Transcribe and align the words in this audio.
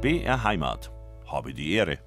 BR 0.00 0.42
Heimat. 0.44 0.90
Habe 1.26 1.52
die 1.52 1.72
Ehre. 1.72 1.98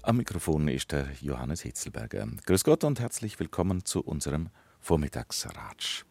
Am 0.00 0.16
Mikrofon 0.16 0.66
ist 0.66 0.92
der 0.92 1.08
Johannes 1.20 1.60
Hitzelberger. 1.60 2.26
Grüß 2.46 2.64
Gott 2.64 2.84
und 2.84 3.00
herzlich 3.00 3.38
willkommen 3.38 3.84
zu 3.84 4.00
unserem 4.00 4.48
Vormittagsratsch. 4.80 6.06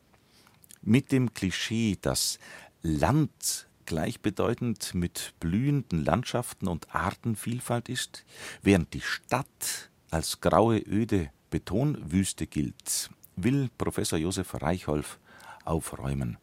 Mit 0.84 1.12
dem 1.12 1.34
Klischee, 1.34 1.98
dass 2.00 2.38
Land 2.84 3.68
gleichbedeutend 3.88 4.94
mit 4.94 5.34
blühenden 5.40 6.06
Landschaften 6.06 6.68
und 6.68 6.94
Artenvielfalt 6.94 7.90
ist, 7.90 8.24
während 8.62 8.94
die 8.94 9.02
Stadt 9.02 9.90
als 10.12 10.40
graue, 10.40 10.78
öde 10.78 11.32
Betonwüste 11.50 12.46
gilt, 12.46 13.10
will 13.36 13.72
Professor 13.80 14.20
Josef 14.20 14.54
Reichholf 14.62 15.18
aufräumen. 15.66 16.38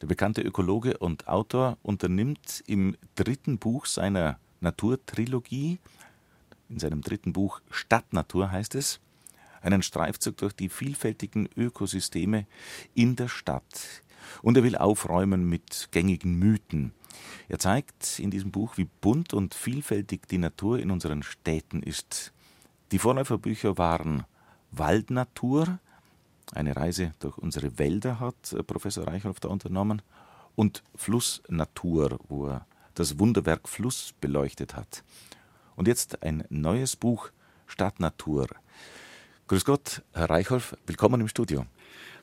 Der 0.00 0.06
bekannte 0.06 0.40
Ökologe 0.40 0.96
und 0.96 1.28
Autor 1.28 1.76
unternimmt 1.82 2.62
im 2.66 2.96
dritten 3.16 3.58
Buch 3.58 3.84
seiner 3.86 4.38
Naturtrilogie, 4.60 5.78
in 6.70 6.78
seinem 6.78 7.02
dritten 7.02 7.32
Buch 7.32 7.60
Stadtnatur 7.70 8.50
heißt 8.50 8.76
es, 8.76 9.00
einen 9.60 9.82
Streifzug 9.82 10.38
durch 10.38 10.54
die 10.54 10.68
vielfältigen 10.68 11.48
Ökosysteme 11.54 12.46
in 12.94 13.16
der 13.16 13.28
Stadt. 13.28 14.02
Und 14.42 14.56
er 14.56 14.64
will 14.64 14.76
aufräumen 14.76 15.48
mit 15.48 15.88
gängigen 15.90 16.38
Mythen. 16.38 16.92
Er 17.48 17.58
zeigt 17.58 18.18
in 18.18 18.30
diesem 18.30 18.52
Buch, 18.52 18.78
wie 18.78 18.88
bunt 19.00 19.34
und 19.34 19.54
vielfältig 19.54 20.28
die 20.28 20.38
Natur 20.38 20.78
in 20.78 20.90
unseren 20.90 21.22
Städten 21.22 21.82
ist. 21.82 22.32
Die 22.92 22.98
Vorläuferbücher 22.98 23.76
waren 23.76 24.24
Waldnatur, 24.70 25.78
eine 26.52 26.76
Reise 26.76 27.12
durch 27.20 27.38
unsere 27.38 27.78
Wälder 27.78 28.20
hat 28.20 28.52
äh, 28.52 28.62
Professor 28.62 29.06
Reichholf 29.06 29.40
da 29.40 29.48
unternommen 29.48 30.02
und 30.56 30.82
Flussnatur, 30.94 32.18
wo 32.28 32.48
er 32.48 32.66
das 32.94 33.18
Wunderwerk 33.18 33.68
Fluss 33.68 34.14
beleuchtet 34.20 34.74
hat. 34.74 35.04
Und 35.76 35.88
jetzt 35.88 36.22
ein 36.22 36.44
neues 36.50 36.96
Buch 36.96 37.30
Stadtnatur. 37.66 38.46
Grüß 39.46 39.64
Gott, 39.64 40.02
Herr 40.12 40.28
Reichholf, 40.28 40.76
willkommen 40.86 41.20
im 41.20 41.28
Studio. 41.28 41.66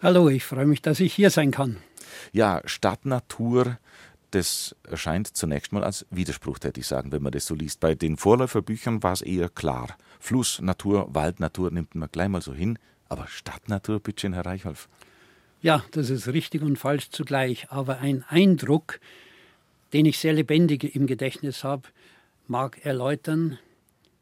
Hallo, 0.01 0.29
ich 0.29 0.43
freue 0.43 0.65
mich, 0.65 0.81
dass 0.81 0.99
ich 0.99 1.13
hier 1.13 1.31
sein 1.31 1.51
kann. 1.51 1.77
Ja, 2.31 2.61
Stadtnatur, 2.65 3.77
das 4.31 4.75
erscheint 4.83 5.35
zunächst 5.35 5.71
mal 5.71 5.83
als 5.83 6.05
Widerspruch, 6.11 6.59
hätte 6.61 6.79
ich 6.79 6.87
sagen, 6.87 7.11
wenn 7.11 7.23
man 7.23 7.31
das 7.31 7.45
so 7.45 7.55
liest. 7.55 7.79
Bei 7.79 7.95
den 7.95 8.17
Vorläuferbüchern 8.17 9.01
war 9.03 9.13
es 9.13 9.21
eher 9.21 9.49
klar. 9.49 9.97
Fluss, 10.19 10.61
Natur, 10.61 11.07
Waldnatur 11.13 11.71
nimmt 11.71 11.95
man 11.95 12.09
gleich 12.11 12.29
mal 12.29 12.41
so 12.41 12.53
hin. 12.53 12.77
Aber 13.09 13.27
Stadtnatur, 13.27 13.99
bitte 13.99 14.31
Herr 14.33 14.45
Reichholf. 14.45 14.89
Ja, 15.61 15.83
das 15.91 16.09
ist 16.09 16.27
richtig 16.27 16.61
und 16.61 16.77
falsch 16.77 17.09
zugleich. 17.09 17.71
Aber 17.71 17.99
ein 17.99 18.23
Eindruck, 18.27 18.99
den 19.93 20.05
ich 20.05 20.19
sehr 20.19 20.33
lebendig 20.33 20.95
im 20.95 21.07
Gedächtnis 21.07 21.63
habe, 21.63 21.83
mag 22.47 22.85
erläutern, 22.85 23.57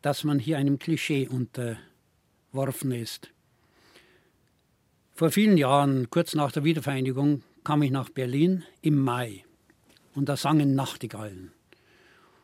dass 0.02 0.24
man 0.24 0.40
hier 0.40 0.58
einem 0.58 0.80
Klischee 0.80 1.28
unterworfen 1.28 2.92
ist. 2.92 3.32
Vor 5.14 5.32
vielen 5.32 5.58
Jahren, 5.58 6.10
kurz 6.10 6.36
nach 6.36 6.52
der 6.52 6.64
Wiedervereinigung, 6.64 7.44
kam 7.64 7.82
ich 7.82 7.92
nach 7.92 8.10
Berlin 8.10 8.64
im 8.82 9.00
Mai 9.00 9.44
und 10.14 10.30
da 10.30 10.38
sangen 10.38 10.76
Nachtigallen. 10.76 11.52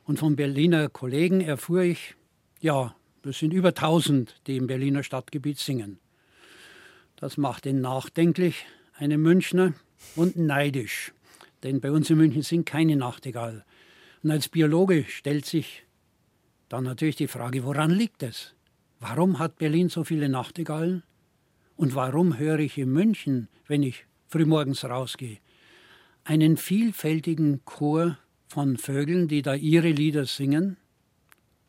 Und 0.05 0.19
von 0.19 0.35
Berliner 0.35 0.89
Kollegen 0.89 1.41
erfuhr 1.41 1.81
ich, 1.81 2.15
ja, 2.59 2.95
das 3.21 3.39
sind 3.39 3.53
über 3.53 3.69
1000, 3.69 4.41
die 4.47 4.57
im 4.57 4.67
Berliner 4.67 5.03
Stadtgebiet 5.03 5.59
singen. 5.59 5.99
Das 7.21 7.37
macht 7.37 7.67
ihn 7.67 7.79
nachdenklich, 7.81 8.65
einen 8.95 9.21
Münchner, 9.21 9.73
und 10.15 10.37
neidisch. 10.37 11.13
Denn 11.63 11.79
bei 11.79 11.91
uns 11.91 12.09
in 12.09 12.17
München 12.17 12.41
sind 12.41 12.65
keine 12.65 12.95
Nachtigall. 12.95 13.63
Und 14.23 14.31
als 14.31 14.49
Biologe 14.49 15.05
stellt 15.07 15.45
sich 15.45 15.83
dann 16.67 16.83
natürlich 16.83 17.15
die 17.15 17.27
Frage, 17.27 17.63
woran 17.63 17.91
liegt 17.91 18.23
es? 18.23 18.55
Warum 18.99 19.37
hat 19.37 19.57
Berlin 19.57 19.89
so 19.89 20.03
viele 20.03 20.29
Nachtigallen? 20.29 21.03
Und 21.75 21.93
warum 21.93 22.39
höre 22.39 22.57
ich 22.57 22.79
in 22.79 22.91
München, 22.91 23.49
wenn 23.67 23.83
ich 23.83 24.05
frühmorgens 24.27 24.83
rausgehe, 24.83 25.37
einen 26.23 26.57
vielfältigen 26.57 27.63
Chor 27.65 28.17
von 28.47 28.77
Vögeln, 28.77 29.27
die 29.27 29.43
da 29.43 29.53
ihre 29.53 29.89
Lieder 29.89 30.25
singen, 30.25 30.77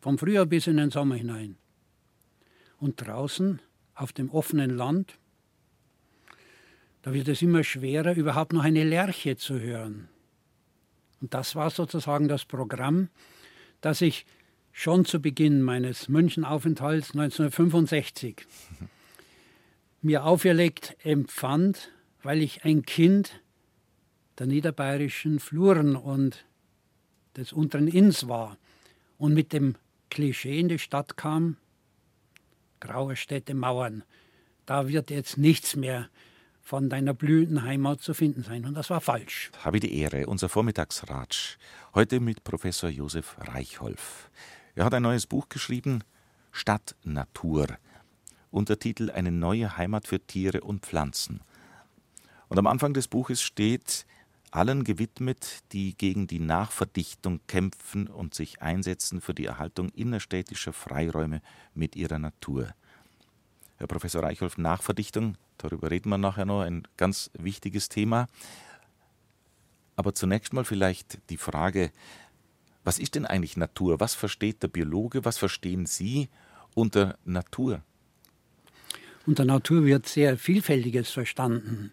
vom 0.01 0.17
Frühjahr 0.17 0.47
bis 0.47 0.67
in 0.67 0.79
den 0.79 0.91
Sommer 0.91 1.17
hinein. 1.17 1.57
Und 2.79 3.07
draußen 3.07 3.61
auf 3.95 4.15
dem 4.15 4.31
offenen 4.31 4.71
Land, 4.71 5.19
da 7.03 7.13
wird 7.13 7.29
es 7.29 7.43
immer 7.43 7.65
schwerer, 7.65 8.15
überhaupt 8.15 8.53
noch 8.53 8.63
eine 8.63 8.85
Lerche 8.85 9.37
zu 9.37 9.61
hören. 9.61 10.09
Und 11.21 11.35
das 11.35 11.55
war 11.55 11.71
sozusagen 11.71 12.29
das 12.29 12.45
Programm, 12.45 13.09
das 13.81 14.01
ich 14.01 14.25
schon 14.73 15.05
zu 15.05 15.21
Beginn 15.21 15.63
meines 15.63 16.09
Münchenaufenthalts 16.09 17.11
1965 17.11 18.47
mir 20.01 20.25
auferlegt 20.25 20.97
empfand, 21.05 21.93
weil 22.23 22.43
ich 22.43 22.65
ein 22.65 22.83
Kind 22.83 23.41
der 24.39 24.47
niederbayerischen 24.47 25.39
Fluren 25.39 25.95
und 25.95 26.45
des 27.37 27.53
unteren 27.53 27.89
Inns 27.89 28.29
war 28.29 28.57
und 29.19 29.35
mit 29.35 29.53
dem 29.53 29.77
Klischee 30.11 30.59
in 30.59 30.69
die 30.69 30.79
Stadt 30.79 31.17
kam, 31.17 31.57
graue 32.81 33.17
Städte, 33.17 33.55
Mauern, 33.55 34.03
da 34.67 34.89
wird 34.89 35.11
jetzt 35.11 35.39
nichts 35.39 35.77
mehr 35.77 36.09
von 36.63 36.89
deiner 36.89 37.13
blühenden 37.13 37.65
Heimat 37.65 38.01
zu 38.01 38.15
finden 38.15 38.43
sein. 38.45 38.65
Und 38.65 38.75
das 38.75 38.89
war 38.89 39.01
falsch. 39.01 39.51
Habe 39.63 39.81
die 39.81 39.99
Ehre, 39.99 40.27
unser 40.27 40.49
Vormittagsratsch. 40.49 41.59
Heute 41.95 42.21
mit 42.21 42.45
Professor 42.45 42.89
Josef 42.89 43.37
Reichholf. 43.39 44.31
Er 44.75 44.85
hat 44.85 44.95
ein 44.95 45.03
neues 45.03 45.27
Buch 45.27 45.49
geschrieben, 45.49 46.05
Stadtnatur. 46.53 47.67
Untertitel 48.51 49.11
Eine 49.11 49.33
neue 49.33 49.77
Heimat 49.77 50.07
für 50.07 50.21
Tiere 50.21 50.61
und 50.61 50.87
Pflanzen. 50.87 51.41
Und 52.49 52.59
am 52.59 52.67
Anfang 52.67 52.95
des 52.95 53.09
Buches 53.09 53.43
steht, 53.43 54.07
allen 54.51 54.85
gewidmet, 54.85 55.63
die 55.73 55.97
gegen 55.97 56.27
die 56.27 56.39
Nachverdichtung 56.39 57.41
kämpfen 57.47 58.07
und 58.07 58.35
sich 58.35 58.61
einsetzen 58.61 59.21
für 59.21 59.35
die 59.35 59.47
Erhaltung 59.47 59.89
innerstädtischer 59.89 60.73
Freiräume 60.73 61.41
mit 61.75 61.97
ihrer 61.97 62.19
Natur. 62.19 62.69
Herr 63.83 63.89
Professor 63.89 64.23
Reichholf, 64.23 64.59
Nachverdichtung, 64.59 65.37
darüber 65.59 65.91
reden 65.91 66.09
wir 66.09 66.17
nachher 66.17 66.45
noch, 66.45 66.61
ein 66.61 66.87
ganz 66.97 67.33
wichtiges 67.37 67.89
Thema. 67.89 68.29
Aber 69.97 70.15
zunächst 70.15 70.53
mal 70.53 70.65
vielleicht 70.65 71.19
die 71.31 71.37
Frage, 71.37 71.91
was 72.85 73.01
ist 73.01 73.17
denn 73.17 73.27
eigentlich 73.27 73.57
Natur? 73.57 73.99
Was 73.99 74.15
versteht 74.15 74.63
der 74.63 74.69
Biologe? 74.69 75.25
Was 75.25 75.37
verstehen 75.37 75.87
Sie 75.87 76.29
unter 76.75 77.19
Natur? 77.25 77.83
Unter 79.27 79.45
Natur 79.45 79.85
wird 79.85 80.07
sehr 80.07 80.39
Vielfältiges 80.39 81.11
verstanden. 81.11 81.91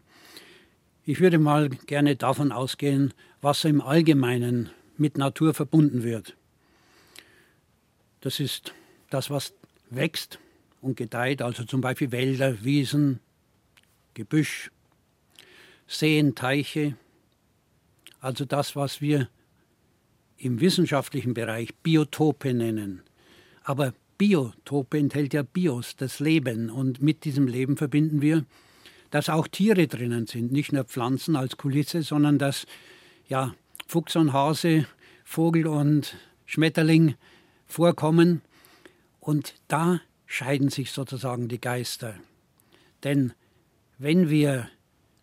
Ich 1.06 1.20
würde 1.22 1.40
mal 1.40 1.70
gerne 1.70 2.16
davon 2.16 2.52
ausgehen, 2.52 3.16
was 3.42 3.66
im 3.66 3.82
Allgemeinen 3.82 4.70
mit 4.96 5.18
Natur 5.18 5.56
verbunden 5.56 6.04
wird. 6.04 6.38
Das 8.22 8.40
ist 8.40 8.76
das, 9.10 9.32
was 9.32 9.54
wächst 9.90 10.38
und 10.82 10.98
gedeiht, 10.98 11.42
also 11.42 11.64
zum 11.64 11.82
Beispiel 11.82 12.12
Wälder, 12.12 12.64
Wiesen, 12.64 13.20
Gebüsch, 14.14 14.72
Seen, 15.88 16.36
Teiche, 16.36 16.96
also 18.22 18.46
das, 18.46 18.76
was 18.76 19.02
wir 19.02 19.30
im 20.38 20.62
wissenschaftlichen 20.62 21.34
Bereich 21.34 21.74
Biotope 21.76 22.54
nennen. 22.54 23.02
Aber 23.64 23.94
Biotope 24.18 24.98
enthält 24.98 25.34
ja 25.34 25.44
Bios, 25.44 25.96
das 25.96 26.20
Leben, 26.20 26.70
und 26.70 27.02
mit 27.02 27.26
diesem 27.26 27.48
Leben 27.48 27.78
verbinden 27.78 28.22
wir 28.22 28.46
dass 29.10 29.30
auch 29.30 29.48
Tiere 29.48 29.88
drinnen 29.88 30.28
sind, 30.28 30.52
nicht 30.52 30.72
nur 30.72 30.84
Pflanzen 30.84 31.36
als 31.36 31.58
Kulisse, 31.58 32.02
sondern 32.02 32.38
dass 32.38 32.66
ja, 33.28 33.54
Fuchs 33.88 34.16
und 34.16 34.34
Hase, 34.34 34.86
Vogel 35.24 35.68
und 35.68 36.16
Schmetterling 36.46 37.16
vorkommen. 37.68 38.42
Und 39.20 39.56
da 39.68 40.02
scheiden 40.30 40.70
sich 40.70 40.92
sozusagen 40.92 41.48
die 41.48 41.60
Geister. 41.60 42.16
Denn 43.04 43.34
wenn 43.98 44.30
wir 44.30 44.70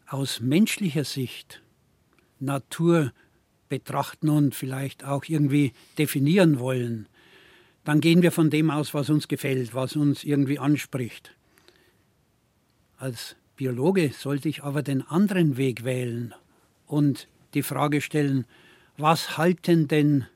aus 0.08 0.40
menschlicher 0.40 1.04
Sicht 1.04 1.62
Natur 2.40 3.12
betrachten 3.68 4.28
und 4.28 4.54
vielleicht 4.54 5.04
auch 5.04 5.24
irgendwie 5.26 5.72
definieren 5.96 6.58
wollen, 6.58 7.08
dann 7.84 8.00
gehen 8.00 8.20
wir 8.20 8.32
von 8.32 8.50
dem 8.50 8.70
aus, 8.70 8.94
was 8.94 9.08
uns 9.08 9.28
gefällt, 9.28 9.74
was 9.74 9.94
uns 9.94 10.24
irgendwie 10.24 10.58
anspricht. 10.58 11.32
Als 12.98 13.36
Biologe 13.54 14.10
sollte 14.10 14.48
ich 14.48 14.64
aber 14.64 14.82
den 14.82 15.02
anderen 15.02 15.56
Weg 15.56 15.84
wählen 15.84 16.34
und 16.86 17.28
die 17.54 17.62
Frage 17.62 18.00
stellen, 18.00 18.44
was 18.96 19.38
halten 19.38 19.86
denn 19.86 20.26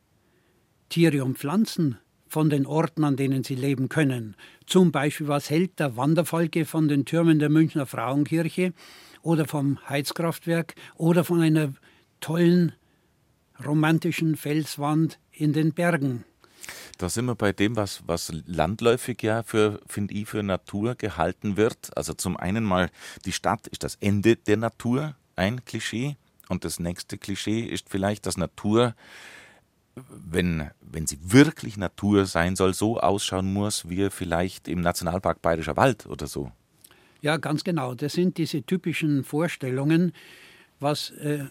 Tiere 0.91 1.25
und 1.25 1.39
Pflanzen 1.39 1.99
von 2.29 2.49
den 2.49 2.67
Orten, 2.67 3.03
an 3.03 3.17
denen 3.17 3.43
sie 3.43 3.57
leben 3.57 3.89
können? 3.89 4.37
Zum 4.71 4.93
Beispiel, 4.93 5.27
was 5.27 5.51
hält 5.51 5.81
der 5.81 5.97
Wanderfalke 5.97 6.65
von 6.65 6.87
den 6.87 7.05
Türmen 7.05 7.41
der 7.41 7.49
Münchner 7.49 7.87
Frauenkirche 7.87 8.73
oder 9.21 9.45
vom 9.49 9.81
Heizkraftwerk 9.89 10.77
oder 10.95 11.25
von 11.25 11.41
einer 11.41 11.75
tollen 12.21 12.71
romantischen 13.67 14.37
Felswand 14.37 15.19
in 15.33 15.53
den 15.53 15.73
Bergen. 15.73 16.25
Da 16.99 17.09
sind 17.09 17.25
wir 17.25 17.35
bei 17.35 17.53
dem, 17.53 17.75
was, 17.75 18.05
was 18.07 18.31
landläufig 18.47 19.21
ja 19.25 19.43
für, 19.43 19.81
finde 19.89 20.15
ich, 20.15 20.29
für 20.29 20.45
Natur 20.45 20.95
gehalten 20.95 21.57
wird. 21.57 21.91
Also 21.97 22.15
zum 22.15 22.37
einen 22.37 22.63
mal, 22.63 22.91
die 23.25 23.33
Stadt 23.33 23.67
ist 23.67 23.83
das 23.83 23.97
Ende 23.97 24.37
der 24.37 24.57
Natur, 24.57 25.17
ein 25.35 25.65
Klischee. 25.65 26.15
Und 26.49 26.65
das 26.65 26.79
nächste 26.79 27.19
Klischee 27.19 27.63
ist 27.63 27.89
vielleicht, 27.91 28.25
dass 28.25 28.37
Natur, 28.37 28.95
wenn, 30.08 30.70
wenn 30.81 31.06
sie 31.06 31.19
wirklich 31.23 31.76
Natur 31.76 32.26
sein 32.26 32.56
soll, 32.56 32.75
so 32.75 32.99
ausschauen 32.99 33.52
muss, 33.52 33.88
wie 33.88 34.11
vielleicht 34.11 34.69
im 34.69 34.81
Nationalpark 34.81 35.43
Bayerischer 35.43 35.76
Wald 35.76 36.06
oder 36.06 36.26
so. 36.26 36.52
Ja, 37.23 37.37
ganz 37.37 37.64
genau. 37.64 37.94
Das 37.94 38.14
sind 38.14 38.38
diese 38.38 38.62
typischen 38.62 39.25
Vorstellungen. 39.25 40.12
Was 40.79 41.11
äh, 41.11 41.44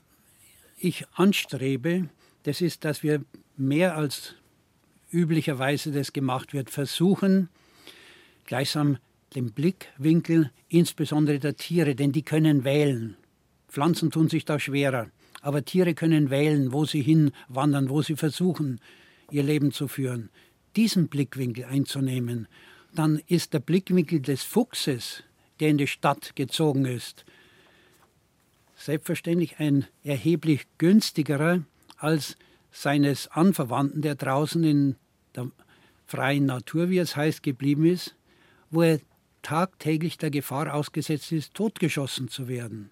ich 0.77 1.05
anstrebe, 1.13 2.09
das 2.43 2.61
ist, 2.61 2.85
dass 2.85 3.03
wir 3.03 3.23
mehr 3.57 3.95
als 3.95 4.35
üblicherweise 5.11 5.91
das 5.91 6.13
gemacht 6.13 6.53
wird, 6.53 6.69
versuchen, 6.69 7.49
gleichsam 8.45 8.97
den 9.35 9.51
Blickwinkel 9.51 10.51
insbesondere 10.69 11.39
der 11.39 11.55
Tiere, 11.55 11.95
denn 11.95 12.11
die 12.11 12.23
können 12.23 12.63
wählen. 12.63 13.15
Pflanzen 13.67 14.11
tun 14.11 14.29
sich 14.29 14.45
da 14.45 14.59
schwerer, 14.59 15.07
aber 15.41 15.63
Tiere 15.63 15.93
können 15.93 16.29
wählen, 16.29 16.71
wo 16.73 16.85
sie 16.85 17.01
hinwandern, 17.01 17.89
wo 17.89 18.01
sie 18.01 18.15
versuchen, 18.15 18.79
ihr 19.31 19.43
Leben 19.43 19.71
zu 19.71 19.87
führen. 19.87 20.29
Diesen 20.75 21.07
Blickwinkel 21.07 21.65
einzunehmen, 21.65 22.47
dann 22.93 23.21
ist 23.27 23.53
der 23.53 23.59
Blickwinkel 23.59 24.21
des 24.21 24.43
Fuchses, 24.43 25.23
der 25.59 25.69
in 25.69 25.77
die 25.77 25.87
Stadt 25.87 26.35
gezogen 26.35 26.85
ist, 26.85 27.25
selbstverständlich 28.75 29.59
ein 29.59 29.85
erheblich 30.03 30.65
günstigerer 30.77 31.63
als 31.97 32.37
seines 32.71 33.27
Anverwandten, 33.27 34.01
der 34.01 34.15
draußen 34.15 34.63
in 34.63 34.95
der 35.35 35.51
freien 36.05 36.45
Natur, 36.45 36.89
wie 36.89 36.99
es 36.99 37.15
heißt, 37.15 37.43
geblieben 37.43 37.85
ist, 37.85 38.15
wo 38.71 38.83
er 38.83 38.99
tagtäglich 39.41 40.17
der 40.17 40.31
Gefahr 40.31 40.73
ausgesetzt 40.73 41.31
ist, 41.31 41.53
totgeschossen 41.53 42.29
zu 42.29 42.47
werden. 42.47 42.91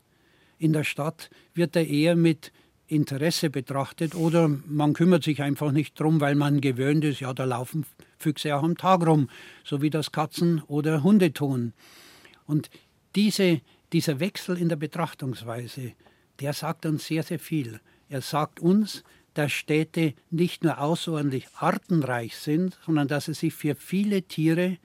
In 0.57 0.73
der 0.73 0.83
Stadt 0.83 1.29
wird 1.53 1.75
er 1.75 1.87
eher 1.87 2.15
mit 2.15 2.51
Interesse 2.87 3.49
betrachtet 3.49 4.15
oder 4.15 4.47
man 4.47 4.93
kümmert 4.93 5.23
sich 5.23 5.41
einfach 5.41 5.71
nicht 5.71 5.99
drum, 5.99 6.21
weil 6.21 6.35
man 6.35 6.61
gewöhnt 6.61 7.03
ist, 7.03 7.19
ja, 7.19 7.33
da 7.33 7.43
laufen 7.43 7.85
Füchse 8.17 8.55
auch 8.55 8.63
am 8.63 8.77
Tag 8.77 9.05
rum, 9.05 9.29
so 9.63 9.81
wie 9.81 9.89
das 9.89 10.11
Katzen 10.11 10.61
oder 10.67 11.03
Hunde 11.03 11.33
tun. 11.33 11.73
Und 12.45 12.69
diese, 13.15 13.61
dieser 13.91 14.19
Wechsel 14.19 14.57
in 14.57 14.69
der 14.69 14.77
Betrachtungsweise, 14.77 15.93
der 16.39 16.53
sagt 16.53 16.85
uns 16.85 17.05
sehr, 17.05 17.23
sehr 17.23 17.39
viel. 17.39 17.79
Er 18.09 18.21
sagt 18.21 18.59
uns, 18.59 19.03
dass 19.33 19.51
Städte 19.51 20.13
nicht 20.31 20.63
nur 20.63 20.79
außerordentlich 20.79 21.47
artenreich 21.55 22.37
sind, 22.37 22.77
sondern 22.85 23.07
dass 23.07 23.27
es 23.27 23.39
sich 23.39 23.53
für 23.53 23.75
viele 23.75 24.23
Tiere 24.23 24.77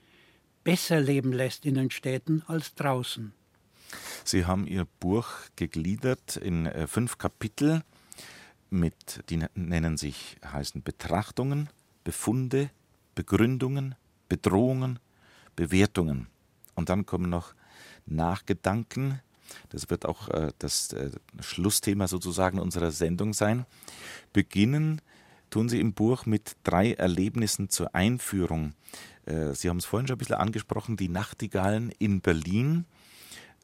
besser 0.63 0.99
leben 0.99 1.31
lässt 1.31 1.65
in 1.65 1.75
den 1.75 1.89
Städten 1.89 2.43
als 2.47 2.75
draußen. 2.75 3.33
Sie 4.23 4.45
haben 4.45 4.67
Ihr 4.67 4.87
Buch 4.99 5.27
gegliedert 5.55 6.37
in 6.37 6.65
äh, 6.65 6.87
fünf 6.87 7.17
Kapitel, 7.17 7.83
mit, 8.69 9.23
die 9.29 9.39
nennen 9.53 9.97
sich, 9.97 10.37
heißen 10.43 10.81
Betrachtungen, 10.81 11.69
Befunde, 12.03 12.71
Begründungen, 13.13 13.95
Bedrohungen, 14.29 14.99
Bewertungen. 15.55 16.27
Und 16.73 16.89
dann 16.89 17.05
kommen 17.05 17.29
noch 17.29 17.53
Nachgedanken, 18.05 19.21
das 19.69 19.89
wird 19.89 20.05
auch 20.05 20.29
äh, 20.29 20.51
das 20.57 20.91
äh, 20.93 21.11
Schlussthema 21.39 22.07
sozusagen 22.07 22.59
unserer 22.59 22.91
Sendung 22.91 23.33
sein. 23.33 23.65
Beginnen 24.31 25.01
tun 25.51 25.69
Sie 25.69 25.79
im 25.79 25.93
Buch 25.93 26.25
mit 26.25 26.55
drei 26.63 26.93
Erlebnissen 26.93 27.69
zur 27.69 27.93
Einführung. 27.93 28.73
Sie 29.25 29.69
haben 29.69 29.77
es 29.77 29.85
vorhin 29.85 30.07
schon 30.07 30.15
ein 30.15 30.17
bisschen 30.17 30.35
angesprochen, 30.35 30.97
die 30.97 31.07
Nachtigallen 31.07 31.93
in 31.99 32.19
Berlin. 32.19 32.85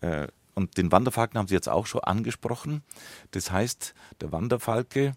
Äh, 0.02 0.28
und 0.56 0.78
den 0.78 0.92
Wanderfalken 0.92 1.38
haben 1.38 1.48
Sie 1.48 1.56
jetzt 1.56 1.70
auch 1.70 1.86
schon 1.86 2.02
angesprochen. 2.02 2.84
Das 3.32 3.52
heißt, 3.52 3.94
der 4.20 4.32
Wanderfalke, 4.32 5.14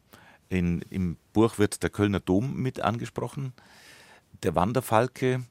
in, 0.48 0.82
im 0.90 1.16
Buch 1.32 1.58
wird 1.58 1.82
der 1.82 1.90
Kölner 1.90 2.20
Dom 2.20 2.54
mit 2.54 2.80
angesprochen. 2.80 3.52
Der 4.42 4.54
Wanderfalke 4.54 5.42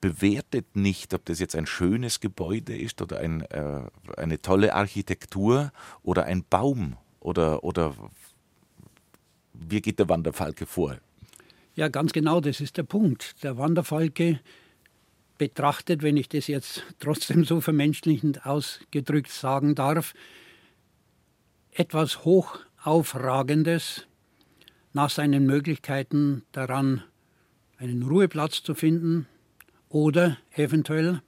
bewertet 0.00 0.76
nicht, 0.76 1.12
ob 1.14 1.24
das 1.24 1.40
jetzt 1.40 1.56
ein 1.56 1.66
schönes 1.66 2.20
Gebäude 2.20 2.76
ist 2.76 3.02
oder 3.02 3.18
ein, 3.18 3.42
äh, 3.42 3.82
eine 4.16 4.40
tolle 4.40 4.74
Architektur 4.74 5.72
oder 6.02 6.24
ein 6.24 6.44
Baum 6.48 6.96
oder, 7.18 7.64
oder 7.64 7.94
wie 9.52 9.80
geht 9.80 9.98
der 9.98 10.08
Wanderfalke 10.08 10.66
vor? 10.66 10.96
Ja, 11.74 11.88
ganz 11.88 12.12
genau, 12.12 12.40
das 12.40 12.60
ist 12.60 12.76
der 12.76 12.82
Punkt. 12.82 13.42
Der 13.42 13.58
Wanderfalke 13.58 14.40
betrachtet, 15.40 16.02
wenn 16.02 16.18
ich 16.18 16.28
das 16.28 16.48
jetzt 16.48 16.84
trotzdem 16.98 17.46
so 17.46 17.62
vermenschlichend 17.62 18.44
ausgedrückt 18.44 19.30
sagen 19.30 19.74
darf, 19.74 20.12
etwas 21.70 22.26
Hochaufragendes 22.26 24.06
nach 24.92 25.08
seinen 25.08 25.46
Möglichkeiten 25.46 26.42
daran, 26.52 27.02
einen 27.78 28.02
Ruheplatz 28.02 28.62
zu 28.62 28.74
finden, 28.74 29.26
oder 29.88 30.36
eventuell 30.52 31.22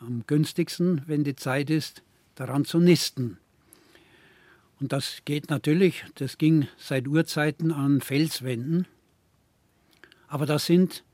am 0.00 0.24
günstigsten, 0.26 1.02
wenn 1.06 1.24
die 1.24 1.36
Zeit 1.36 1.68
ist, 1.68 2.02
daran 2.36 2.64
zu 2.64 2.80
nisten. 2.80 3.36
Und 4.80 4.92
das 4.92 5.20
geht 5.26 5.50
natürlich, 5.50 6.06
das 6.14 6.38
ging 6.38 6.68
seit 6.78 7.06
Urzeiten 7.06 7.70
an 7.70 8.00
Felswänden, 8.00 8.88
aber 10.26 10.46
da 10.46 10.58
sind 10.58 11.04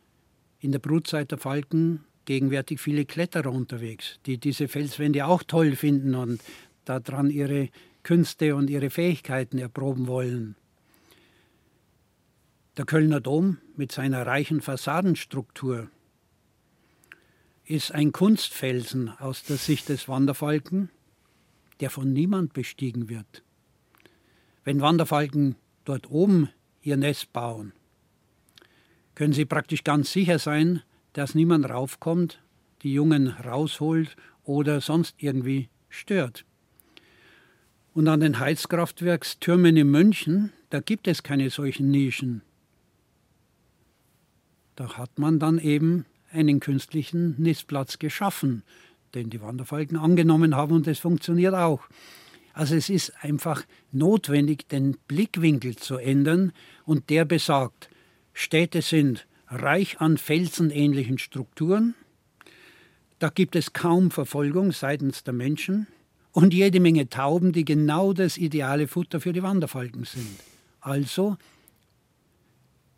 in 0.64 0.72
der 0.72 0.78
Brutzeit 0.78 1.30
der 1.30 1.36
Falken 1.36 2.04
gegenwärtig 2.24 2.80
viele 2.80 3.04
Kletterer 3.04 3.52
unterwegs, 3.52 4.18
die 4.24 4.38
diese 4.38 4.66
Felswände 4.66 5.26
auch 5.26 5.42
toll 5.42 5.76
finden 5.76 6.14
und 6.14 6.42
daran 6.86 7.28
ihre 7.28 7.68
Künste 8.02 8.56
und 8.56 8.70
ihre 8.70 8.88
Fähigkeiten 8.88 9.58
erproben 9.58 10.06
wollen. 10.06 10.56
Der 12.78 12.86
Kölner 12.86 13.20
Dom 13.20 13.58
mit 13.76 13.92
seiner 13.92 14.26
reichen 14.26 14.62
Fassadenstruktur 14.62 15.90
ist 17.66 17.92
ein 17.92 18.12
Kunstfelsen 18.12 19.10
aus 19.10 19.42
der 19.42 19.58
Sicht 19.58 19.90
des 19.90 20.08
Wanderfalken, 20.08 20.88
der 21.80 21.90
von 21.90 22.10
niemand 22.10 22.54
bestiegen 22.54 23.10
wird. 23.10 23.42
Wenn 24.64 24.80
Wanderfalken 24.80 25.56
dort 25.84 26.10
oben 26.10 26.48
ihr 26.80 26.96
Nest 26.96 27.34
bauen, 27.34 27.74
können 29.14 29.32
sie 29.32 29.44
praktisch 29.44 29.84
ganz 29.84 30.12
sicher 30.12 30.38
sein, 30.38 30.82
dass 31.12 31.34
niemand 31.34 31.68
raufkommt, 31.68 32.40
die 32.82 32.92
Jungen 32.92 33.28
rausholt 33.28 34.16
oder 34.44 34.80
sonst 34.80 35.16
irgendwie 35.18 35.68
stört. 35.88 36.44
Und 37.94 38.08
an 38.08 38.20
den 38.20 38.40
Heizkraftwerkstürmen 38.40 39.76
in 39.76 39.90
München, 39.90 40.52
da 40.70 40.80
gibt 40.80 41.06
es 41.06 41.22
keine 41.22 41.50
solchen 41.50 41.90
Nischen. 41.90 42.42
Da 44.74 44.96
hat 44.98 45.18
man 45.18 45.38
dann 45.38 45.58
eben 45.58 46.04
einen 46.32 46.58
künstlichen 46.58 47.40
Nistplatz 47.40 48.00
geschaffen, 48.00 48.64
den 49.14 49.30
die 49.30 49.40
Wanderfalken 49.40 49.96
angenommen 49.96 50.56
haben 50.56 50.72
und 50.72 50.88
es 50.88 50.98
funktioniert 50.98 51.54
auch. 51.54 51.82
Also 52.52 52.74
es 52.74 52.90
ist 52.90 53.12
einfach 53.22 53.64
notwendig, 53.92 54.68
den 54.68 54.96
Blickwinkel 55.06 55.76
zu 55.76 55.96
ändern 55.96 56.52
und 56.84 57.10
der 57.10 57.24
besagt, 57.24 57.88
Städte 58.34 58.82
sind 58.82 59.26
reich 59.48 60.00
an 60.00 60.18
felsenähnlichen 60.18 61.18
Strukturen, 61.18 61.94
da 63.18 63.30
gibt 63.30 63.56
es 63.56 63.72
kaum 63.72 64.10
Verfolgung 64.10 64.72
seitens 64.72 65.24
der 65.24 65.32
Menschen 65.32 65.86
und 66.32 66.52
jede 66.52 66.80
Menge 66.80 67.08
Tauben, 67.08 67.52
die 67.52 67.64
genau 67.64 68.12
das 68.12 68.36
ideale 68.36 68.88
Futter 68.88 69.20
für 69.20 69.32
die 69.32 69.42
Wanderfalken 69.42 70.04
sind. 70.04 70.40
Also 70.80 71.38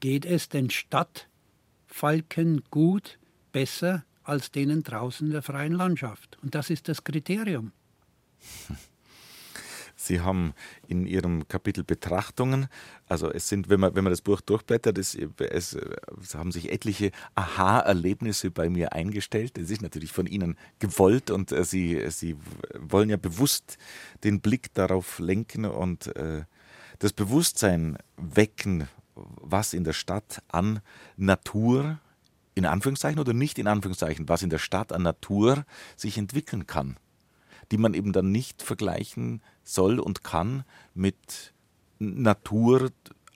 geht 0.01 0.25
es 0.25 0.49
den 0.49 0.71
Stadtfalken 0.71 2.65
gut, 2.71 3.19
besser 3.53 4.05
als 4.25 4.51
denen 4.51 4.83
draußen 4.83 5.29
in 5.29 5.33
der 5.33 5.43
freien 5.43 5.75
Landschaft. 5.75 6.39
Und 6.43 6.55
das 6.55 6.71
ist 6.71 6.89
das 6.89 7.05
Kriterium. 7.05 7.73
Sie 9.97 10.21
haben 10.21 10.53
in 10.87 11.07
Ihrem 11.07 11.49
Kapitel 11.49 11.83
Betrachtungen, 11.83 12.69
also 13.07 13.31
es 13.31 13.49
sind, 13.49 13.71
wenn 13.71 13.81
man, 13.81 13.95
wenn 13.95 14.05
man 14.05 14.13
das 14.13 14.21
Buch 14.21 14.43
durchblättert, 14.43 14.99
es, 14.99 15.17
es, 15.39 15.77
es 16.23 16.35
haben 16.35 16.53
sich 16.53 16.71
etliche 16.71 17.13
Aha-Erlebnisse 17.35 18.51
bei 18.51 18.69
mir 18.69 18.93
eingestellt. 18.93 19.57
Es 19.57 19.71
ist 19.71 19.81
natürlich 19.81 20.13
von 20.13 20.27
Ihnen 20.27 20.57
gewollt 20.79 21.31
und 21.31 21.51
äh, 21.51 21.65
Sie, 21.65 22.05
Sie 22.11 22.37
wollen 22.79 23.09
ja 23.09 23.17
bewusst 23.17 23.79
den 24.23 24.41
Blick 24.41 24.75
darauf 24.75 25.19
lenken 25.19 25.65
und 25.65 26.15
äh, 26.15 26.45
das 26.99 27.15
Bewusstsein 27.15 27.97
wecken, 28.17 28.89
was 29.15 29.73
in 29.73 29.85
der 29.85 29.95
Stadt 29.95 30.43
an 30.49 30.81
Natur 31.17 31.99
in 32.55 32.67
Anführungszeichen 32.67 33.21
oder 33.21 33.35
nicht 33.35 33.59
in 33.59 33.67
Anführungszeichen, 33.67 34.29
was 34.29 34.43
in 34.43 34.51
der 34.51 34.59
Stadt 34.59 34.93
an 34.93 35.03
Natur 35.03 35.65
sich 35.95 36.17
entwickeln 36.19 36.67
kann, 36.67 36.97
die 37.71 37.77
man 37.77 37.95
eben 37.95 38.13
dann 38.13 38.33
nicht 38.33 38.63
vergleichen 38.63 39.43
soll 39.69 39.99
und 39.99 40.25
kann 40.25 40.65
mit 40.95 41.53
Natur 41.99 42.91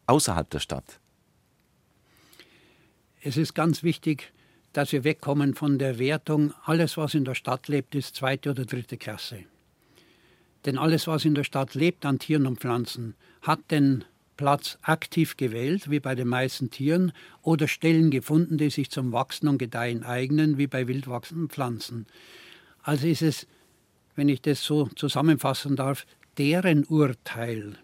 außerhalb 0.06 0.48
der 0.50 0.60
Stadt. 0.60 1.00
es 3.22 3.36
ist 3.36 3.54
ganz 3.54 3.82
wichtig, 3.82 4.32
dass 4.72 4.92
wir 4.92 5.04
wegkommen 5.04 5.54
von 5.54 5.78
der 5.78 5.98
Wertung, 5.98 6.54
alles, 6.64 6.96
was 6.96 7.14
in 7.14 7.24
der 7.24 7.34
Stadt 7.34 7.68
lebt, 7.68 7.94
ist 7.94 8.14
zweite 8.14 8.50
oder 8.50 8.64
dritte 8.64 8.96
Klasse. 8.96 9.44
Denn 10.64 10.78
alles, 10.78 11.06
was 11.06 11.24
in 11.24 11.34
der 11.34 11.44
Stadt 11.44 11.74
lebt 11.74 12.06
an 12.06 12.18
Tieren 12.18 12.46
und 12.46 12.60
Pflanzen, 12.60 13.14
hat 13.42 13.70
den 13.70 14.04
Platz 14.36 14.78
aktiv 14.82 15.36
gewählt, 15.36 15.90
wie 15.90 16.00
bei 16.00 16.14
den 16.14 16.28
meisten 16.28 16.70
Tieren, 16.70 17.12
oder 17.42 17.68
Stellen 17.68 18.10
gefunden, 18.10 18.58
die 18.58 18.70
sich 18.70 18.90
zum 18.90 19.12
Wachsen 19.12 19.48
und 19.48 19.58
Gedeihen 19.58 20.02
eignen, 20.02 20.56
wie 20.56 20.66
bei 20.66 20.86
wild 20.86 21.08
wachsenden 21.08 21.48
Pflanzen. 21.48 22.06
Also 22.82 23.06
ist 23.06 23.22
es, 23.22 23.46
wenn 24.14 24.28
ich 24.28 24.40
das 24.40 24.64
so 24.64 24.86
zusammenfassen 24.96 25.76
darf, 25.76 26.06
deren 26.38 26.84
Urteil. 26.84 27.76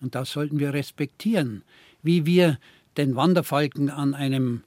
Und 0.00 0.14
das 0.14 0.32
sollten 0.32 0.58
wir 0.58 0.72
respektieren, 0.72 1.62
wie 2.02 2.26
wir 2.26 2.58
den 2.96 3.16
Wanderfalken 3.16 3.90
an 3.90 4.14
einem 4.14 4.62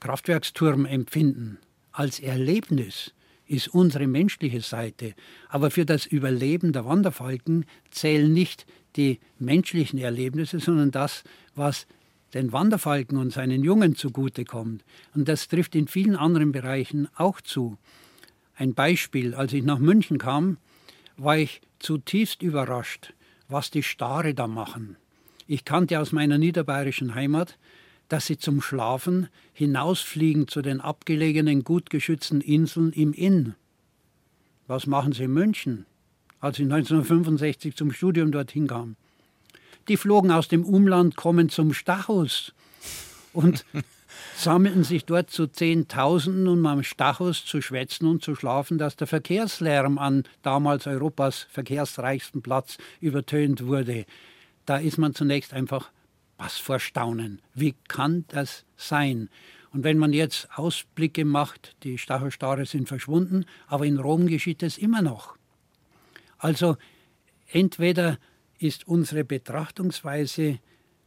Kraftwerksturm 0.00 0.84
empfinden, 0.84 1.58
als 1.92 2.20
Erlebnis 2.20 3.12
ist 3.46 3.68
unsere 3.68 4.06
menschliche 4.06 4.60
Seite. 4.60 5.14
Aber 5.48 5.70
für 5.70 5.86
das 5.86 6.06
Überleben 6.06 6.72
der 6.72 6.84
Wanderfalken 6.84 7.64
zählen 7.90 8.32
nicht 8.32 8.66
die 8.96 9.20
menschlichen 9.38 9.98
Erlebnisse, 9.98 10.58
sondern 10.58 10.90
das, 10.90 11.22
was 11.54 11.86
den 12.34 12.52
Wanderfalken 12.52 13.18
und 13.18 13.32
seinen 13.32 13.62
Jungen 13.62 13.94
zugutekommt. 13.94 14.84
Und 15.14 15.28
das 15.28 15.48
trifft 15.48 15.74
in 15.74 15.86
vielen 15.86 16.16
anderen 16.16 16.52
Bereichen 16.52 17.08
auch 17.14 17.40
zu. 17.40 17.78
Ein 18.54 18.74
Beispiel, 18.74 19.34
als 19.34 19.52
ich 19.52 19.62
nach 19.62 19.78
München 19.78 20.18
kam, 20.18 20.58
war 21.16 21.38
ich 21.38 21.60
zutiefst 21.78 22.42
überrascht, 22.42 23.12
was 23.48 23.70
die 23.70 23.82
Stare 23.82 24.34
da 24.34 24.46
machen. 24.46 24.96
Ich 25.46 25.64
kannte 25.64 26.00
aus 26.00 26.12
meiner 26.12 26.38
niederbayerischen 26.38 27.14
Heimat, 27.14 27.56
dass 28.08 28.26
sie 28.26 28.38
zum 28.38 28.60
Schlafen 28.60 29.28
hinausfliegen 29.52 30.48
zu 30.48 30.62
den 30.62 30.80
abgelegenen, 30.80 31.64
gut 31.64 31.90
geschützten 31.90 32.40
Inseln 32.40 32.92
im 32.92 33.12
Inn. 33.12 33.54
Was 34.66 34.86
machen 34.86 35.12
sie 35.12 35.24
in 35.24 35.32
München, 35.32 35.86
als 36.40 36.58
ich 36.58 36.64
1965 36.64 37.76
zum 37.76 37.92
Studium 37.92 38.32
dorthin 38.32 38.66
kam? 38.66 38.96
Die 39.88 39.96
flogen 39.96 40.32
aus 40.32 40.48
dem 40.48 40.64
Umland, 40.64 41.16
kommen 41.16 41.48
zum 41.48 41.72
Stachus 41.72 42.52
und 43.32 43.64
sammelten 44.36 44.84
sich 44.84 45.04
dort 45.04 45.30
zu 45.30 45.46
Zehntausenden, 45.46 46.46
um 46.46 46.66
am 46.66 46.82
Stachus 46.82 47.44
zu 47.44 47.62
schwätzen 47.62 48.06
und 48.06 48.22
zu 48.22 48.34
schlafen, 48.34 48.76
dass 48.76 48.96
der 48.96 49.06
Verkehrslärm 49.06 49.98
an 49.98 50.24
damals 50.42 50.86
Europas 50.86 51.46
verkehrsreichsten 51.50 52.42
Platz 52.42 52.76
übertönt 53.00 53.66
wurde. 53.66 54.04
Da 54.66 54.76
ist 54.76 54.98
man 54.98 55.14
zunächst 55.14 55.54
einfach 55.54 55.90
was 56.36 56.58
vor 56.58 56.80
Staunen. 56.80 57.40
Wie 57.54 57.74
kann 57.88 58.24
das 58.28 58.64
sein? 58.76 59.30
Und 59.72 59.84
wenn 59.84 59.98
man 59.98 60.12
jetzt 60.12 60.48
Ausblicke 60.54 61.24
macht, 61.24 61.74
die 61.82 61.96
Stachelstare 61.96 62.66
sind 62.66 62.88
verschwunden, 62.88 63.46
aber 63.66 63.86
in 63.86 63.98
Rom 63.98 64.26
geschieht 64.26 64.62
es 64.62 64.76
immer 64.76 65.02
noch. 65.02 65.36
Also 66.38 66.76
entweder 67.50 68.18
ist 68.58 68.86
unsere 68.86 69.24
Betrachtungsweise 69.24 70.58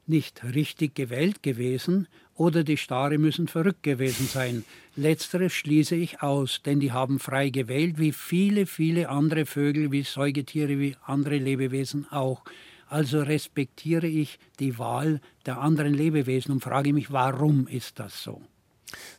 nicht 0.07 0.43
richtig 0.43 0.95
gewählt 0.95 1.43
gewesen 1.43 2.07
oder 2.39 2.63
die 2.63 2.77
Stare 2.77 3.17
müssen 3.17 3.49
verrückt 3.49 3.83
gewesen 3.83 4.25
sein. 4.25 4.63
Letzteres 4.95 5.51
schließe 5.51 5.95
ich 5.95 6.21
aus, 6.23 6.61
denn 6.65 6.79
die 6.79 6.93
haben 6.93 7.19
frei 7.19 7.49
gewählt, 7.49 7.99
wie 7.99 8.13
viele, 8.13 8.65
viele 8.65 9.09
andere 9.09 9.45
Vögel, 9.45 9.91
wie 9.91 10.03
Säugetiere, 10.03 10.79
wie 10.79 10.95
andere 11.05 11.37
Lebewesen 11.37 12.09
auch. 12.09 12.43
Also 12.87 13.21
respektiere 13.21 14.07
ich 14.07 14.39
die 14.59 14.79
Wahl 14.79 15.19
der 15.45 15.59
anderen 15.59 15.93
Lebewesen 15.93 16.53
und 16.53 16.63
frage 16.63 16.93
mich, 16.93 17.11
warum 17.11 17.67
ist 17.67 17.99
das 17.99 18.23
so? 18.23 18.41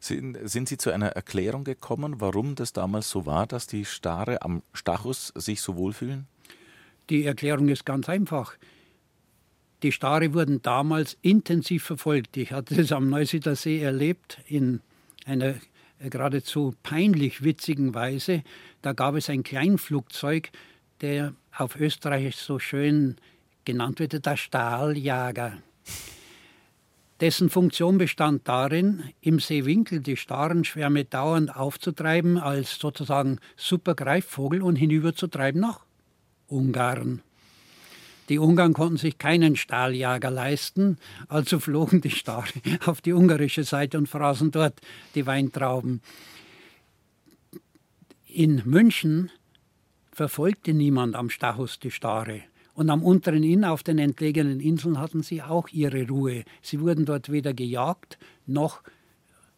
Sind, 0.01 0.39
sind, 0.49 0.69
Sie 0.69 0.79
zu 0.79 0.91
einer 0.91 1.09
Erklärung 1.09 1.65
gekommen, 1.65 2.21
warum 2.23 2.55
das 2.55 2.73
damals 2.73 3.11
so 3.11 3.27
war, 3.27 3.47
dass 3.47 3.67
die 3.67 3.85
Stare 3.85 4.41
am 4.41 4.63
Stachus 4.73 5.33
sich 5.37 5.61
so 5.61 5.77
wohlfühlen? 5.77 6.27
Die 7.11 7.25
Erklärung 7.25 7.69
ist 7.69 7.85
ganz 7.85 8.09
einfach. 8.09 8.55
Die 9.83 9.93
Stare 9.93 10.35
wurden 10.35 10.61
damals 10.61 11.17
intensiv 11.23 11.85
verfolgt. 11.85 12.37
Ich 12.37 12.53
hatte 12.53 12.79
es 12.79 12.93
am 12.93 13.09
Neusiedler 13.09 13.57
See 13.57 13.81
erlebt, 13.81 14.39
in 14.47 14.81
einer 15.25 15.55
geradezu 15.99 16.75
peinlich 16.83 17.43
witzigen 17.43 17.95
Weise. 17.95 18.43
Da 18.83 18.93
gab 18.93 19.15
es 19.15 19.31
ein 19.31 19.43
Kleinflugzeug, 19.43 20.51
der 21.01 21.35
auf 21.57 21.77
Österreich 21.77 22.37
so 22.37 22.59
schön 22.59 23.17
genannt 23.65 24.01
wird 24.01 24.25
der 24.25 24.37
Stahljager. 24.37 25.59
Dessen 27.21 27.51
Funktion 27.51 27.99
bestand 27.99 28.49
darin, 28.49 29.05
im 29.21 29.41
Seewinkel 29.41 30.01
die 30.01 30.17
starren 30.17 30.65
Schwärme 30.65 31.05
dauernd 31.05 31.55
aufzutreiben 31.55 32.39
als 32.39 32.79
sozusagen 32.79 33.39
Supergreifvogel 33.57 34.63
und 34.63 34.77
hinüberzutreiben 34.77 35.61
nach 35.61 35.85
Ungarn. 36.47 37.23
Die 38.31 38.39
Ungarn 38.39 38.75
konnten 38.75 38.97
sich 38.97 39.19
keinen 39.19 39.57
Stahljager 39.57 40.31
leisten, 40.31 40.99
also 41.29 41.59
flogen 41.59 42.01
die 42.01 42.11
Stare 42.11 42.49
auf 42.87 43.01
die 43.01 43.13
ungarische 43.13 43.65
Seite 43.65 43.99
und 43.99 44.09
fraßen 44.09 44.53
dort 44.53 44.81
die 45.17 45.27
Weintrauben. 45.27 46.01
In 48.29 48.63
München 48.65 49.33
verfolgte 50.13 50.73
niemand 50.73 51.17
am 51.17 51.29
Stachus 51.29 51.81
die 51.81 51.91
Stare. 51.91 52.43
Und 52.73 52.89
am 52.89 53.03
unteren 53.03 53.43
Inn, 53.43 53.65
auf 53.65 53.83
den 53.83 53.99
entlegenen 53.99 54.61
Inseln, 54.61 55.01
hatten 55.01 55.25
sie 55.25 55.43
auch 55.43 55.69
ihre 55.71 56.07
Ruhe. 56.07 56.45
Sie 56.63 56.81
wurden 56.81 57.05
dort 57.05 57.33
weder 57.33 57.53
gejagt 57.53 58.17
noch 58.47 58.83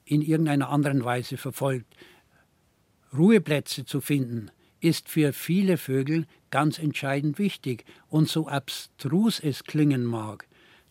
in 0.07 0.23
irgendeiner 0.23 0.71
anderen 0.71 1.05
Weise 1.05 1.37
verfolgt. 1.37 1.95
Ruheplätze 3.15 3.85
zu 3.85 4.01
finden, 4.01 4.51
ist 4.81 5.11
für 5.11 5.35
viele 5.35 5.77
Vögel 5.77 6.27
ganz 6.53 6.79
entscheidend 6.79 7.41
wichtig. 7.41 7.85
Und 8.09 8.29
so 8.29 8.47
abstrus 8.47 9.41
es 9.41 9.65
klingen 9.65 10.05
mag, 10.05 10.47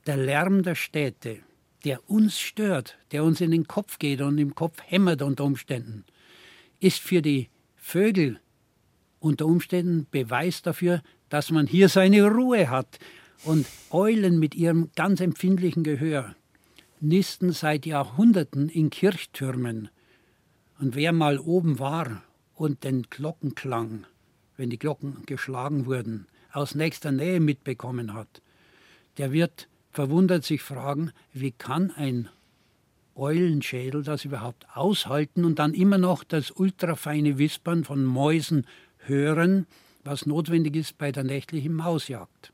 der 0.06 0.18
Lärm 0.18 0.64
der 0.64 0.76
Städte, 0.76 1.40
der 1.86 2.10
uns 2.10 2.38
stört, 2.38 2.98
der 3.14 3.24
uns 3.24 3.40
in 3.40 3.52
den 3.52 3.68
Kopf 3.68 3.98
geht 3.98 4.20
und 4.20 4.38
im 4.38 4.54
Kopf 4.56 4.78
hämmert 4.86 5.22
unter 5.22 5.46
Umständen, 5.46 6.04
ist 6.82 7.00
für 7.00 7.22
die 7.22 7.50
Vögel 7.78 8.42
unter 9.20 9.46
Umständen 9.46 10.08
Beweis 10.12 10.62
dafür, 10.62 11.02
dass 11.30 11.52
man 11.52 11.68
hier 11.68 11.88
seine 11.88 12.28
Ruhe 12.28 12.70
hat. 12.70 13.00
Und 13.44 13.66
Eulen 13.90 14.38
mit 14.40 14.54
ihrem 14.54 14.90
ganz 14.96 15.22
empfindlichen 15.22 15.84
Gehör 15.84 16.36
nisten 17.00 17.52
seit 17.52 17.86
Jahrhunderten 17.86 18.70
in 18.70 18.90
Kirchtürmen. 18.90 19.90
Und 20.80 20.96
wer 20.96 21.12
mal 21.12 21.40
oben 21.40 21.80
war 21.80 22.24
und 22.54 22.84
den 22.84 23.04
Glockenklang, 23.04 24.06
wenn 24.58 24.70
die 24.70 24.80
Glocken 24.80 25.24
geschlagen 25.26 25.86
wurden, 25.86 26.28
aus 26.52 26.76
nächster 26.76 27.12
Nähe 27.12 27.40
mitbekommen 27.40 28.14
hat, 28.14 28.42
der 29.18 29.32
wird 29.32 29.68
verwundert 29.92 30.44
sich 30.44 30.62
fragen, 30.62 31.12
wie 31.34 31.52
kann 31.52 31.92
ein 31.92 32.30
Eulenschädel 33.16 34.04
das 34.04 34.26
überhaupt 34.26 34.66
aushalten 34.74 35.44
und 35.46 35.60
dann 35.60 35.74
immer 35.74 35.98
noch 35.98 36.24
das 36.24 36.52
ultrafeine 36.52 37.38
Wispern 37.38 37.84
von 37.84 38.06
Mäusen 38.06 38.66
hören, 39.00 39.68
was 40.04 40.26
notwendig 40.26 40.76
ist 40.76 40.98
bei 40.98 41.12
der 41.12 41.24
nächtlichen 41.24 41.74
Mausjagd. 41.74 42.54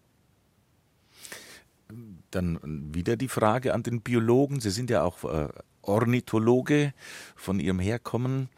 Dann 2.32 2.60
wieder 2.94 3.16
die 3.16 3.30
Frage 3.30 3.74
an 3.74 3.84
den 3.84 4.02
Biologen. 4.02 4.60
Sie 4.60 4.72
sind 4.72 4.90
ja 4.90 5.04
auch 5.04 5.24
äh, 5.24 5.48
Ornithologe 5.82 6.94
von 7.36 7.60
Ihrem 7.60 7.80
Herkommen. 7.80 8.50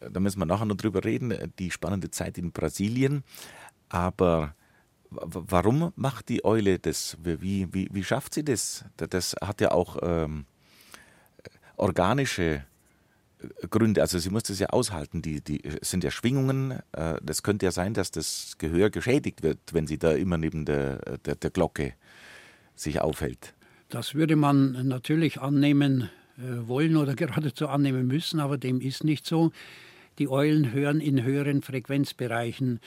Da 0.00 0.20
müssen 0.20 0.38
wir 0.38 0.46
nachher 0.46 0.66
noch 0.66 0.76
drüber 0.76 1.04
reden, 1.04 1.52
die 1.58 1.70
spannende 1.70 2.10
Zeit 2.10 2.38
in 2.38 2.52
Brasilien. 2.52 3.24
Aber 3.88 4.54
warum 5.10 5.92
macht 5.96 6.28
die 6.28 6.44
Eule 6.44 6.78
das? 6.78 7.16
Wie, 7.22 7.72
wie, 7.72 7.88
wie 7.92 8.04
schafft 8.04 8.34
sie 8.34 8.44
das? 8.44 8.84
Das 8.96 9.34
hat 9.40 9.60
ja 9.60 9.70
auch 9.70 9.96
ähm, 10.02 10.46
organische 11.76 12.64
Gründe. 13.70 14.00
Also 14.00 14.18
sie 14.18 14.30
muss 14.30 14.44
das 14.44 14.58
ja 14.58 14.68
aushalten. 14.68 15.22
Die, 15.22 15.40
die 15.40 15.62
sind 15.82 16.04
ja 16.04 16.10
Schwingungen. 16.10 16.80
Äh, 16.92 17.16
das 17.22 17.42
könnte 17.42 17.66
ja 17.66 17.72
sein, 17.72 17.94
dass 17.94 18.10
das 18.10 18.56
Gehör 18.58 18.90
geschädigt 18.90 19.42
wird, 19.42 19.58
wenn 19.72 19.86
sie 19.86 19.98
da 19.98 20.12
immer 20.12 20.38
neben 20.38 20.64
der, 20.64 21.18
der, 21.18 21.34
der 21.36 21.50
Glocke 21.50 21.94
sich 22.74 23.00
aufhält. 23.00 23.54
Das 23.88 24.14
würde 24.14 24.36
man 24.36 24.88
natürlich 24.88 25.40
annehmen 25.40 26.02
äh, 26.02 26.23
wollen 26.36 26.96
oder 26.96 27.14
geradezu 27.16 27.68
annehmen 27.68 28.06
müssen, 28.06 28.40
aber 28.40 28.58
dem 28.58 28.80
ist 28.80 29.04
nicht 29.04 29.26
so. 29.26 29.52
Die 30.18 30.28
Eulen 30.28 30.72
hören 30.72 31.00
in 31.00 31.22
höheren 31.22 31.62
Frequenzbereichen. 31.62 32.80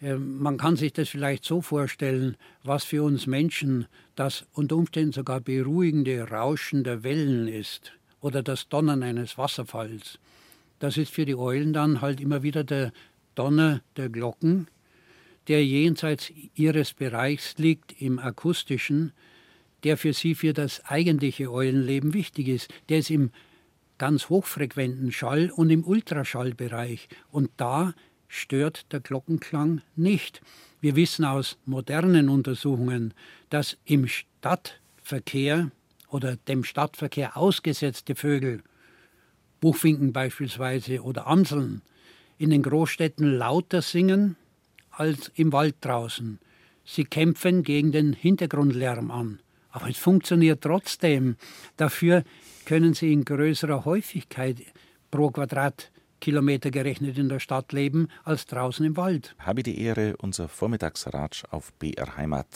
Ähm, 0.00 0.38
man 0.38 0.58
kann 0.58 0.76
sich 0.76 0.92
das 0.92 1.08
vielleicht 1.08 1.44
so 1.44 1.60
vorstellen, 1.60 2.36
was 2.62 2.84
für 2.84 3.02
uns 3.02 3.26
Menschen 3.26 3.86
das 4.14 4.46
unter 4.52 4.76
Umständen 4.76 5.12
sogar 5.12 5.40
beruhigende 5.40 6.28
Rauschen 6.28 6.84
der 6.84 7.02
Wellen 7.02 7.48
ist 7.48 7.92
oder 8.20 8.42
das 8.42 8.68
Donnern 8.68 9.02
eines 9.02 9.38
Wasserfalls. 9.38 10.18
Das 10.78 10.96
ist 10.96 11.12
für 11.12 11.24
die 11.24 11.36
Eulen 11.36 11.72
dann 11.72 12.00
halt 12.00 12.20
immer 12.20 12.42
wieder 12.42 12.62
der 12.62 12.92
Donner 13.34 13.82
der 13.96 14.08
Glocken, 14.08 14.68
der 15.48 15.64
jenseits 15.64 16.32
ihres 16.54 16.92
Bereichs 16.92 17.56
liegt 17.58 18.00
im 18.00 18.18
akustischen, 18.18 19.12
der 19.84 19.96
für 19.96 20.12
sie 20.12 20.34
für 20.34 20.52
das 20.52 20.84
eigentliche 20.84 21.50
Eulenleben 21.50 22.14
wichtig 22.14 22.48
ist. 22.48 22.72
Der 22.88 22.98
ist 22.98 23.10
im 23.10 23.30
ganz 23.98 24.28
hochfrequenten 24.28 25.12
Schall- 25.12 25.50
und 25.50 25.70
im 25.70 25.84
Ultraschallbereich. 25.84 27.08
Und 27.30 27.50
da 27.56 27.94
stört 28.28 28.92
der 28.92 29.00
Glockenklang 29.00 29.82
nicht. 29.96 30.40
Wir 30.80 30.94
wissen 30.94 31.24
aus 31.24 31.58
modernen 31.64 32.28
Untersuchungen, 32.28 33.14
dass 33.50 33.76
im 33.84 34.06
Stadtverkehr 34.06 35.70
oder 36.08 36.36
dem 36.36 36.64
Stadtverkehr 36.64 37.36
ausgesetzte 37.36 38.14
Vögel, 38.14 38.62
Buchfinken 39.60 40.12
beispielsweise 40.12 41.02
oder 41.02 41.26
Amseln, 41.26 41.82
in 42.38 42.50
den 42.50 42.62
Großstädten 42.62 43.36
lauter 43.36 43.82
singen 43.82 44.36
als 44.90 45.32
im 45.34 45.52
Wald 45.52 45.76
draußen. 45.80 46.38
Sie 46.84 47.04
kämpfen 47.04 47.64
gegen 47.64 47.90
den 47.90 48.12
Hintergrundlärm 48.12 49.10
an. 49.10 49.40
Aber 49.78 49.90
es 49.90 49.96
funktioniert 49.96 50.62
trotzdem. 50.62 51.36
Dafür 51.76 52.24
können 52.64 52.94
sie 52.94 53.12
in 53.12 53.24
größerer 53.24 53.84
Häufigkeit 53.84 54.60
pro 55.12 55.30
Quadratkilometer 55.30 56.72
gerechnet 56.72 57.16
in 57.16 57.28
der 57.28 57.38
Stadt 57.38 57.72
leben 57.72 58.08
als 58.24 58.46
draußen 58.46 58.84
im 58.84 58.96
Wald. 58.96 59.36
Habe 59.38 59.62
die 59.62 59.80
Ehre, 59.80 60.16
unser 60.16 60.48
Vormittagsratsch 60.48 61.44
auf 61.52 61.72
BR 61.74 62.16
Heimat. 62.16 62.48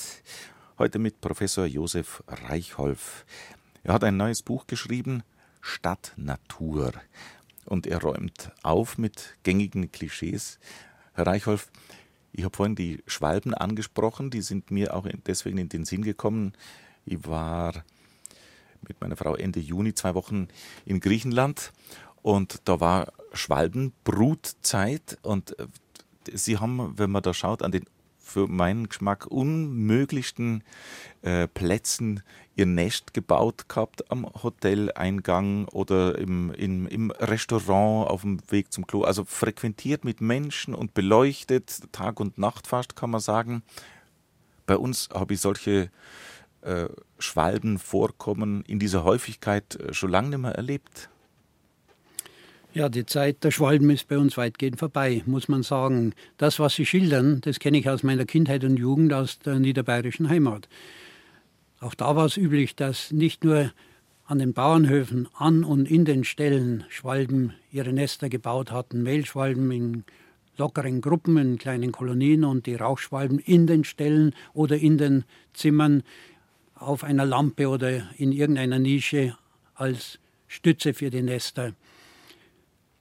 Heute 0.78 0.98
mit 0.98 1.20
Professor 1.20 1.64
Josef 1.64 2.24
Reichholf. 2.26 3.24
Er 3.84 3.94
hat 3.94 4.02
ein 4.02 4.16
neues 4.16 4.42
Buch 4.42 4.66
geschrieben, 4.66 5.22
Stadt 5.60 6.14
Natur. 6.16 6.90
Und 7.66 7.86
er 7.86 8.02
räumt 8.02 8.50
auf 8.64 8.98
mit 8.98 9.36
gängigen 9.44 9.92
Klischees. 9.92 10.58
Herr 11.12 11.28
Reichholf, 11.28 11.70
ich 12.32 12.42
habe 12.42 12.56
vorhin 12.56 12.74
die 12.74 13.00
Schwalben 13.06 13.54
angesprochen, 13.54 14.30
die 14.30 14.42
sind 14.42 14.72
mir 14.72 14.96
auch 14.96 15.06
deswegen 15.24 15.58
in 15.58 15.68
den 15.68 15.84
Sinn 15.84 16.02
gekommen. 16.02 16.54
Ich 17.04 17.26
war 17.26 17.85
mit 18.87 19.00
meiner 19.00 19.16
Frau 19.16 19.35
Ende 19.35 19.61
Juni 19.61 19.94
zwei 19.94 20.14
Wochen 20.14 20.49
in 20.85 21.00
Griechenland 21.00 21.73
und 22.23 22.61
da 22.64 22.80
war 22.80 23.12
Schwalbenbrutzeit 23.32 25.18
und 25.23 25.59
äh, 25.59 25.66
sie 26.32 26.59
haben, 26.59 26.99
wenn 26.99 27.11
man 27.11 27.23
da 27.23 27.35
schaut, 27.35 27.62
an 27.62 27.73
den 27.73 27.85
für 28.18 28.49
meinen 28.49 28.88
Geschmack 28.88 29.26
unmöglichsten 29.26 30.64
äh, 31.23 31.49
Plätzen 31.49 32.23
ihr 32.54 32.66
Nest 32.66 33.14
gebaut 33.14 33.68
gehabt 33.68 34.11
am 34.11 34.26
Hoteleingang 34.42 35.66
oder 35.68 36.18
im, 36.18 36.52
im, 36.52 36.87
im 36.87 37.11
Restaurant 37.11 38.09
auf 38.09 38.23
dem 38.23 38.38
Weg 38.50 38.73
zum 38.73 38.87
Klo. 38.87 39.02
Also 39.02 39.25
frequentiert 39.25 40.04
mit 40.04 40.21
Menschen 40.21 40.75
und 40.75 40.94
beleuchtet, 40.94 41.92
Tag 41.92 42.21
und 42.21 42.38
Nacht 42.38 42.66
fast, 42.66 42.97
kann 42.97 43.11
man 43.11 43.21
sagen. 43.21 43.62
Bei 44.66 44.76
uns 44.76 45.09
habe 45.12 45.35
ich 45.35 45.40
solche 45.40 45.90
äh, 46.62 46.88
Schwalbenvorkommen 47.19 48.64
in 48.66 48.78
dieser 48.78 49.04
Häufigkeit 49.04 49.76
äh, 49.76 49.92
schon 49.92 50.11
lange 50.11 50.31
nicht 50.31 50.38
mehr 50.38 50.54
erlebt. 50.54 51.09
Ja, 52.75 52.88
die 52.88 53.04
Zeit 53.04 53.45
der 53.45 53.50
Schwalben 53.50 53.90
ist 53.90 54.09
bei 54.09 54.16
uns 54.16 54.38
weitgehend 54.38 54.78
vorbei, 54.78 55.23
muss 55.26 55.47
man 55.49 55.62
sagen. 55.62 56.14
Das, 56.38 56.59
was 56.59 56.75
Sie 56.75 56.87
schildern, 56.87 57.42
das 57.42 57.59
kenne 57.59 57.78
ich 57.78 57.90
aus 57.90 58.02
meiner 58.02 58.25
Kindheit 58.25 58.64
und 58.64 58.78
Jugend 58.78 59.12
aus 59.12 59.38
der 59.40 59.59
niederbayerischen 59.59 60.31
Heimat. 60.31 60.69
Auch 61.81 61.95
da 61.95 62.16
war 62.16 62.25
es 62.25 62.38
üblich, 62.38 62.75
dass 62.75 63.11
nicht 63.11 63.45
nur 63.45 63.73
an 64.25 64.38
den 64.38 64.54
Bauernhöfen 64.54 65.28
an 65.37 65.64
und 65.64 65.90
in 65.90 66.07
den 66.07 66.25
Ställen 66.25 66.85
Schwalben 66.88 67.52
ihre 67.71 67.92
Nester 67.92 68.31
gebaut 68.31 68.73
hatten, 68.73 69.02
Mehlschwalben 69.02 69.71
in 69.71 70.04
lockeren 70.57 71.00
Gruppen, 71.00 71.37
in 71.37 71.59
kleinen 71.59 71.92
Kolonien 71.92 72.45
und 72.45 72.66
die 72.66 72.75
Rauchschwalben 72.75 73.38
in 73.38 73.66
den 73.66 73.85
Ställen 73.85 74.35
oder 74.54 74.76
in 74.76 74.97
den 74.97 75.25
Zimmern 75.52 76.02
auf 76.83 77.05
einer 77.05 77.25
Lampe 77.25 77.68
oder 77.68 78.11
in 78.16 78.33
irgendeiner 78.33 78.79
Nische 78.79 79.37
als 79.75 80.18
Stütze 80.49 80.95
für 80.95 81.11
die 81.11 81.23
Nester. 81.23 81.75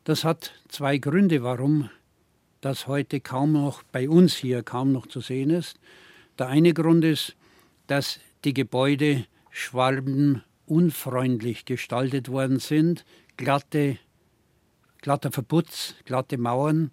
Das 0.04 0.24
hat 0.24 0.54
zwei 0.70 0.98
Gründe, 0.98 1.44
warum 1.44 1.90
das 2.62 2.88
heute 2.88 3.20
kaum 3.20 3.52
noch 3.54 3.84
bei 3.84 4.10
uns 4.10 4.36
hier 4.36 4.64
kaum 4.64 4.92
noch 4.92 5.06
zu 5.08 5.20
sehen 5.20 5.50
ist. 5.50 5.80
Der 6.40 6.48
eine 6.48 6.74
Grund 6.74 7.04
ist, 7.04 7.36
dass 7.88 8.20
die 8.46 8.54
Gebäude 8.54 9.26
schwalbenunfreundlich 9.50 11.66
gestaltet 11.66 12.30
worden 12.30 12.60
sind, 12.60 13.04
glatte, 13.38 13.98
glatter 15.02 15.32
Verputz, 15.32 15.96
glatte 16.06 16.38
Mauern 16.38 16.92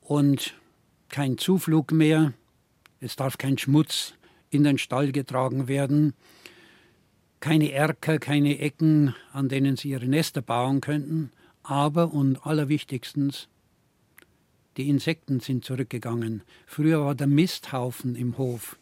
und 0.00 0.54
kein 1.08 1.38
Zuflug 1.38 1.92
mehr. 1.92 2.34
Es 3.00 3.16
darf 3.16 3.38
kein 3.38 3.56
Schmutz 3.58 4.14
in 4.54 4.64
den 4.64 4.78
Stall 4.78 5.12
getragen 5.12 5.68
werden. 5.68 6.14
Keine 7.40 7.72
Erker, 7.72 8.18
keine 8.18 8.58
Ecken, 8.58 9.14
an 9.32 9.48
denen 9.48 9.76
sie 9.76 9.90
ihre 9.90 10.06
Nester 10.06 10.40
bauen 10.40 10.80
könnten. 10.80 11.30
Aber 11.62 12.12
und 12.12 12.46
allerwichtigstens, 12.46 13.48
die 14.76 14.88
Insekten 14.88 15.40
sind 15.40 15.64
zurückgegangen. 15.64 16.42
Früher 16.66 17.04
war 17.04 17.14
der 17.14 17.26
Misthaufen 17.26 18.16
im 18.16 18.38
Hof. 18.38 18.76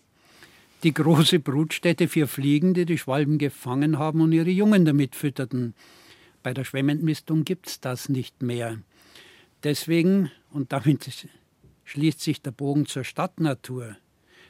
Die 0.83 0.95
große 0.95 1.39
Brutstätte 1.39 2.09
für 2.09 2.27
Fliegen, 2.27 2.75
die 2.75 2.87
die 2.87 2.99
Schwalben 2.99 3.39
gefangen 3.39 3.99
haben 3.99 4.21
und 4.21 4.33
ihre 4.33 4.51
Jungen 4.51 4.85
damit 4.85 5.15
fütterten. 5.15 5.75
Bei 6.43 6.53
der 6.55 6.65
Schwemmentmistung 6.65 7.45
gibt 7.45 7.69
es 7.69 7.81
das 7.81 8.09
nicht 8.09 8.43
mehr. 8.43 8.79
Deswegen, 9.63 10.31
und 10.51 10.73
damit 10.73 11.29
schließt 11.85 12.21
sich 12.21 12.43
der 12.43 12.51
Bogen 12.51 12.87
zur 12.87 13.05
Stadtnatur, 13.05 13.97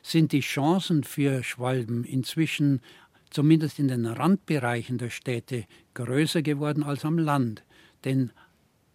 sind 0.03 0.33
die 0.33 0.41
Chancen 0.41 1.05
für 1.05 1.43
Schwalben 1.43 2.05
inzwischen 2.05 2.81
zumindest 3.31 3.79
in 3.79 3.89
den 3.89 4.07
Randbereichen 4.07 4.99
der 4.99 5.11
Städte 5.11 5.65
größer 5.95 6.43
geworden 6.43 6.83
als 6.83 7.05
am 7.05 7.19
Land. 7.19 7.63
Denn 8.05 8.31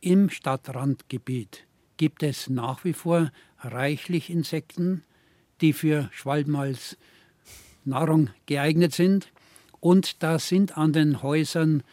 im 0.02 0.30
Stadtrandgebiet 0.30 1.65
gibt 1.98 2.24
es 2.24 2.50
nach 2.50 2.84
wie 2.84 2.93
vor 2.93 3.32
reichlich 3.60 4.30
Insekten, 4.30 5.04
die 5.62 5.74
für 5.74 6.10
Schwalben 6.12 6.56
als 6.56 6.98
Nahrung 7.84 8.30
geeignet 8.46 8.93
sind. 8.93 9.32
Und 9.80 10.22
da 10.22 10.38
sind 10.38 10.78
an 10.78 10.93
den 10.93 11.24
Häusern 11.24 11.84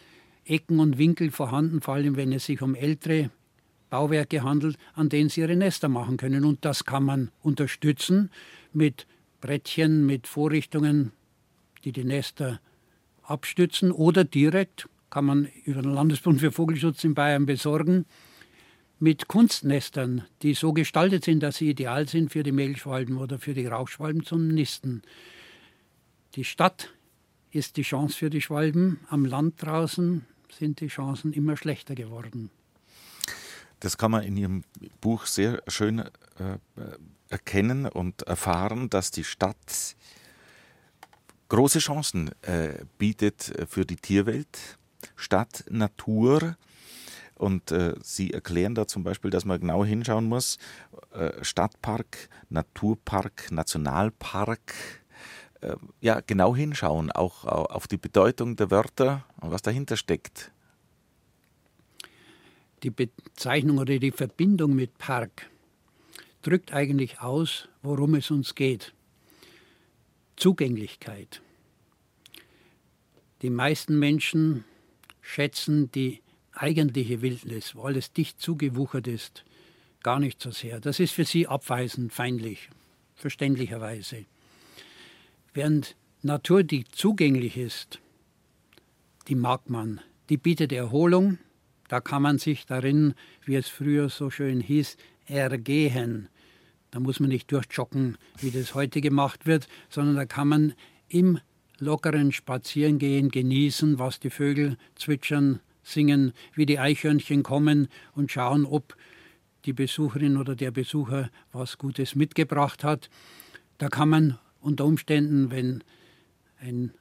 Ecken 0.45 0.79
und 0.79 0.97
Winkel 0.99 1.31
vorhanden, 1.31 1.81
vor 1.81 1.95
allem 1.95 2.15
wenn 2.15 2.31
es 2.31 2.45
sich 2.45 2.61
um 2.61 2.75
ältere 2.75 3.31
Bauwerke 3.95 4.43
handelt, 4.43 4.77
an 4.93 5.07
denen 5.07 5.29
sie 5.29 5.39
ihre 5.39 5.55
Nester 5.55 5.87
machen 5.87 6.17
können. 6.17 6.43
Und 6.43 6.65
das 6.65 6.83
kann 6.83 7.05
man 7.05 7.31
unterstützen 7.41 8.29
mit 8.73 9.07
Brettchen, 9.39 10.05
mit 10.05 10.27
Vorrichtungen, 10.27 11.13
die 11.85 11.93
die 11.93 12.03
Nester 12.03 12.59
abstützen 13.23 13.93
oder 13.93 14.25
direkt 14.25 14.89
kann 15.09 15.23
man 15.23 15.47
über 15.63 15.81
den 15.81 15.93
Landesbund 15.93 16.41
für 16.41 16.51
Vogelschutz 16.51 17.05
in 17.05 17.13
Bayern 17.13 17.45
besorgen, 17.45 18.05
mit 18.99 19.29
Kunstnestern, 19.29 20.25
die 20.41 20.55
so 20.55 20.73
gestaltet 20.73 21.23
sind, 21.23 21.41
dass 21.41 21.55
sie 21.55 21.69
ideal 21.69 22.05
sind 22.09 22.33
für 22.33 22.43
die 22.43 22.51
Mehlschwalben 22.51 23.15
oder 23.15 23.39
für 23.39 23.53
die 23.53 23.65
Rauchschwalben 23.65 24.25
zum 24.25 24.49
Nisten. 24.49 25.03
Die 26.35 26.43
Stadt 26.43 26.93
ist 27.51 27.77
die 27.77 27.83
Chance 27.83 28.17
für 28.17 28.29
die 28.29 28.41
Schwalben, 28.41 28.99
am 29.07 29.23
Land 29.23 29.53
draußen 29.63 30.25
sind 30.49 30.81
die 30.81 30.87
Chancen 30.87 31.31
immer 31.31 31.55
schlechter 31.55 31.95
geworden. 31.95 32.49
Das 33.85 33.99
kann 33.99 34.09
man 34.09 34.23
in 34.23 34.35
Ihrem 34.35 34.63
Buch 34.99 35.27
sehr 35.27 35.61
schön 35.67 35.99
äh, 35.99 36.57
erkennen 37.29 37.85
und 37.85 38.23
erfahren, 38.23 38.89
dass 38.89 39.11
die 39.11 39.23
Stadt 39.23 39.95
große 41.49 41.77
Chancen 41.77 42.31
äh, 42.41 42.83
bietet 42.97 43.53
für 43.69 43.85
die 43.85 43.97
Tierwelt, 43.97 44.79
Stadt, 45.15 45.65
Natur. 45.69 46.57
Und 47.35 47.71
äh, 47.71 47.93
Sie 48.01 48.33
erklären 48.33 48.73
da 48.73 48.87
zum 48.87 49.03
Beispiel, 49.03 49.29
dass 49.29 49.45
man 49.45 49.59
genau 49.59 49.85
hinschauen 49.85 50.25
muss. 50.25 50.57
Äh, 51.13 51.43
Stadtpark, 51.43 52.29
Naturpark, 52.49 53.51
Nationalpark. 53.51 54.73
Äh, 55.61 55.75
ja, 56.01 56.21
genau 56.25 56.55
hinschauen, 56.55 57.11
auch 57.11 57.45
auf 57.45 57.87
die 57.87 57.97
Bedeutung 57.97 58.55
der 58.55 58.71
Wörter 58.71 59.25
und 59.41 59.51
was 59.51 59.61
dahinter 59.61 59.95
steckt. 59.95 60.51
Die 62.83 62.89
Bezeichnung 62.89 63.77
oder 63.77 63.97
die 63.97 64.11
Verbindung 64.11 64.75
mit 64.75 64.97
Park 64.97 65.49
drückt 66.41 66.73
eigentlich 66.73 67.21
aus, 67.21 67.67
worum 67.81 68.15
es 68.15 68.29
uns 68.29 68.55
geht. 68.55 68.93
Zugänglichkeit. 70.35 71.41
Die 73.41 73.49
meisten 73.49 73.97
Menschen 73.97 74.63
schätzen 75.21 75.91
die 75.91 76.21
eigentliche 76.51 77.21
Wildnis, 77.21 77.75
wo 77.75 77.83
alles 77.83 78.13
dicht 78.13 78.39
zugewuchert 78.39 79.07
ist, 79.07 79.43
gar 80.03 80.19
nicht 80.19 80.41
so 80.41 80.51
sehr. 80.51 80.79
Das 80.79 80.99
ist 80.99 81.11
für 81.11 81.25
sie 81.25 81.47
abweisend, 81.47 82.13
feindlich, 82.13 82.69
verständlicherweise. 83.15 84.25
Während 85.53 85.95
Natur, 86.21 86.63
die 86.63 86.85
zugänglich 86.85 87.57
ist, 87.57 87.99
die 89.27 89.35
mag 89.35 89.69
man, 89.69 90.01
die 90.29 90.37
bietet 90.37 90.71
Erholung, 90.71 91.39
da 91.87 91.99
kann 91.99 92.21
man 92.21 92.37
sich 92.37 92.65
darin, 92.65 93.13
wie 93.43 93.55
es 93.55 93.67
früher 93.67 94.09
so 94.09 94.29
schön 94.29 94.59
hieß, 94.59 94.97
ergehen. 95.27 96.29
Da 96.91 96.99
muss 96.99 97.19
man 97.19 97.29
nicht 97.29 97.51
durchjoggen, 97.51 98.17
wie 98.39 98.51
das 98.51 98.73
heute 98.73 99.01
gemacht 99.01 99.45
wird, 99.45 99.67
sondern 99.89 100.15
da 100.15 100.25
kann 100.25 100.47
man 100.47 100.73
im 101.09 101.39
lockeren 101.79 102.31
Spazierengehen 102.31 103.29
genießen, 103.29 103.99
was 103.99 104.19
die 104.19 104.29
Vögel 104.29 104.77
zwitschern, 104.95 105.59
singen, 105.83 106.33
wie 106.53 106.65
die 106.65 106.79
Eichhörnchen 106.79 107.43
kommen 107.43 107.89
und 108.13 108.31
schauen, 108.31 108.65
ob 108.65 108.95
die 109.65 109.73
Besucherin 109.73 110.37
oder 110.37 110.55
der 110.55 110.71
Besucher 110.71 111.29
was 111.51 111.77
Gutes 111.77 112.15
mitgebracht 112.15 112.83
hat. 112.83 113.09
Da 113.77 113.89
kann 113.89 114.09
man 114.09 114.39
unter 114.61 114.85
Umständen, 114.85 115.51
wenn 115.51 115.83
ein 116.59 116.91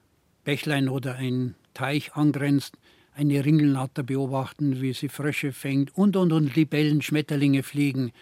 Bächlein 0.44 0.88
oder 0.88 1.14
ein 1.14 1.54
Teich 1.72 2.14
angrenzt, 2.14 2.76
eine 3.14 3.44
Ringelnatter 3.44 4.02
beobachten, 4.02 4.80
wie 4.80 4.92
sie 4.92 5.08
Frösche 5.08 5.52
fängt 5.52 5.96
und 5.96 6.16
und 6.16 6.32
und 6.32 6.54
Libellen, 6.54 7.00
Schmetterlinge 7.00 7.62
fliegen. 7.62 8.12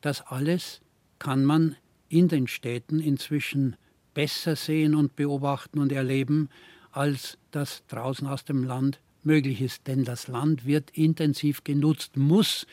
Das 0.00 0.20
alles 0.22 0.80
kann 1.18 1.44
man 1.44 1.76
in 2.08 2.28
den 2.28 2.46
Städten 2.46 3.00
inzwischen 3.00 3.76
besser 4.14 4.56
sehen 4.56 4.94
und 4.94 5.16
beobachten 5.16 5.78
und 5.78 5.92
erleben, 5.92 6.48
als 6.92 7.38
das 7.50 7.84
draußen 7.88 8.26
aus 8.26 8.44
dem 8.44 8.64
Land 8.64 9.00
möglich 9.22 9.60
ist. 9.60 9.86
Denn 9.86 10.04
das 10.04 10.28
Land 10.28 10.64
wird 10.64 10.90
intensiv 10.90 11.64
genutzt, 11.64 12.16
muss 12.16 12.66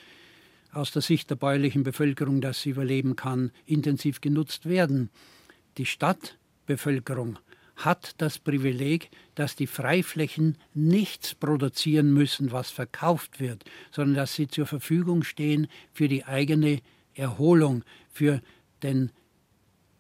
aus 0.72 0.92
der 0.92 1.02
Sicht 1.02 1.30
der 1.30 1.36
bäuerlichen 1.36 1.84
Bevölkerung, 1.84 2.42
dass 2.42 2.62
sie 2.62 2.72
überleben 2.72 3.16
kann, 3.16 3.52
intensiv 3.66 4.22
genutzt 4.22 4.68
werden. 4.68 5.10
Die 5.78 5.86
Stadtbevölkerung 5.86 7.40
hat 7.76 8.16
das 8.20 8.40
Privileg, 8.40 9.10
dass 9.36 9.56
die 9.56 9.68
Freiflächen 9.68 10.58
nichts 10.74 11.36
produzieren 11.36 12.14
müssen, 12.14 12.52
was 12.52 12.72
verkauft 12.72 13.40
wird, 13.40 13.66
sondern 13.92 14.16
dass 14.16 14.36
sie 14.36 14.48
zur 14.48 14.66
Verfügung 14.66 15.24
stehen 15.24 15.68
für 15.92 16.08
die 16.08 16.26
eigene 16.26 16.82
Erholung, 17.14 17.84
für 18.10 18.42
den 18.82 19.12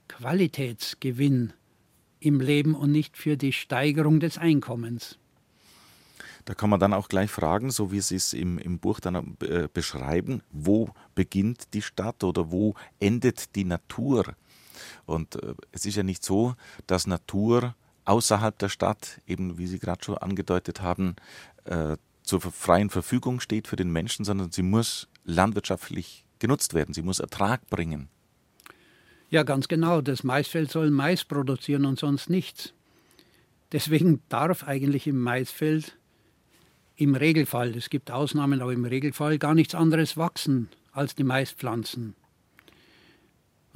Qualitätsgewinn 0.08 1.54
im 2.20 2.40
Leben 2.40 2.76
und 2.76 2.92
nicht 2.92 3.18
für 3.18 3.38
die 3.38 3.52
Steigerung 3.54 4.20
des 4.20 4.38
Einkommens. 4.38 5.18
Da 6.46 6.54
kann 6.54 6.70
man 6.70 6.80
dann 6.80 6.94
auch 6.94 7.10
gleich 7.10 7.32
fragen, 7.32 7.72
so 7.72 7.92
wie 7.92 8.00
Sie 8.02 8.16
es 8.16 8.34
im, 8.34 8.60
im 8.60 8.78
Buch 8.78 9.00
dann 9.00 9.36
äh, 9.42 9.68
beschreiben, 9.72 10.44
wo 10.52 10.90
beginnt 11.16 11.74
die 11.74 11.82
Stadt 11.82 12.24
oder 12.24 12.52
wo 12.52 12.76
endet 13.00 13.56
die 13.56 13.66
Natur? 13.66 14.36
Und 15.06 15.36
äh, 15.36 15.54
es 15.72 15.86
ist 15.86 15.96
ja 15.96 16.04
nicht 16.04 16.24
so, 16.24 16.56
dass 16.88 17.08
Natur 17.08 17.76
außerhalb 18.06 18.58
der 18.60 18.70
Stadt, 18.70 19.20
eben 19.28 19.58
wie 19.58 19.68
Sie 19.68 19.80
gerade 19.80 20.04
schon 20.04 20.18
angedeutet 20.18 20.82
haben, 20.82 21.16
äh, 21.66 21.98
zur 22.26 22.42
freien 22.42 22.90
Verfügung 22.90 23.40
steht 23.40 23.68
für 23.68 23.76
den 23.76 23.92
Menschen, 23.92 24.26
sondern 24.26 24.52
sie 24.52 24.64
muss 24.64 25.08
landwirtschaftlich 25.26 26.26
genutzt 26.40 26.74
werden, 26.74 26.94
sie 26.94 27.02
muss 27.02 27.20
Ertrag 27.20 27.70
bringen. 27.70 28.10
Ja, 29.30 29.44
ganz 29.44 29.68
genau. 29.68 30.02
Das 30.02 30.24
Maisfeld 30.24 30.72
soll 30.72 30.92
Mais 30.92 31.24
produzieren 31.24 31.86
und 31.86 32.00
sonst 32.00 32.30
nichts. 32.30 32.74
Deswegen 33.72 34.22
darf 34.30 34.64
eigentlich 34.64 35.08
im 35.08 35.20
Maisfeld 35.20 35.98
im 36.98 37.16
Regelfall, 37.16 37.76
es 37.76 37.90
gibt 37.90 38.10
Ausnahmen, 38.10 38.62
aber 38.62 38.72
im 38.72 38.86
Regelfall 38.86 39.38
gar 39.38 39.54
nichts 39.54 39.76
anderes 39.76 40.16
wachsen 40.16 40.70
als 40.94 41.16
die 41.16 41.26
Maispflanzen. 41.26 42.16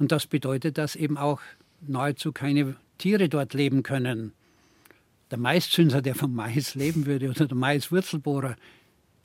Und 0.00 0.10
das 0.12 0.26
bedeutet, 0.26 0.78
dass 0.78 0.96
eben 0.96 1.18
auch 1.18 1.40
nahezu 1.82 2.32
keine 2.32 2.74
Tiere 2.96 3.28
dort 3.28 3.52
leben 3.52 3.82
können. 3.82 4.32
Der 5.30 5.38
Maiszünser, 5.38 6.00
der 6.00 6.14
vom 6.14 6.34
Mais 6.34 6.74
leben 6.74 7.04
würde, 7.04 7.28
oder 7.28 7.46
der 7.46 7.56
Maiswurzelbohrer, 7.56 8.56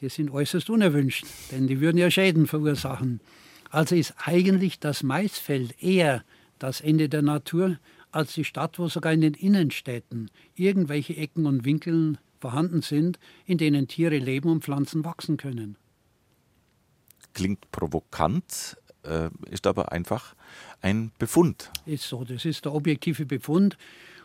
die 0.01 0.09
sind 0.09 0.29
äußerst 0.29 0.69
unerwünscht, 0.69 1.25
denn 1.51 1.67
die 1.67 1.79
würden 1.79 1.97
ja 1.97 2.11
Schäden 2.11 2.45
verursachen. 2.45 3.21
Also 3.69 3.95
ist 3.95 4.13
eigentlich 4.17 4.79
das 4.79 5.01
Maisfeld 5.01 5.81
eher 5.81 6.23
das 6.59 6.81
Ende 6.81 7.07
der 7.07 7.21
Natur 7.21 7.79
als 8.11 8.33
die 8.33 8.43
Stadt, 8.43 8.77
wo 8.77 8.89
sogar 8.89 9.13
in 9.13 9.21
den 9.21 9.33
Innenstädten 9.33 10.29
irgendwelche 10.55 11.15
Ecken 11.15 11.45
und 11.45 11.63
Winkeln 11.63 12.17
vorhanden 12.41 12.81
sind, 12.81 13.17
in 13.45 13.57
denen 13.57 13.88
Tiere 13.88 14.17
leben 14.17 14.49
und 14.49 14.63
Pflanzen 14.63 15.05
wachsen 15.05 15.38
können. 15.38 15.77
Klingt 17.33 17.71
provokant, 17.71 18.77
äh, 19.07 19.29
ist 19.49 19.67
aber 19.67 19.91
einfach 19.91 20.35
ein 20.81 21.11
Befund. 21.17 21.71
Ist 21.85 22.07
so, 22.07 22.23
das 22.23 22.45
ist 22.45 22.65
der 22.65 22.73
objektive 22.73 23.25
Befund. 23.25 23.77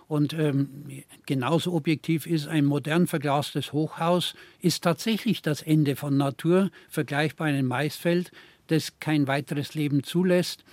Und 0.08 0.32
ähm, 0.32 1.04
genauso 1.26 1.72
objektiv 1.72 2.26
ist 2.26 2.48
ein 2.48 2.64
modern 2.64 3.06
verglastes 3.06 3.72
Hochhaus, 3.72 4.34
ist 4.60 4.82
tatsächlich 4.82 5.40
das 5.40 5.62
Ende 5.62 5.94
von 5.94 6.16
Natur, 6.16 6.70
vergleichbar 6.88 7.46
einem 7.46 7.66
Maisfeld, 7.66 8.32
das 8.66 8.98
kein 8.98 9.28
weiteres 9.28 9.74
Leben 9.74 10.02
zulässt. 10.02 10.64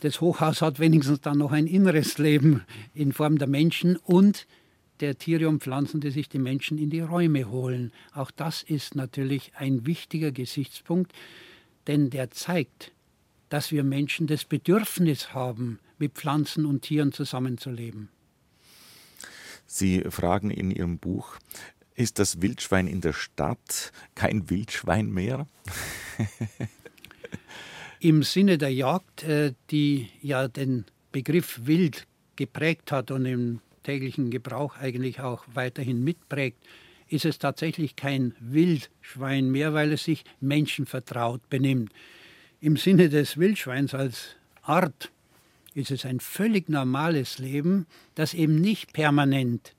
Das 0.00 0.20
Hochhaus 0.20 0.60
hat 0.60 0.78
wenigstens 0.78 1.22
dann 1.22 1.38
noch 1.38 1.52
ein 1.52 1.66
inneres 1.66 2.18
Leben 2.18 2.62
in 2.94 3.12
Form 3.12 3.38
der 3.38 3.48
Menschen 3.48 3.96
und 3.96 4.46
der 5.00 5.16
Tiere 5.16 5.48
und 5.48 5.62
Pflanzen, 5.62 6.00
die 6.00 6.10
sich 6.10 6.28
die 6.28 6.38
Menschen 6.38 6.76
in 6.76 6.90
die 6.90 7.00
Räume 7.00 7.50
holen. 7.50 7.92
Auch 8.12 8.30
das 8.30 8.62
ist 8.62 8.94
natürlich 8.94 9.52
ein 9.56 9.86
wichtiger 9.86 10.32
Gesichtspunkt, 10.32 11.12
denn 11.86 12.10
der 12.10 12.30
zeigt, 12.30 12.92
dass 13.50 13.70
wir 13.70 13.84
Menschen 13.84 14.26
das 14.26 14.44
Bedürfnis 14.46 15.34
haben, 15.34 15.78
mit 15.98 16.14
Pflanzen 16.14 16.64
und 16.64 16.80
Tieren 16.82 17.12
zusammenzuleben. 17.12 18.08
Sie 19.66 20.00
fragen 20.08 20.50
in 20.50 20.70
Ihrem 20.70 20.98
Buch, 20.98 21.36
ist 21.94 22.18
das 22.18 22.40
Wildschwein 22.40 22.86
in 22.86 23.02
der 23.02 23.12
Stadt 23.12 23.92
kein 24.14 24.48
Wildschwein 24.48 25.10
mehr? 25.10 25.46
Im 28.00 28.22
Sinne 28.22 28.56
der 28.56 28.72
Jagd, 28.72 29.24
äh, 29.24 29.52
die 29.70 30.08
ja 30.22 30.48
den 30.48 30.86
Begriff 31.12 31.60
wild 31.64 32.06
geprägt 32.36 32.90
hat 32.92 33.10
und 33.10 33.26
im 33.26 33.60
täglichen 33.82 34.30
Gebrauch 34.30 34.78
eigentlich 34.78 35.20
auch 35.20 35.44
weiterhin 35.52 36.02
mitprägt, 36.02 36.58
ist 37.08 37.26
es 37.26 37.38
tatsächlich 37.38 37.96
kein 37.96 38.34
Wildschwein 38.40 39.50
mehr, 39.50 39.74
weil 39.74 39.92
es 39.92 40.04
sich 40.04 40.24
menschenvertraut 40.40 41.50
benimmt. 41.50 41.92
Im 42.62 42.76
Sinne 42.76 43.08
des 43.08 43.38
Wildschweins 43.38 43.94
als 43.94 44.36
Art 44.60 45.10
ist 45.72 45.90
es 45.90 46.04
ein 46.04 46.20
völlig 46.20 46.68
normales 46.68 47.38
Leben, 47.38 47.86
das 48.16 48.34
eben 48.34 48.60
nicht 48.60 48.92
permanent 48.92 49.74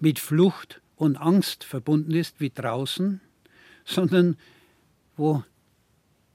mit 0.00 0.18
Flucht 0.18 0.80
und 0.96 1.18
Angst 1.18 1.64
verbunden 1.64 2.12
ist 2.12 2.40
wie 2.40 2.48
draußen, 2.48 3.20
sondern 3.84 4.38
wo 5.18 5.44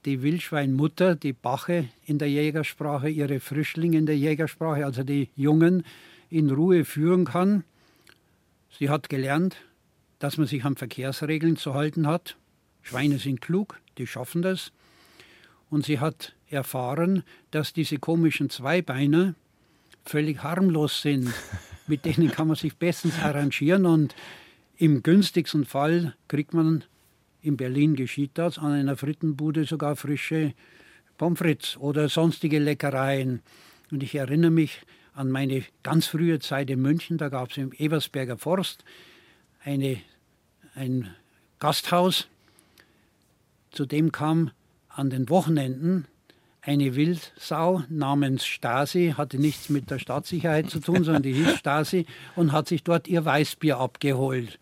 die 0.04 0.22
Wildschweinmutter, 0.22 1.16
die 1.16 1.32
Bache 1.32 1.88
in 2.06 2.18
der 2.18 2.30
Jägersprache, 2.30 3.08
ihre 3.08 3.40
Frischlinge 3.40 3.98
in 3.98 4.06
der 4.06 4.16
Jägersprache, 4.16 4.84
also 4.84 5.02
die 5.02 5.28
Jungen, 5.34 5.82
in 6.28 6.50
Ruhe 6.50 6.84
führen 6.84 7.24
kann. 7.24 7.64
Sie 8.78 8.90
hat 8.90 9.08
gelernt, 9.08 9.56
dass 10.20 10.36
man 10.36 10.46
sich 10.46 10.64
an 10.64 10.76
Verkehrsregeln 10.76 11.56
zu 11.56 11.74
halten 11.74 12.06
hat. 12.06 12.36
Schweine 12.80 13.18
sind 13.18 13.40
klug, 13.40 13.80
die 13.98 14.06
schaffen 14.06 14.42
das. 14.42 14.70
Und 15.70 15.84
sie 15.86 16.00
hat 16.00 16.34
erfahren, 16.48 17.22
dass 17.50 17.72
diese 17.72 17.98
komischen 17.98 18.50
Zweibeiner 18.50 19.34
völlig 20.04 20.42
harmlos 20.42 21.02
sind. 21.02 21.32
Mit 21.86 22.04
denen 22.04 22.30
kann 22.30 22.48
man 22.48 22.56
sich 22.56 22.76
bestens 22.76 23.18
arrangieren 23.20 23.86
und 23.86 24.14
im 24.76 25.02
günstigsten 25.02 25.64
Fall 25.64 26.14
kriegt 26.28 26.54
man 26.54 26.84
in 27.42 27.56
Berlin 27.56 27.96
geschieht 27.96 28.32
das 28.34 28.58
an 28.58 28.72
einer 28.72 28.96
Frittenbude 28.96 29.64
sogar 29.64 29.96
frische 29.96 30.52
Pommes 31.18 31.38
frites 31.38 31.76
oder 31.76 32.08
sonstige 32.08 32.58
Leckereien. 32.58 33.42
Und 33.90 34.02
ich 34.02 34.14
erinnere 34.14 34.50
mich 34.50 34.80
an 35.14 35.30
meine 35.30 35.64
ganz 35.82 36.06
frühe 36.06 36.38
Zeit 36.38 36.70
in 36.70 36.80
München, 36.80 37.18
da 37.18 37.28
gab 37.28 37.50
es 37.50 37.56
im 37.56 37.72
Eversberger 37.72 38.38
Forst 38.38 38.84
eine, 39.64 40.00
ein 40.74 41.14
Gasthaus, 41.58 42.28
zu 43.70 43.86
dem 43.86 44.12
kam 44.12 44.50
an 45.00 45.08
den 45.08 45.30
Wochenenden 45.30 46.06
eine 46.60 46.94
Wildsau 46.94 47.82
namens 47.88 48.44
Stasi, 48.44 49.14
hatte 49.16 49.38
nichts 49.38 49.70
mit 49.70 49.90
der 49.90 49.98
Staatssicherheit 49.98 50.68
zu 50.68 50.78
tun, 50.78 51.04
sondern 51.04 51.22
die 51.22 51.32
hieß 51.32 51.56
Stasi 51.56 52.04
und 52.36 52.52
hat 52.52 52.68
sich 52.68 52.82
dort 52.82 53.08
ihr 53.08 53.24
Weißbier 53.24 53.78
abgeholt. 53.78 54.58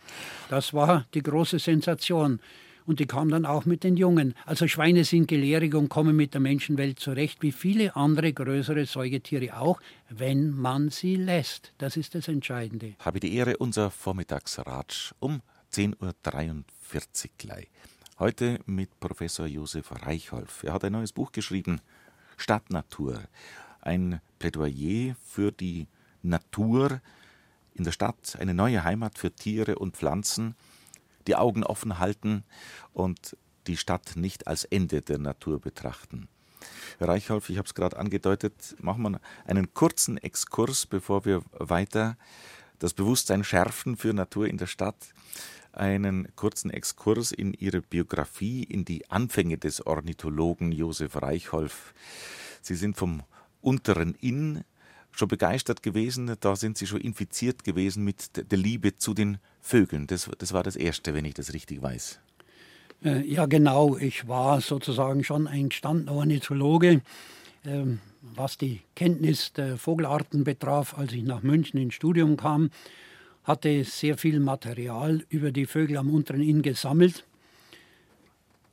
Das 0.49 0.73
war 0.73 1.07
die 1.13 1.25
große 1.25 1.59
Sensation 1.59 2.39
und 2.87 3.01
die 3.01 3.07
kam 3.07 3.31
dann 3.31 3.45
auch 3.45 3.65
mit 3.65 3.83
den 3.83 3.97
Jungen. 3.97 4.35
Also 4.47 4.69
Schweine 4.69 5.03
sind 5.03 5.27
gelehrig 5.27 5.75
und 5.75 5.89
kommen 5.89 6.15
mit 6.15 6.35
der 6.35 6.41
Menschenwelt 6.41 7.01
zurecht, 7.01 7.43
wie 7.43 7.53
viele 7.53 7.97
andere 7.97 8.33
größere 8.33 8.87
Säugetiere 8.87 9.59
auch, 9.59 9.81
wenn 10.09 10.53
man 10.53 10.91
sie 10.91 11.17
lässt. 11.17 11.73
Das 11.79 11.97
ist 11.97 12.15
das 12.15 12.29
Entscheidende. 12.29 12.95
Habe 13.01 13.19
die 13.19 13.35
Ehre, 13.35 13.57
unser 13.57 13.91
Vormittagsratsch 13.91 15.15
um 15.19 15.43
10.43 15.73 15.95
Uhr 16.01 17.31
gleich. 17.39 17.69
Heute 18.19 18.61
mit 18.67 18.99
Professor 19.01 19.47
Josef 19.47 19.93
Reichholf. 19.93 20.65
Er 20.65 20.73
hat 20.73 20.85
ein 20.85 20.93
neues 20.93 21.13
Buch 21.13 21.33
geschrieben, 21.33 21.81
Stadtnatur. 22.37 23.23
Ein 23.81 24.21
Plädoyer 24.39 25.15
für 25.25 25.53
die 25.53 25.87
Natur 26.23 27.01
in 27.75 27.85
der 27.85 27.93
Stadt, 27.93 28.37
eine 28.41 28.55
neue 28.55 28.83
Heimat 28.83 29.19
für 29.19 29.31
Tiere 29.31 29.79
und 29.79 29.97
Pflanzen– 29.97 30.55
die 31.29 31.37
Augen 31.37 31.63
offen 31.63 31.99
halten 31.99 32.43
und 32.93 33.37
die 33.67 33.77
Stadt 33.77 34.17
nicht 34.17 34.47
als 34.47 34.65
Ende 34.65 35.03
der 35.03 35.19
Natur 35.19 35.61
betrachten. 35.61 36.27
Herr 36.99 37.09
Reichholf, 37.09 37.51
ich 37.51 37.59
habe 37.59 37.67
es 37.67 37.75
gerade 37.75 37.99
angedeutet, 37.99 38.75
machen 38.81 39.03
wir 39.03 39.21
einen 39.45 39.73
kurzen 39.75 40.17
Exkurs, 40.17 40.87
bevor 40.87 41.25
wir 41.25 41.43
weiter 41.53 42.17
das 42.79 42.95
Bewusstsein 42.95 43.45
schärfen 43.45 43.97
für 43.97 44.13
Natur 44.13 44.47
in 44.47 44.57
der 44.57 44.67
Stadt, 44.67 44.97
einen 45.73 46.29
kurzen 46.37 46.71
Exkurs 46.71 47.33
in 47.33 47.55
Ihre 47.55 47.81
Biografie, 47.81 48.63
in 48.65 48.85
die 48.85 49.09
Anfänge 49.11 49.59
des 49.59 49.87
Ornithologen 49.87 50.73
Josef 50.73 51.21
Reichholf. 51.21 51.95
Sie 52.63 52.75
sind 52.75 52.97
vom 52.97 53.23
unteren 53.61 54.15
Inn 54.21 54.65
schon 55.11 55.29
begeistert 55.29 55.83
gewesen, 55.83 56.37
da 56.41 56.57
sind 56.57 56.79
Sie 56.79 56.87
schon 56.87 57.01
infiziert 57.01 57.65
gewesen 57.65 58.05
mit 58.05 58.51
der 58.51 58.59
Liebe 58.59 58.97
zu 58.97 59.15
den 59.15 59.39
Vögeln. 59.61 60.07
Das, 60.07 60.31
das 60.39 60.53
war 60.53 60.63
das 60.63 60.77
Erste, 60.77 61.15
wenn 61.15 61.25
ich 61.25 61.35
das 61.35 61.53
richtig 61.53 61.83
weiß. 61.83 62.21
Äh, 63.05 63.27
ja, 63.27 63.47
genau. 63.47 63.97
Ich 63.97 64.29
war 64.29 64.61
sozusagen 64.61 65.25
schon 65.25 65.47
ein 65.47 65.71
gestandener 65.71 66.13
Ornithologe, 66.13 67.03
ähm, 67.65 68.01
was 68.23 68.59
die 68.59 68.81
Kenntnis 68.95 69.53
der 69.53 69.77
Vogelarten 69.77 70.45
betraf, 70.45 70.97
als 70.97 71.13
ich 71.13 71.23
nach 71.23 71.43
München 71.43 71.81
ins 71.81 71.95
Studium 71.95 72.37
kam 72.37 72.71
hatte 73.49 73.83
sehr 73.85 74.19
viel 74.19 74.41
Material 74.41 75.25
über 75.31 75.51
die 75.51 75.65
Vögel 75.65 75.97
am 75.97 76.11
unteren 76.11 76.43
Inn 76.43 76.61
gesammelt 76.61 77.25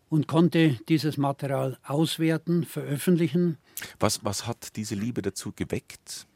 und 0.09 0.27
konnte 0.27 0.77
dieses 0.89 1.15
Material 1.17 1.77
auswerten, 1.83 2.65
veröffentlichen. 2.65 3.57
Was, 3.99 4.25
was 4.25 4.45
hat 4.45 4.75
diese 4.75 4.95
Liebe 4.95 5.21
dazu 5.21 5.53
geweckt? 5.55 6.27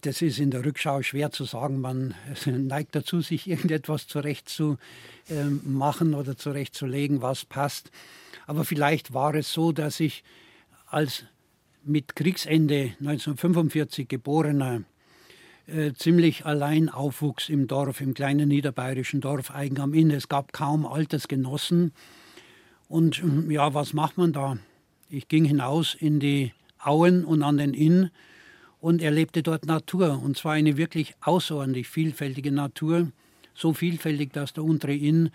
Das 0.00 0.20
ist 0.20 0.40
in 0.40 0.50
der 0.50 0.64
Rückschau 0.64 1.02
schwer 1.02 1.30
zu 1.30 1.44
sagen. 1.44 1.80
Man 1.80 2.14
neigt 2.46 2.96
dazu, 2.96 3.20
sich 3.20 3.48
irgendetwas 3.48 4.08
zurecht 4.08 4.48
zu 4.48 4.78
äh, 5.30 5.44
machen 5.44 6.14
oder 6.14 6.36
zurechtzulegen, 6.36 7.22
was 7.22 7.44
passt. 7.44 7.92
Aber 8.48 8.64
vielleicht 8.64 9.14
war 9.14 9.34
es 9.36 9.52
so, 9.52 9.70
dass 9.70 10.00
ich 10.00 10.24
als 10.86 11.24
mit 11.84 12.16
Kriegsende 12.16 12.94
1945 12.98 14.08
geborener 14.08 14.82
äh, 15.66 15.92
ziemlich 15.92 16.44
allein 16.44 16.88
aufwuchs 16.88 17.48
im 17.48 17.66
Dorf, 17.66 18.00
im 18.00 18.14
kleinen 18.14 18.48
niederbayerischen 18.48 19.20
Dorf 19.20 19.50
Eigen 19.50 19.80
am 19.80 19.94
Inn. 19.94 20.10
Es 20.10 20.28
gab 20.28 20.52
kaum 20.52 20.86
Altersgenossen. 20.86 21.92
Und 22.88 23.20
ähm, 23.20 23.50
ja, 23.50 23.72
was 23.72 23.92
macht 23.92 24.18
man 24.18 24.32
da? 24.32 24.58
Ich 25.08 25.28
ging 25.28 25.44
hinaus 25.44 25.94
in 25.94 26.20
die 26.20 26.52
Auen 26.78 27.24
und 27.24 27.42
an 27.42 27.58
den 27.58 27.74
Inn 27.74 28.10
und 28.80 29.00
erlebte 29.00 29.42
dort 29.42 29.66
Natur. 29.66 30.20
Und 30.22 30.36
zwar 30.36 30.54
eine 30.54 30.76
wirklich 30.76 31.14
außerordentlich 31.20 31.88
vielfältige 31.88 32.50
Natur. 32.50 33.12
So 33.54 33.72
vielfältig, 33.72 34.32
dass 34.32 34.52
der 34.52 34.64
untere 34.64 34.94
Inn 34.94 35.30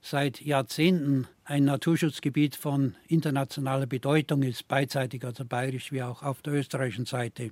seit 0.00 0.40
Jahrzehnten 0.40 1.26
ein 1.44 1.64
Naturschutzgebiet 1.64 2.56
von 2.56 2.96
internationaler 3.06 3.86
Bedeutung 3.86 4.42
ist, 4.42 4.66
beidseitig, 4.66 5.24
also 5.24 5.44
bayerisch 5.44 5.92
wie 5.92 6.02
auch 6.02 6.22
auf 6.22 6.42
der 6.42 6.54
österreichischen 6.54 7.06
Seite. 7.06 7.50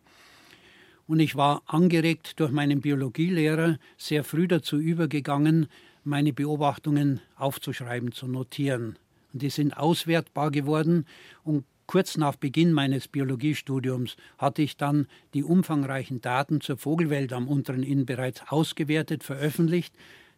Und 1.08 1.20
ich 1.20 1.36
war 1.36 1.62
angeregt 1.66 2.38
durch 2.38 2.52
meinen 2.52 2.82
Biologielehrer 2.82 3.78
sehr 3.96 4.24
früh 4.24 4.46
dazu 4.46 4.76
übergegangen, 4.76 5.66
meine 6.04 6.34
Beobachtungen 6.34 7.20
aufzuschreiben, 7.34 8.12
zu 8.12 8.28
notieren. 8.28 8.98
Und 9.32 9.40
die 9.42 9.48
sind 9.48 9.74
auswertbar 9.74 10.50
geworden. 10.50 11.06
Und 11.44 11.64
kurz 11.86 12.18
nach 12.18 12.36
Beginn 12.36 12.72
meines 12.74 13.08
Biologiestudiums 13.08 14.16
hatte 14.36 14.60
ich 14.60 14.76
dann 14.76 15.06
die 15.32 15.42
umfangreichen 15.42 16.20
Daten 16.20 16.60
zur 16.60 16.76
Vogelwelt 16.76 17.32
am 17.32 17.48
unteren 17.48 17.82
Inn 17.82 18.04
bereits 18.04 18.42
ausgewertet, 18.48 19.24
veröffentlicht. 19.24 19.94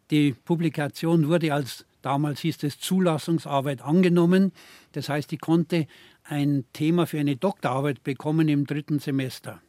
Die 0.09 0.31
Publikation 0.31 1.27
wurde 1.27 1.53
als 1.53 1.85
damals 2.01 2.39
hieß 2.39 2.63
es 2.63 2.79
Zulassungsarbeit 2.79 3.81
angenommen. 3.81 4.53
Das 4.93 5.09
heißt, 5.09 5.33
ich 5.33 5.41
konnte 5.41 5.85
ein 6.23 6.63
Thema 6.71 7.07
für 7.07 7.19
eine 7.19 7.35
Doktorarbeit 7.35 8.03
bekommen 8.03 8.47
im 8.47 8.65
dritten 8.65 8.99
Semester. 8.99 9.61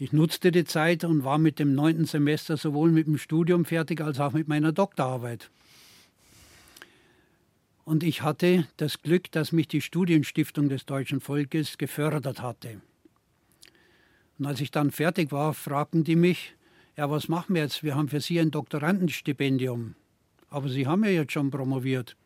Ich 0.00 0.14
nutzte 0.14 0.50
die 0.50 0.64
Zeit 0.64 1.04
und 1.04 1.24
war 1.24 1.36
mit 1.36 1.58
dem 1.58 1.74
neunten 1.74 2.06
Semester 2.06 2.56
sowohl 2.56 2.90
mit 2.90 3.06
dem 3.06 3.18
Studium 3.18 3.66
fertig 3.66 4.00
als 4.00 4.18
auch 4.18 4.32
mit 4.32 4.48
meiner 4.48 4.72
Doktorarbeit. 4.72 5.50
Und 7.84 8.02
ich 8.02 8.22
hatte 8.22 8.66
das 8.78 9.02
Glück, 9.02 9.30
dass 9.30 9.52
mich 9.52 9.68
die 9.68 9.82
Studienstiftung 9.82 10.70
des 10.70 10.86
deutschen 10.86 11.20
Volkes 11.20 11.76
gefördert 11.76 12.40
hatte. 12.40 12.80
Und 14.38 14.46
als 14.46 14.62
ich 14.62 14.70
dann 14.70 14.90
fertig 14.90 15.32
war, 15.32 15.52
fragten 15.52 16.02
die 16.02 16.16
mich, 16.16 16.54
ja, 16.96 17.10
was 17.10 17.28
machen 17.28 17.54
wir 17.54 17.60
jetzt? 17.60 17.82
Wir 17.82 17.94
haben 17.94 18.08
für 18.08 18.22
Sie 18.22 18.40
ein 18.40 18.50
Doktorandenstipendium. 18.50 19.96
Aber 20.48 20.70
Sie 20.70 20.86
haben 20.86 21.04
ja 21.04 21.10
jetzt 21.10 21.32
schon 21.32 21.50
promoviert. 21.50 22.16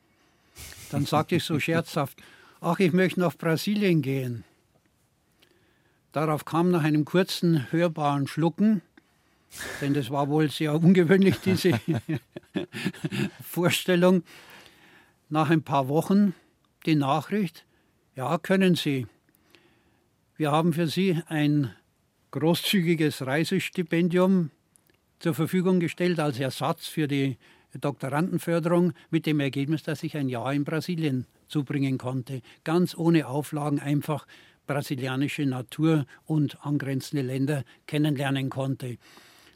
Dann 0.93 1.07
sagte 1.07 1.35
ich 1.35 1.43
so 1.43 1.59
scherzhaft, 1.59 2.23
ach, 2.61 2.79
ich 2.79 2.93
möchte 2.93 3.19
nach 3.19 3.37
Brasilien 3.37 4.01
gehen. 4.01 4.45
Darauf 6.15 6.45
kam 6.45 6.71
nach 6.71 6.85
einem 6.85 7.05
kurzen, 7.05 7.67
hörbaren 7.73 8.29
Schlucken, 8.29 8.83
denn 9.81 9.95
das 9.95 10.11
war 10.13 10.29
wohl 10.29 10.49
sehr 10.49 10.73
ungewöhnlich, 10.73 11.39
diese 11.45 11.73
Vorstellung, 13.43 14.23
nach 15.29 15.51
ein 15.51 15.65
paar 15.65 15.89
Wochen 15.89 16.33
die 16.87 16.95
Nachricht, 16.95 17.67
ja, 18.15 18.39
können 18.39 18.77
Sie. 18.77 19.09
Wir 20.37 20.53
haben 20.53 20.73
für 20.73 20.87
Sie 20.87 21.21
ein 21.27 21.75
großzügiges 22.31 23.27
Reisestipendium 23.27 24.53
zur 25.19 25.35
Verfügung 25.35 25.81
gestellt 25.81 26.21
als 26.21 26.39
Ersatz 26.39 26.87
für 26.87 27.09
die 27.09 27.39
Doktorandenförderung 27.81 28.93
mit 29.11 29.27
dem 29.27 29.41
Ergebnis, 29.41 29.83
dass 29.83 30.05
ich 30.05 30.17
ein 30.17 30.29
Jahr 30.29 30.53
in 30.53 30.63
Brasilien 30.63 31.27
zubringen 31.49 31.99
konnte. 31.99 32.41
Ganz 32.63 32.97
ohne 32.97 33.27
Auflagen, 33.27 33.81
einfach 33.81 34.29
brasilianische 34.67 35.47
Natur 35.47 36.07
und 36.25 36.65
angrenzende 36.65 37.23
Länder 37.23 37.65
kennenlernen 37.87 38.51
konnte. 38.51 38.99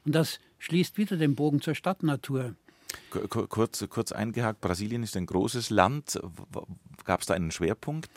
Und 0.05 0.14
das 0.14 0.40
schließt 0.59 0.99
wieder 0.99 1.16
den 1.16 1.35
Bogen 1.35 1.61
zur 1.61 1.75
Stadtnatur. 1.75 2.55
Kurz, 3.11 3.87
kurz 3.88 4.12
eingehakt, 4.12 4.61
Brasilien 4.61 5.03
ist 5.03 5.16
ein 5.16 5.27
großes 5.27 5.71
Land. 5.71 6.21
Gab 7.05 7.21
es 7.21 7.27
da 7.27 7.35
einen 7.35 7.51
Schwerpunkt? 7.51 8.09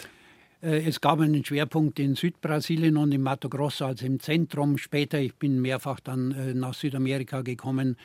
Äh, 0.61 0.87
es 0.87 1.01
gab 1.01 1.19
einen 1.19 1.43
Schwerpunkt 1.43 1.99
in 1.99 2.15
Südbrasilien 2.15 2.97
und 2.97 3.11
in 3.11 3.21
Mato 3.21 3.49
Grosso, 3.49 3.85
also 3.85 4.05
im 4.05 4.19
Zentrum. 4.19 4.77
Später, 4.77 5.19
ich 5.19 5.35
bin 5.35 5.61
mehrfach 5.61 5.99
dann 5.99 6.31
äh, 6.31 6.53
nach 6.53 6.73
Südamerika 6.73 7.41
gekommen 7.41 7.97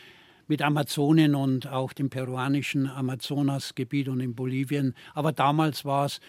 mit 0.48 0.62
Amazonien 0.62 1.34
und 1.34 1.66
auch 1.66 1.92
dem 1.92 2.08
peruanischen 2.08 2.88
Amazonasgebiet 2.88 4.08
und 4.08 4.20
in 4.20 4.34
Bolivien. 4.34 4.94
Aber 5.14 5.32
damals 5.32 5.84
war 5.84 6.06
es 6.06 6.20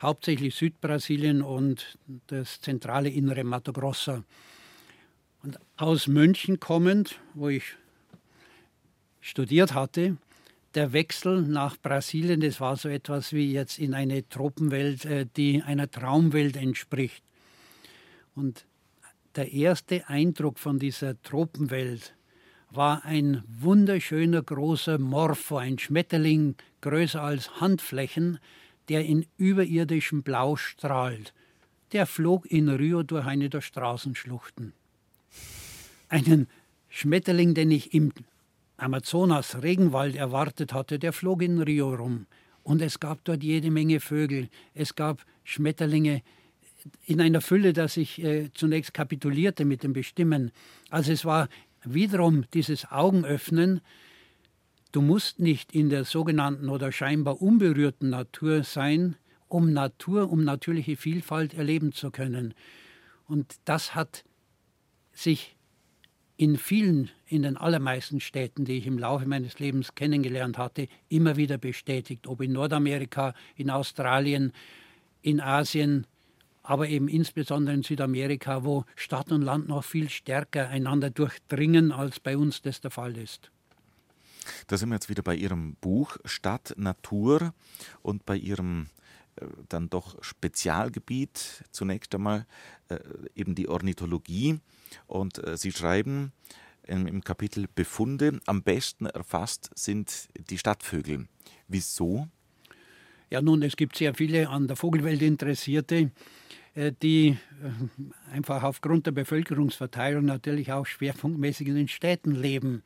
hauptsächlich 0.00 0.54
Südbrasilien 0.54 1.42
und 1.42 1.98
das 2.26 2.60
zentrale 2.60 3.08
innere 3.08 3.44
Mato 3.44 3.72
Grosso. 3.72 4.24
Und 5.42 5.58
aus 5.76 6.06
München 6.06 6.60
kommend, 6.60 7.20
wo 7.34 7.48
ich 7.48 7.64
studiert 9.20 9.74
hatte, 9.74 10.16
der 10.74 10.92
Wechsel 10.92 11.42
nach 11.42 11.76
Brasilien, 11.78 12.40
das 12.40 12.60
war 12.60 12.76
so 12.76 12.88
etwas 12.88 13.32
wie 13.32 13.52
jetzt 13.52 13.78
in 13.78 13.94
eine 13.94 14.28
Tropenwelt, 14.28 15.04
äh, 15.06 15.26
die 15.36 15.62
einer 15.62 15.90
Traumwelt 15.90 16.56
entspricht. 16.56 17.22
Und 18.34 18.66
der 19.36 19.52
erste 19.52 20.08
Eindruck 20.08 20.58
von 20.58 20.78
dieser 20.78 21.20
Tropenwelt 21.22 22.14
war 22.70 23.04
ein 23.04 23.42
wunderschöner 23.48 24.42
großer 24.42 24.98
Morpho, 24.98 25.56
ein 25.56 25.78
Schmetterling 25.78 26.56
größer 26.82 27.22
als 27.22 27.60
Handflächen, 27.60 28.38
der 28.88 29.04
in 29.04 29.26
überirdischem 29.36 30.22
Blau 30.22 30.56
strahlt, 30.56 31.34
der 31.92 32.06
flog 32.06 32.46
in 32.46 32.68
Rio 32.68 33.02
durch 33.02 33.26
eine 33.26 33.48
der 33.48 33.60
Straßenschluchten. 33.60 34.72
Einen 36.08 36.48
Schmetterling, 36.88 37.54
den 37.54 37.70
ich 37.70 37.94
im 37.94 38.12
Amazonas 38.76 39.62
Regenwald 39.62 40.16
erwartet 40.16 40.72
hatte, 40.72 40.98
der 40.98 41.12
flog 41.12 41.42
in 41.42 41.60
Rio 41.60 41.94
rum. 41.94 42.26
Und 42.62 42.82
es 42.82 43.00
gab 43.00 43.24
dort 43.24 43.42
jede 43.42 43.70
Menge 43.70 44.00
Vögel. 44.00 44.48
Es 44.74 44.94
gab 44.96 45.24
Schmetterlinge 45.44 46.22
in 47.04 47.20
einer 47.20 47.40
Fülle, 47.40 47.72
dass 47.72 47.96
ich 47.96 48.22
äh, 48.22 48.50
zunächst 48.52 48.92
kapitulierte 48.94 49.64
mit 49.64 49.82
dem 49.82 49.92
Bestimmen. 49.92 50.52
Also 50.90 51.12
es 51.12 51.24
war 51.24 51.48
wiederum 51.84 52.44
dieses 52.52 52.90
Augenöffnen, 52.90 53.80
Du 54.96 55.02
musst 55.02 55.40
nicht 55.40 55.74
in 55.74 55.90
der 55.90 56.06
sogenannten 56.06 56.70
oder 56.70 56.90
scheinbar 56.90 57.42
unberührten 57.42 58.08
Natur 58.08 58.64
sein, 58.64 59.16
um 59.46 59.74
Natur, 59.74 60.32
um 60.32 60.42
natürliche 60.42 60.96
Vielfalt 60.96 61.52
erleben 61.52 61.92
zu 61.92 62.10
können. 62.10 62.54
Und 63.28 63.56
das 63.66 63.94
hat 63.94 64.24
sich 65.12 65.54
in 66.38 66.56
vielen, 66.56 67.10
in 67.26 67.42
den 67.42 67.58
allermeisten 67.58 68.20
Städten, 68.20 68.64
die 68.64 68.78
ich 68.78 68.86
im 68.86 68.96
Laufe 68.96 69.26
meines 69.26 69.58
Lebens 69.58 69.94
kennengelernt 69.94 70.56
hatte, 70.56 70.88
immer 71.10 71.36
wieder 71.36 71.58
bestätigt, 71.58 72.26
ob 72.26 72.40
in 72.40 72.52
Nordamerika, 72.52 73.34
in 73.54 73.68
Australien, 73.68 74.50
in 75.20 75.42
Asien, 75.42 76.06
aber 76.62 76.88
eben 76.88 77.08
insbesondere 77.08 77.74
in 77.74 77.82
Südamerika, 77.82 78.64
wo 78.64 78.86
Stadt 78.94 79.30
und 79.30 79.42
Land 79.42 79.68
noch 79.68 79.84
viel 79.84 80.08
stärker 80.08 80.70
einander 80.70 81.10
durchdringen, 81.10 81.92
als 81.92 82.18
bei 82.18 82.38
uns 82.38 82.62
das 82.62 82.80
der 82.80 82.90
Fall 82.90 83.18
ist. 83.18 83.50
Da 84.66 84.76
sind 84.76 84.88
wir 84.88 84.96
jetzt 84.96 85.08
wieder 85.08 85.22
bei 85.22 85.34
Ihrem 85.34 85.76
Buch 85.80 86.18
Stadt, 86.24 86.74
Natur 86.76 87.54
und 88.02 88.26
bei 88.26 88.36
Ihrem 88.36 88.88
äh, 89.36 89.46
dann 89.68 89.88
doch 89.90 90.22
Spezialgebiet 90.22 91.64
zunächst 91.70 92.14
einmal 92.14 92.46
äh, 92.88 92.98
eben 93.34 93.54
die 93.54 93.68
Ornithologie. 93.68 94.60
Und 95.06 95.46
äh, 95.46 95.56
Sie 95.56 95.72
schreiben, 95.72 96.32
im 96.86 97.24
Kapitel 97.24 97.66
Befunde. 97.74 98.40
Am 98.46 98.62
besten 98.62 99.06
erfasst 99.06 99.70
sind 99.74 100.28
die 100.50 100.56
Stadtvögel. 100.58 101.26
Wieso? 101.68 102.28
Ja, 103.30 103.42
nun, 103.42 103.62
es 103.62 103.76
gibt 103.76 103.96
sehr 103.96 104.14
viele 104.14 104.48
an 104.48 104.68
der 104.68 104.76
Vogelwelt 104.76 105.20
Interessierte, 105.20 106.12
äh, 106.74 106.92
die 107.02 107.28
äh, 107.28 108.32
einfach 108.32 108.62
aufgrund 108.62 109.06
der 109.06 109.12
Bevölkerungsverteilung 109.12 110.24
natürlich 110.24 110.72
auch 110.72 110.86
schwerpunktmäßig 110.86 111.68
in 111.68 111.74
den 111.74 111.88
Städten 111.88 112.32
leben. 112.32 112.82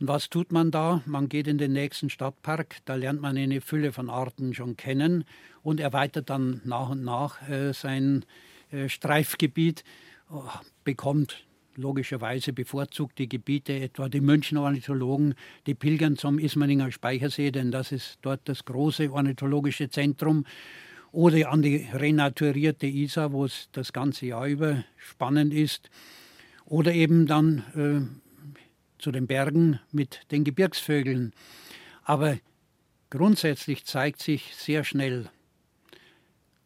Und 0.00 0.08
was 0.08 0.30
tut 0.30 0.50
man 0.50 0.70
da? 0.70 1.02
Man 1.04 1.28
geht 1.28 1.46
in 1.46 1.58
den 1.58 1.74
nächsten 1.74 2.08
Stadtpark, 2.08 2.76
da 2.86 2.94
lernt 2.94 3.20
man 3.20 3.36
eine 3.36 3.60
Fülle 3.60 3.92
von 3.92 4.08
Arten 4.08 4.54
schon 4.54 4.76
kennen 4.76 5.24
und 5.62 5.78
erweitert 5.78 6.30
dann 6.30 6.62
nach 6.64 6.88
und 6.88 7.04
nach 7.04 7.46
äh, 7.50 7.74
sein 7.74 8.24
äh, 8.70 8.88
Streifgebiet, 8.88 9.84
oh, 10.30 10.42
bekommt 10.84 11.44
logischerweise 11.76 12.54
bevorzugt 12.54 13.18
die 13.18 13.28
Gebiete, 13.28 13.74
etwa 13.74 14.08
die 14.08 14.22
Münchner 14.22 14.62
Ornithologen, 14.62 15.34
die 15.66 15.74
pilgern 15.74 16.16
zum 16.16 16.38
Ismaninger 16.38 16.90
Speichersee, 16.90 17.50
denn 17.50 17.70
das 17.70 17.92
ist 17.92 18.18
dort 18.22 18.40
das 18.44 18.64
große 18.64 19.12
ornithologische 19.12 19.90
Zentrum, 19.90 20.46
oder 21.12 21.50
an 21.50 21.60
die 21.60 21.88
renaturierte 21.92 22.86
Isar, 22.86 23.32
wo 23.32 23.44
es 23.44 23.68
das 23.72 23.92
ganze 23.92 24.26
Jahr 24.26 24.46
über 24.46 24.84
spannend 24.96 25.52
ist, 25.52 25.90
oder 26.64 26.92
eben 26.92 27.26
dann 27.26 27.64
äh, 27.74 28.29
zu 29.00 29.10
den 29.10 29.26
Bergen 29.26 29.80
mit 29.92 30.20
den 30.30 30.44
Gebirgsvögeln. 30.44 31.32
Aber 32.04 32.38
grundsätzlich 33.10 33.84
zeigt 33.84 34.22
sich 34.22 34.54
sehr 34.54 34.84
schnell 34.84 35.28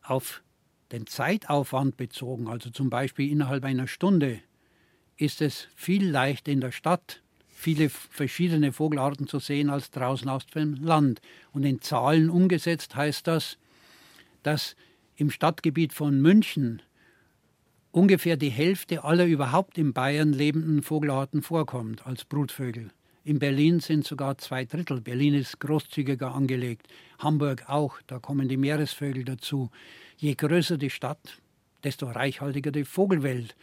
auf 0.03 0.43
den 0.93 1.07
Zeitaufwand 1.07 1.97
bezogen, 1.97 2.49
also 2.49 2.71
zum 2.71 2.91
Beispiel 2.91 3.31
innerhalb 3.31 3.65
einer 3.65 3.89
Stunde, 3.89 4.41
ist 5.17 5.41
es 5.41 5.69
viel 5.75 6.09
leichter 6.09 6.53
in 6.53 6.61
der 6.61 6.73
Stadt 6.73 7.23
viele 7.65 7.89
verschiedene 7.89 8.73
Vogelarten 8.73 9.27
zu 9.27 9.39
sehen 9.39 9.71
als 9.71 9.91
draußen 9.91 10.29
aus 10.29 10.47
dem 10.47 10.75
Land. 10.75 11.23
Und 11.53 11.65
in 11.65 11.81
Zahlen 11.81 12.29
umgesetzt 12.29 12.95
heißt 12.95 13.27
das, 13.27 13.57
dass 14.43 14.77
im 15.17 15.31
Stadtgebiet 15.31 15.95
von 15.95 16.21
München 16.21 16.83
ungefähr 17.95 18.37
die 18.37 18.51
Hälfte 18.51 19.05
aller 19.05 19.25
überhaupt 19.25 19.79
in 19.79 19.93
Bayern 19.93 20.33
lebenden 20.33 20.83
Vogelarten 20.83 21.43
vorkommt 21.43 22.07
als 22.07 22.25
Brutvögel. 22.25 22.91
In 23.23 23.39
Berlin 23.39 23.79
sind 23.81 24.05
sogar 24.05 24.37
zwei 24.37 24.65
Drittel. 24.65 25.01
Berlin 25.01 25.35
ist 25.35 25.61
großzügiger 25.61 26.35
angelegt. 26.35 26.89
Hamburg 27.21 27.65
auch, 27.69 27.97
da 28.09 28.19
kommen 28.19 28.49
die 28.49 28.57
Meeresvögel 28.57 29.25
dazu. 29.25 29.71
Je 30.17 30.35
größer 30.35 30.77
die 30.77 30.91
Stadt, 30.91 31.41
desto 31.85 32.07
reichhaltiger 32.07 32.73
die 32.73 32.85
Vogelwelt. 32.85 33.55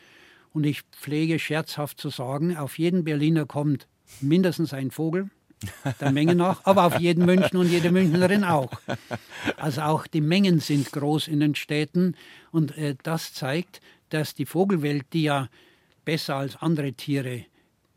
Und 0.54 0.66
ich 0.66 0.82
pflege 0.94 1.38
scherzhaft 1.38 2.00
zu 2.00 2.10
sagen, 2.10 2.56
auf 2.56 2.80
jeden 2.80 3.04
Berliner 3.04 3.46
kommt 3.46 3.88
mindestens 4.22 4.74
ein 4.74 4.92
Vogel, 4.92 5.30
der 6.00 6.12
Menge 6.12 6.36
nach, 6.36 6.62
aber 6.64 6.86
auf 6.86 7.00
jeden 7.00 7.26
München 7.26 7.58
und 7.58 7.70
jede 7.70 7.92
Münchnerin 7.92 8.46
auch. 8.46 8.72
Also 9.58 9.82
auch 9.82 10.08
die 10.08 10.22
Mengen 10.22 10.60
sind 10.60 10.92
groß 10.92 11.28
in 11.28 11.42
den 11.42 11.56
Städten 11.56 12.16
und 12.52 12.78
äh, 12.78 12.96
das 13.04 13.34
zeigt, 13.34 13.82
dass 14.14 14.34
die 14.34 14.46
Vogelwelt, 14.46 15.06
die 15.14 15.24
ja 15.24 15.50
besser 16.06 16.36
als 16.36 16.56
andere 16.58 16.94
Tiere 16.94 17.46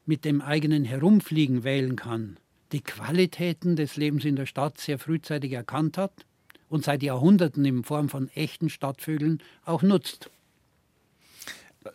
mit 0.06 0.24
dem 0.24 0.40
eigenen 0.40 0.84
Herumfliegen 0.84 1.64
wählen 1.64 1.96
kann, 1.96 2.38
die 2.72 2.82
Qualitäten 2.82 3.76
des 3.76 3.96
Lebens 3.96 4.24
in 4.24 4.36
der 4.36 4.46
Stadt 4.46 4.78
sehr 4.78 4.98
frühzeitig 4.98 5.52
erkannt 5.52 5.96
hat 5.98 6.26
und 6.68 6.84
seit 6.84 7.02
Jahrhunderten 7.02 7.64
in 7.64 7.84
Form 7.84 8.08
von 8.08 8.28
echten 8.30 8.68
Stadtvögeln 8.68 9.42
auch 9.64 9.82
nutzt. 9.82 10.30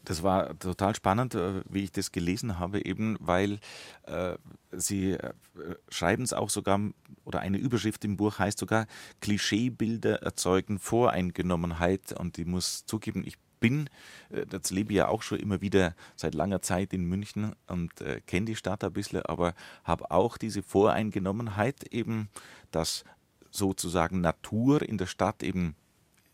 Das 0.06 0.22
war 0.22 0.58
total 0.60 0.96
spannend, 0.96 1.34
äh, 1.34 1.62
wie 1.68 1.84
ich 1.84 1.92
das 1.92 2.12
gelesen 2.12 2.60
habe, 2.60 2.86
eben 2.86 3.18
weil 3.20 3.60
äh, 4.04 4.36
Sie 4.72 5.14
äh, 5.14 5.34
schreiben 5.90 6.24
es 6.24 6.32
auch 6.32 6.50
sogar, 6.50 6.80
oder 7.26 7.40
eine 7.40 7.58
Überschrift 7.58 8.06
im 8.06 8.16
Buch 8.16 8.38
heißt 8.38 8.60
sogar, 8.60 8.86
Klischeebilder 9.20 10.22
erzeugen 10.22 10.78
Voreingenommenheit. 10.78 12.14
Und 12.14 12.38
ich 12.38 12.46
muss 12.46 12.86
zugeben, 12.86 13.24
ich 13.26 13.38
bin, 13.60 13.90
äh, 14.30 14.46
das 14.46 14.72
lebe 14.72 14.94
ich 14.94 14.98
ja 14.98 15.08
auch 15.08 15.22
schon 15.22 15.40
immer 15.40 15.62
wieder 15.62 15.96
seit 16.16 16.36
langer 16.36 16.62
Zeit 16.62 16.94
in 16.94 17.06
München 17.06 17.56
und 17.68 18.02
äh, 18.02 18.22
kenne 18.26 18.48
die 18.48 18.56
Stadt 18.56 18.84
ein 18.84 18.94
bisschen, 18.94 19.22
aber 19.24 19.54
habe 19.84 20.12
auch 20.12 20.38
diese 20.38 20.64
Voreingenommenheit 20.64 21.84
eben, 21.92 22.30
dass 22.72 23.04
sozusagen 23.52 24.22
Natur 24.22 24.82
in 24.82 24.98
der 24.98 25.08
Stadt 25.08 25.44
eben 25.44 25.76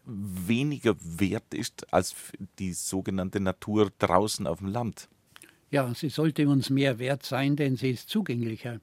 weniger 0.06 0.96
wert 1.00 1.54
ist 1.54 1.92
als 1.94 2.16
die 2.60 2.74
sogenannte 2.74 3.40
Natur 3.40 3.92
draußen 3.98 4.46
auf 4.46 4.60
dem 4.60 4.68
Land. 4.68 5.10
Ja, 5.72 5.94
sie 5.94 6.10
sollte 6.10 6.48
uns 6.48 6.70
mehr 6.70 7.00
wert 7.00 7.24
sein, 7.24 7.56
denn 7.56 7.76
sie 7.76 7.92
ist 7.92 8.10
zugänglicher. 8.10 8.80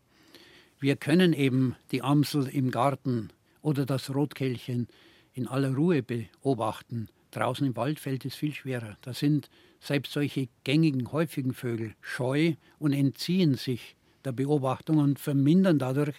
Wir 0.81 0.97
können 0.97 1.33
eben 1.33 1.77
die 1.93 2.03
Amsel 2.03 2.49
im 2.49 2.73
Garten 2.73 3.31
oder 3.61 3.87
das 3.87 4.13
Rotkehlchen 4.13 4.89
in 5.33 5.47
aller 5.47 5.75
Ruhe 5.75 6.03
beobachten. 6.03 7.09
Draußen 7.33 7.67
im 7.67 7.77
Wald 7.77 7.99
fällt 7.99 8.25
es 8.25 8.35
viel 8.35 8.55
schwerer. 8.55 8.97
Da 9.01 9.13
sind 9.13 9.51
selbst 9.81 10.13
solche 10.13 10.49
gängigen, 10.65 11.11
häufigen 11.13 11.55
Vögel 11.55 11.95
scheu 12.01 12.55
und 12.79 12.93
entziehen 12.93 13.55
sich 13.57 13.97
der 14.25 14.33
Beobachtung 14.33 14.99
und 14.99 15.19
vermindern 15.19 15.79
dadurch 15.79 16.17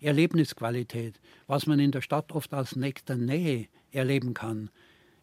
Erlebnisqualität. 0.00 1.20
Was 1.46 1.66
man 1.66 1.78
in 1.78 1.92
der 1.92 2.00
Stadt 2.00 2.32
oft 2.32 2.52
als 2.52 2.76
nächster 2.76 3.16
Nähe 3.16 3.68
erleben 3.92 4.34
kann, 4.34 4.70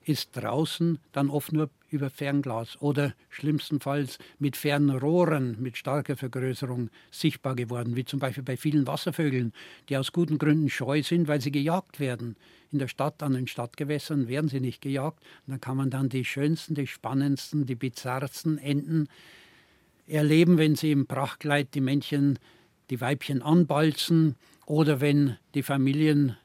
ist 0.03 0.29
draußen 0.37 0.99
dann 1.11 1.29
oft 1.29 1.51
nur 1.51 1.69
über 1.91 2.09
Fernglas 2.09 2.81
oder 2.81 3.13
schlimmstenfalls 3.29 4.17
mit 4.39 4.55
Fernrohren 4.55 5.61
mit 5.61 5.77
starker 5.77 6.15
Vergrößerung 6.15 6.89
sichtbar 7.11 7.55
geworden, 7.55 7.95
wie 7.95 8.05
zum 8.05 8.19
Beispiel 8.19 8.43
bei 8.43 8.57
vielen 8.57 8.87
Wasservögeln, 8.87 9.53
die 9.89 9.97
aus 9.97 10.13
guten 10.13 10.37
Gründen 10.37 10.69
scheu 10.69 11.03
sind, 11.03 11.27
weil 11.27 11.41
sie 11.41 11.51
gejagt 11.51 11.99
werden. 11.99 12.37
In 12.71 12.79
der 12.79 12.87
Stadt, 12.87 13.21
an 13.21 13.33
den 13.33 13.47
Stadtgewässern 13.47 14.29
werden 14.29 14.49
sie 14.49 14.61
nicht 14.61 14.81
gejagt. 14.81 15.19
Und 15.45 15.51
dann 15.51 15.61
kann 15.61 15.75
man 15.75 15.89
dann 15.89 16.07
die 16.07 16.23
schönsten, 16.23 16.75
die 16.75 16.87
spannendsten, 16.87 17.65
die 17.65 17.75
bizarrsten 17.75 18.57
Enten 18.57 19.09
erleben, 20.07 20.57
wenn 20.57 20.75
sie 20.75 20.91
im 20.91 21.05
Prachtkleid 21.05 21.75
die 21.75 21.81
Männchen, 21.81 22.39
die 22.89 23.01
Weibchen 23.01 23.41
anbalzen 23.41 24.35
oder 24.65 25.01
wenn 25.01 25.37
die 25.53 25.63
Familien 25.63 26.37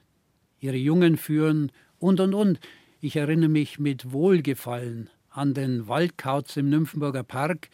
ihre 0.59 0.77
Jungen 0.77 1.15
führen 1.15 1.71
und 1.99 2.19
und 2.19 2.33
und. 2.33 2.59
Ich 2.99 3.15
erinnere 3.15 3.49
mich 3.49 3.79
mit 3.79 4.11
Wohlgefallen 4.11 5.09
an 5.37 5.53
den 5.53 5.87
Waldkauz 5.87 6.57
im 6.57 6.69
Nymphenburger 6.69 7.21
Park, 7.21 7.69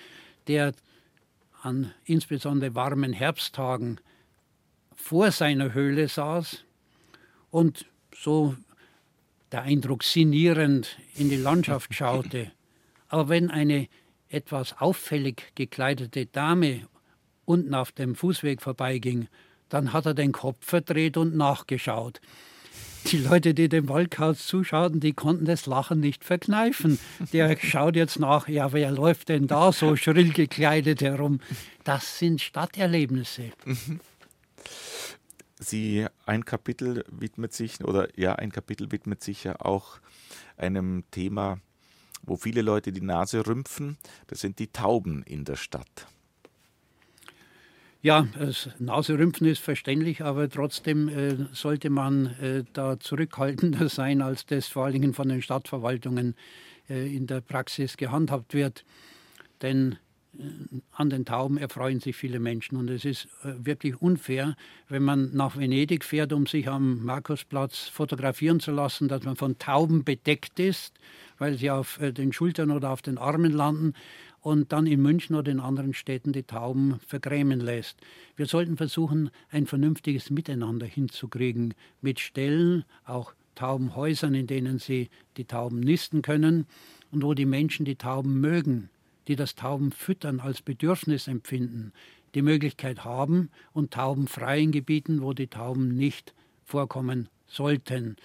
der 0.47 0.73
an 1.61 1.93
insbesondere 2.03 2.75
warmen 2.75 3.13
Herbsttagen 3.13 4.01
vor 4.95 5.31
seiner 5.31 5.73
Höhle 5.73 6.09
saß 6.09 6.65
und 7.51 7.85
so 8.13 8.55
der 9.53 9.61
Eindruck 9.61 10.03
sinnierend 10.03 10.97
in 11.15 11.29
die 11.29 11.37
Landschaft 11.37 11.93
schaute. 11.95 12.51
Aber 13.07 13.29
wenn 13.29 13.49
eine 13.49 13.87
etwas 14.27 14.81
auffällig 14.81 15.53
gekleidete 15.55 16.25
Dame 16.25 16.87
unten 17.45 17.73
auf 17.73 17.93
dem 17.93 18.15
Fußweg 18.15 18.61
vorbeiging, 18.61 19.29
dann 19.69 19.93
hat 19.93 20.05
er 20.05 20.13
den 20.13 20.33
Kopf 20.33 20.65
verdreht 20.65 21.15
und 21.15 21.35
nachgeschaut 21.37 22.19
die 23.11 23.17
Leute, 23.17 23.53
die 23.53 23.69
dem 23.69 23.89
Waldkauz 23.89 24.45
zuschauten, 24.47 24.99
die 24.99 25.13
konnten 25.13 25.45
das 25.45 25.65
Lachen 25.65 25.99
nicht 25.99 26.23
verkneifen. 26.23 26.99
Der 27.31 27.57
schaut 27.61 27.95
jetzt 27.95 28.19
nach, 28.19 28.47
ja, 28.47 28.73
wer 28.73 28.91
läuft 28.91 29.29
denn 29.29 29.47
da 29.47 29.71
so 29.71 29.95
schrill 29.95 30.31
gekleidet 30.31 31.01
herum? 31.01 31.39
Das 31.83 32.19
sind 32.19 32.41
Stadterlebnisse. 32.41 33.51
Sie, 35.59 36.05
ein 36.25 36.45
Kapitel 36.45 37.05
widmet 37.09 37.53
sich, 37.53 37.83
oder 37.83 38.07
ja, 38.19 38.35
ein 38.35 38.51
Kapitel 38.51 38.91
widmet 38.91 39.23
sich 39.23 39.43
ja 39.43 39.59
auch 39.59 39.99
einem 40.57 41.03
Thema, 41.11 41.59
wo 42.21 42.35
viele 42.35 42.61
Leute 42.61 42.91
die 42.91 43.01
Nase 43.01 43.45
rümpfen. 43.45 43.97
Das 44.27 44.39
sind 44.39 44.59
die 44.59 44.67
Tauben 44.67 45.23
in 45.23 45.45
der 45.45 45.55
Stadt. 45.55 46.07
Ja, 48.05 48.27
das 48.37 48.69
Naserümpfen 48.79 49.47
ist 49.47 49.59
verständlich, 49.61 50.25
aber 50.25 50.49
trotzdem 50.49 51.07
äh, 51.07 51.37
sollte 51.53 51.89
man 51.89 52.25
äh, 52.41 52.65
da 52.73 52.99
zurückhaltender 52.99 53.87
sein, 53.89 54.21
als 54.21 54.45
das 54.45 54.67
vor 54.67 54.83
allen 54.83 54.93
Dingen 54.93 55.13
von 55.13 55.29
den 55.29 55.41
Stadtverwaltungen 55.41 56.35
äh, 56.89 57.15
in 57.15 57.27
der 57.27 57.39
Praxis 57.39 57.95
gehandhabt 57.95 58.53
wird. 58.53 58.83
Denn 59.61 59.95
äh, 60.37 60.41
an 60.91 61.11
den 61.11 61.23
Tauben 61.23 61.57
erfreuen 61.57 62.01
sich 62.01 62.17
viele 62.17 62.41
Menschen 62.41 62.75
und 62.75 62.89
es 62.89 63.05
ist 63.05 63.29
äh, 63.45 63.53
wirklich 63.65 64.01
unfair, 64.01 64.57
wenn 64.89 65.03
man 65.03 65.33
nach 65.33 65.55
Venedig 65.55 66.03
fährt, 66.03 66.33
um 66.33 66.45
sich 66.45 66.67
am 66.67 67.05
Markusplatz 67.05 67.87
fotografieren 67.87 68.59
zu 68.59 68.71
lassen, 68.71 69.07
dass 69.07 69.23
man 69.23 69.37
von 69.37 69.57
Tauben 69.59 70.03
bedeckt 70.03 70.59
ist, 70.59 70.93
weil 71.37 71.57
sie 71.57 71.71
auf 71.71 72.01
äh, 72.01 72.11
den 72.11 72.33
Schultern 72.33 72.69
oder 72.71 72.89
auf 72.89 73.01
den 73.01 73.17
Armen 73.17 73.53
landen 73.53 73.93
und 74.43 74.73
dann 74.73 74.85
in 74.85 75.01
München 75.01 75.35
oder 75.35 75.51
in 75.51 75.59
anderen 75.59 75.93
Städten 75.93 76.33
die 76.33 76.43
Tauben 76.43 76.99
vergrämen 77.07 77.61
lässt. 77.61 77.99
Wir 78.35 78.45
sollten 78.45 78.77
versuchen, 78.77 79.31
ein 79.49 79.65
vernünftiges 79.65 80.29
Miteinander 80.29 80.85
hinzukriegen 80.85 81.73
mit 82.01 82.19
Stellen, 82.19 82.83
auch 83.05 83.33
Taubenhäusern, 83.55 84.35
in 84.35 84.45
denen 84.45 84.79
sie 84.79 85.09
die 85.37 85.45
Tauben 85.45 85.79
nisten 85.79 86.21
können 86.21 86.65
und 87.11 87.23
wo 87.23 87.33
die 87.33 87.45
Menschen 87.45 87.85
die 87.85 87.95
Tauben 87.95 88.39
mögen. 88.41 88.89
die 89.27 89.35
das 89.37 89.55
Taubenfüttern 89.55 90.41
als 90.41 90.61
Bedürfnis 90.61 91.29
empfinden, 91.29 91.93
die 92.35 92.41
Möglichkeit 92.41 93.05
haben 93.05 93.49
und 93.71 93.91
Tauben 93.91 94.27
frei 94.27 94.59
in 94.59 94.71
Gebieten, 94.71 95.21
wo 95.21 95.31
die 95.33 95.47
Tauben 95.47 95.95
nicht 95.95 96.33
vorkommen 96.65 97.29
sollten. 97.47 98.17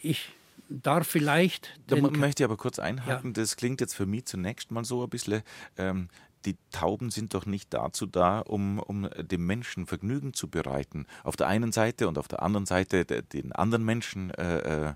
Ich 0.00 0.28
darf 0.68 1.06
vielleicht. 1.06 1.78
Da 1.86 1.96
möchte 1.96 2.42
ich 2.42 2.44
aber 2.44 2.56
kurz 2.56 2.78
einhaken. 2.78 3.30
Ja. 3.30 3.32
Das 3.32 3.56
klingt 3.56 3.80
jetzt 3.80 3.94
für 3.94 4.06
mich 4.06 4.26
zunächst 4.26 4.70
mal 4.70 4.84
so 4.84 5.02
ein 5.02 5.10
bisschen. 5.10 5.42
Ähm, 5.76 6.08
die 6.44 6.56
Tauben 6.70 7.10
sind 7.10 7.34
doch 7.34 7.46
nicht 7.46 7.72
dazu 7.72 8.06
da, 8.06 8.40
um, 8.40 8.78
um 8.78 9.08
dem 9.18 9.46
Menschen 9.46 9.86
Vergnügen 9.86 10.34
zu 10.34 10.48
bereiten. 10.48 11.06
Auf 11.22 11.36
der 11.36 11.46
einen 11.48 11.72
Seite 11.72 12.06
und 12.06 12.18
auf 12.18 12.28
der 12.28 12.42
anderen 12.42 12.66
Seite 12.66 13.04
den 13.04 13.52
anderen 13.52 13.84
Menschen 13.84 14.30
äh, 14.30 14.90
äh, 14.90 14.94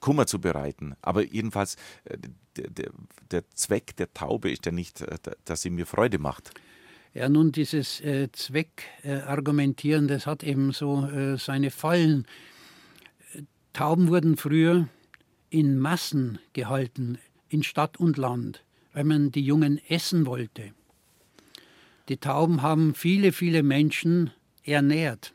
Kummer 0.00 0.26
zu 0.26 0.40
bereiten. 0.40 0.94
Aber 1.02 1.24
jedenfalls, 1.24 1.76
äh, 2.04 2.18
der, 2.56 2.90
der, 3.30 3.50
Zweck 3.54 3.96
der 3.96 4.12
Taube 4.14 4.50
ist 4.50 4.64
ja 4.66 4.72
nicht, 4.72 5.00
äh, 5.00 5.18
dass 5.44 5.62
sie 5.62 5.70
mir 5.70 5.86
Freude 5.86 6.18
macht. 6.18 6.52
Ja, 7.14 7.28
nun, 7.28 7.52
dieses 7.52 8.00
äh, 8.00 8.30
Zweckargumentieren, 8.32 10.08
das 10.08 10.26
hat 10.26 10.42
eben 10.42 10.72
so 10.72 11.06
äh, 11.06 11.36
seine 11.36 11.70
Fallen. 11.70 12.26
Tauben 13.72 14.08
wurden 14.08 14.36
früher 14.36 14.88
in 15.48 15.78
Massen 15.78 16.38
gehalten, 16.52 17.18
in 17.48 17.62
Stadt 17.62 17.96
und 17.98 18.18
Land, 18.18 18.64
weil 18.92 19.04
man 19.04 19.30
die 19.30 19.44
Jungen 19.44 19.80
essen 19.88 20.26
wollte. 20.26 20.72
Die 22.08 22.18
Tauben 22.18 22.60
haben 22.60 22.94
viele, 22.94 23.32
viele 23.32 23.62
Menschen 23.62 24.30
ernährt 24.64 25.34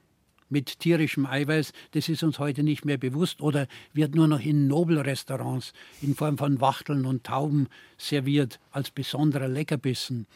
mit 0.49 0.79
tierischem 0.79 1.25
Eiweiß, 1.25 1.73
das 1.91 2.09
ist 2.09 2.23
uns 2.23 2.39
heute 2.39 2.63
nicht 2.63 2.85
mehr 2.85 2.97
bewusst 2.97 3.41
oder 3.41 3.67
wird 3.93 4.15
nur 4.15 4.27
noch 4.27 4.39
in 4.39 4.67
Nobelrestaurants 4.67 5.73
in 6.01 6.15
Form 6.15 6.37
von 6.37 6.61
Wachteln 6.61 7.05
und 7.05 7.23
Tauben 7.23 7.67
serviert 7.97 8.59
als 8.71 8.91
besonderer 8.91 9.47
Leckerbissen 9.47 10.27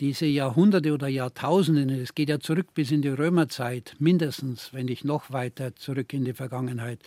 diese 0.00 0.24
Jahrhunderte 0.24 0.94
oder 0.94 1.08
Jahrtausende, 1.08 2.00
es 2.00 2.14
geht 2.14 2.30
ja 2.30 2.40
zurück 2.40 2.72
bis 2.72 2.90
in 2.90 3.02
die 3.02 3.08
Römerzeit, 3.08 3.94
mindestens, 3.98 4.72
wenn 4.72 4.86
nicht 4.86 5.04
noch 5.04 5.30
weiter 5.30 5.76
zurück 5.76 6.14
in 6.14 6.24
die 6.24 6.32
Vergangenheit, 6.32 7.00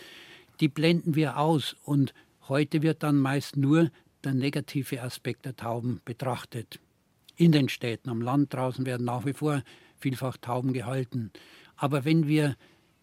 die 0.60 0.68
blenden 0.68 1.16
wir 1.16 1.38
aus 1.38 1.74
und 1.84 2.14
heute 2.48 2.82
wird 2.82 3.02
dann 3.02 3.16
meist 3.16 3.56
nur 3.56 3.90
der 4.22 4.34
negative 4.34 5.02
Aspekt 5.02 5.44
der 5.44 5.56
Tauben 5.56 6.00
betrachtet. 6.04 6.78
In 7.36 7.50
den 7.50 7.68
Städten, 7.68 8.10
am 8.10 8.22
Land 8.22 8.54
draußen 8.54 8.86
werden 8.86 9.04
nach 9.04 9.26
wie 9.26 9.32
vor 9.32 9.62
vielfach 9.98 10.36
Tauben 10.36 10.72
gehalten. 10.72 11.32
Aber 11.76 12.04
wenn 12.04 12.28
wir 12.28 12.56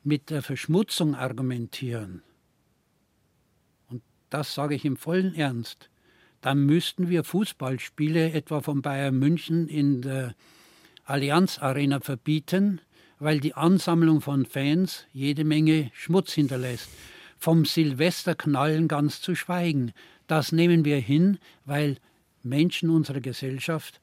mit 0.04 0.30
der 0.30 0.42
Verschmutzung 0.42 1.16
argumentieren, 1.16 2.24
und 3.90 4.02
das 4.30 4.54
sage 4.54 4.76
ich 4.76 4.86
im 4.86 4.96
vollen 4.96 5.36
Ernst, 5.36 5.90
dann 6.42 6.66
müssten 6.66 7.10
wir 7.10 7.24
Fußballspiele 7.24 8.34
etwa 8.34 8.62
von 8.62 8.82
Bayern 8.82 9.18
München 9.18 9.68
in 9.68 10.02
der 10.02 10.36
Allianz 11.06 11.60
Arena 11.60 12.00
verbieten, 12.00 12.82
weil 13.20 13.40
die 13.40 13.54
Ansammlung 13.54 14.22
von 14.22 14.46
Fans 14.46 15.06
jede 15.14 15.44
Menge 15.44 15.92
Schmutz 15.94 16.34
hinterlässt. 16.34 16.90
Vom 17.38 17.66
Silvesterknallen 17.66 18.88
ganz 18.88 19.22
zu 19.22 19.36
schweigen. 19.36 19.94
Das 20.28 20.52
nehmen 20.52 20.86
wir 20.86 20.98
hin, 20.98 21.38
weil 21.66 21.98
Menschen 22.44 22.90
unserer 22.90 23.20
Gesellschaft 23.20 24.00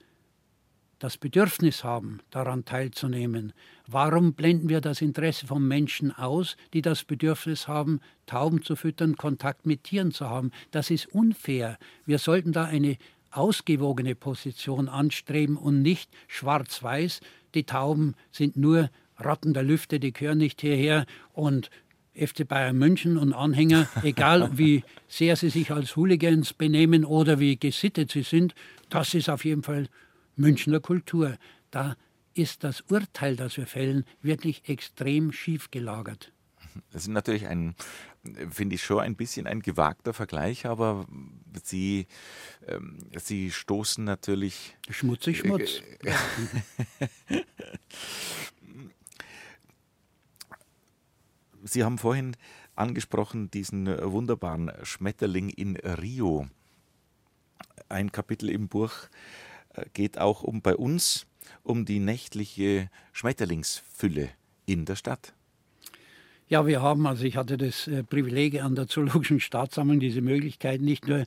das 0.99 1.17
Bedürfnis 1.17 1.85
haben, 1.85 2.21
daran 2.31 2.65
teilzunehmen. 2.65 3.53
Warum 3.87 4.35
blenden 4.35 4.69
wir 4.69 4.81
das 4.81 5.01
Interesse 5.01 5.47
von 5.47 5.67
Menschen 5.67 6.11
aus, 6.11 6.57
die 6.73 6.83
das 6.83 7.05
Bedürfnis 7.05 7.69
haben, 7.69 8.01
Tauben 8.27 8.63
zu 8.63 8.77
füttern, 8.77 9.17
Kontakt 9.17 9.67
mit 9.67 9.85
Tieren 9.85 10.13
zu 10.13 10.29
haben? 10.29 10.51
Das 10.71 10.91
ist 10.91 11.07
unfair. 11.07 11.79
Wir 12.05 12.19
sollten 12.19 12.53
da 12.53 12.65
eine 12.65 12.97
ausgewogene 13.31 14.15
Position 14.15 14.89
anstreben 14.89 15.57
und 15.57 15.83
nicht 15.83 16.11
schwarz-weiß. 16.27 17.21
Die 17.55 17.65
Tauben 17.65 18.15
sind 18.33 18.57
nur 18.57 18.91
Ratten 19.17 19.55
der 19.55 19.63
Lüfte, 19.63 20.01
die 20.01 20.13
gehören 20.13 20.39
nicht 20.39 20.61
hierher 20.61 21.07
und 21.33 21.71
FC 22.15 22.47
Bayern 22.47 22.77
München 22.77 23.17
und 23.17 23.33
Anhänger, 23.33 23.89
egal 24.03 24.51
wie 24.55 24.83
sehr 25.07 25.37
sie 25.37 25.51
sich 25.51 25.71
als 25.71 25.97
Hooligans 25.97 26.53
benehmen 26.53 27.05
oder 27.05 27.39
wie 27.39 27.57
gesittet 27.57 28.11
sie 28.11 28.23
sind, 28.23 28.55
das 28.89 29.15
ist 29.15 29.29
auf 29.29 29.45
jeden 29.45 29.63
Fall 29.63 29.89
Münchner 30.39 30.81
Kultur. 30.81 31.37
Da 31.71 31.97
ist 32.35 32.65
das 32.65 32.83
Urteil, 32.83 33.37
das 33.37 33.57
wir 33.57 33.67
fällen, 33.67 34.05
wirklich 34.23 34.69
extrem 34.69 35.33
schief 35.33 35.71
gelagert. 35.71 36.33
Das 36.93 37.03
ist 37.03 37.09
natürlich 37.09 37.47
ein, 37.49 37.75
finde 38.51 38.77
ich 38.77 38.83
schon 38.85 39.01
ein 39.01 39.17
bisschen 39.17 39.47
ein 39.47 39.61
gewagter 39.61 40.15
Vergleich, 40.15 40.67
aber 40.67 41.07
Sie, 41.65 42.07
ähm, 42.67 42.99
Sie 43.17 43.51
stoßen 43.51 44.05
natürlich. 44.05 44.77
Schmutzig 44.89 45.39
Schmutz. 45.39 45.83
Sie 51.65 51.83
haben 51.83 51.99
vorhin 51.99 52.37
angesprochen 52.77 53.51
diesen 53.51 53.87
wunderbaren 53.89 54.71
Schmetterling 54.85 55.49
in 55.51 55.77
Rio. 55.77 56.49
Ein 57.89 58.13
Kapitel 58.13 58.51
im 58.51 58.69
Buch 58.69 59.09
geht 59.95 60.19
auch 60.19 60.43
um 60.43 60.63
bei 60.63 60.77
uns 60.77 61.27
um 61.63 61.85
die 61.85 62.01
nächtliche 62.01 62.91
Schmetterlingsfülle 63.13 64.31
in 64.67 64.85
der 64.85 64.97
Stadt. 64.97 65.35
Ja, 66.49 66.67
wir 66.67 66.81
haben, 66.81 67.07
also 67.07 67.25
ich 67.25 67.37
hatte 67.37 67.59
das 67.59 67.87
äh, 67.89 68.03
Privileg 68.03 68.63
an 68.63 68.75
der 68.75 68.89
Zoologischen 68.89 69.41
Staatssammlung, 69.41 70.01
diese 70.01 70.23
Möglichkeit 70.23 70.81
nicht 70.81 71.07
nur 71.07 71.25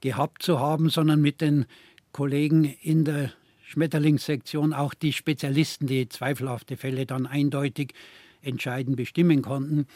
gehabt 0.00 0.42
zu 0.42 0.58
haben, 0.58 0.90
sondern 0.90 1.20
mit 1.20 1.40
den 1.40 1.66
Kollegen 2.12 2.64
in 2.64 3.04
der 3.04 3.32
Schmetterlingssektion 3.66 4.72
auch 4.72 4.94
die 4.94 5.12
Spezialisten, 5.12 5.86
die 5.86 6.08
zweifelhafte 6.08 6.76
Fälle 6.76 7.06
dann 7.06 7.26
eindeutig 7.26 7.94
entscheidend 8.42 8.96
bestimmen 8.96 9.42
konnten, 9.42 9.86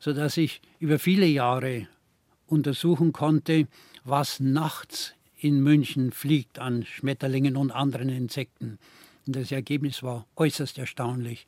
sodass 0.00 0.36
ich 0.36 0.60
über 0.80 0.98
viele 0.98 1.26
Jahre 1.26 1.88
untersuchen 2.46 3.12
konnte, 3.12 3.66
was 4.04 4.40
nachts 4.40 5.14
in 5.38 5.60
München 5.62 6.12
fliegt 6.12 6.58
an 6.58 6.84
Schmetterlingen 6.84 7.56
und 7.56 7.70
anderen 7.70 8.08
Insekten. 8.08 8.78
Und 9.26 9.36
das 9.36 9.52
Ergebnis 9.52 10.02
war 10.02 10.26
äußerst 10.36 10.78
erstaunlich. 10.78 11.46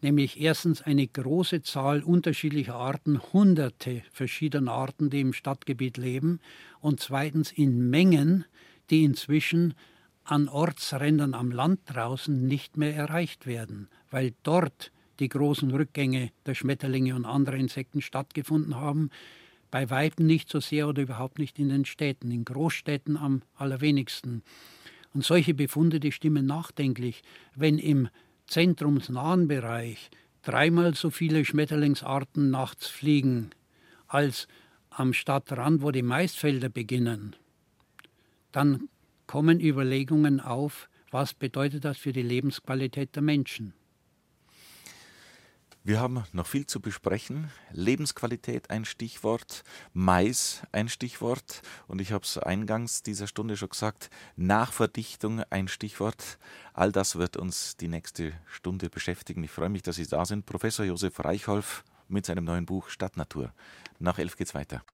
Nämlich 0.00 0.40
erstens 0.40 0.82
eine 0.82 1.06
große 1.06 1.62
Zahl 1.62 2.02
unterschiedlicher 2.02 2.74
Arten, 2.74 3.20
hunderte 3.32 4.02
verschiedener 4.10 4.72
Arten, 4.72 5.10
die 5.10 5.20
im 5.20 5.32
Stadtgebiet 5.32 5.96
leben. 5.96 6.40
Und 6.80 6.98
zweitens 6.98 7.52
in 7.52 7.88
Mengen, 7.88 8.44
die 8.90 9.04
inzwischen 9.04 9.74
an 10.24 10.48
Ortsrändern 10.48 11.34
am 11.34 11.52
Land 11.52 11.80
draußen 11.86 12.46
nicht 12.46 12.76
mehr 12.76 12.94
erreicht 12.94 13.46
werden, 13.46 13.88
weil 14.10 14.34
dort 14.42 14.90
die 15.20 15.28
großen 15.28 15.70
Rückgänge 15.70 16.30
der 16.46 16.54
Schmetterlinge 16.54 17.14
und 17.14 17.24
anderer 17.24 17.56
Insekten 17.56 18.00
stattgefunden 18.00 18.76
haben, 18.76 19.10
bei 19.72 19.88
Weitem 19.88 20.26
nicht 20.26 20.50
so 20.50 20.60
sehr 20.60 20.86
oder 20.86 21.02
überhaupt 21.02 21.38
nicht 21.38 21.58
in 21.58 21.70
den 21.70 21.86
Städten, 21.86 22.30
in 22.30 22.44
Großstädten 22.44 23.16
am 23.16 23.42
allerwenigsten. 23.56 24.42
Und 25.14 25.24
solche 25.24 25.54
Befunde, 25.54 25.98
die 25.98 26.12
stimmen 26.12 26.46
nachdenklich, 26.46 27.22
wenn 27.56 27.78
im 27.78 28.08
zentrumsnahen 28.46 29.48
Bereich 29.48 30.10
dreimal 30.42 30.94
so 30.94 31.08
viele 31.08 31.44
Schmetterlingsarten 31.44 32.50
nachts 32.50 32.86
fliegen 32.86 33.50
als 34.08 34.46
am 34.90 35.14
Stadtrand, 35.14 35.80
wo 35.80 35.90
die 35.90 36.02
Maisfelder 36.02 36.68
beginnen, 36.68 37.34
dann 38.52 38.90
kommen 39.26 39.58
Überlegungen 39.58 40.40
auf, 40.40 40.90
was 41.10 41.32
bedeutet 41.32 41.86
das 41.86 41.96
für 41.96 42.12
die 42.12 42.22
Lebensqualität 42.22 43.16
der 43.16 43.22
Menschen. 43.22 43.72
Wir 45.84 45.98
haben 45.98 46.22
noch 46.32 46.46
viel 46.46 46.64
zu 46.66 46.80
besprechen. 46.80 47.50
Lebensqualität 47.72 48.70
ein 48.70 48.84
Stichwort, 48.84 49.64
Mais 49.92 50.62
ein 50.70 50.88
Stichwort 50.88 51.62
und 51.88 52.00
ich 52.00 52.12
habe 52.12 52.24
es 52.24 52.38
eingangs 52.38 53.02
dieser 53.02 53.26
Stunde 53.26 53.56
schon 53.56 53.70
gesagt, 53.70 54.08
Nachverdichtung 54.36 55.42
ein 55.50 55.66
Stichwort. 55.66 56.38
All 56.72 56.92
das 56.92 57.16
wird 57.16 57.36
uns 57.36 57.76
die 57.76 57.88
nächste 57.88 58.32
Stunde 58.46 58.90
beschäftigen. 58.90 59.42
Ich 59.42 59.50
freue 59.50 59.70
mich, 59.70 59.82
dass 59.82 59.96
Sie 59.96 60.06
da 60.06 60.24
sind. 60.24 60.46
Professor 60.46 60.84
Josef 60.84 61.18
Reichholf 61.18 61.82
mit 62.06 62.26
seinem 62.26 62.44
neuen 62.44 62.64
Buch 62.64 62.88
Stadtnatur. 62.88 63.52
Nach 63.98 64.20
elf 64.20 64.36
geht's 64.36 64.54
weiter. 64.54 64.84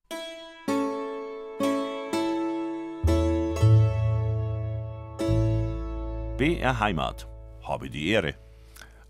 BR 6.37 6.79
Heimat. 6.79 7.27
Habe 7.61 7.91
die 7.91 8.09
Ehre. 8.09 8.48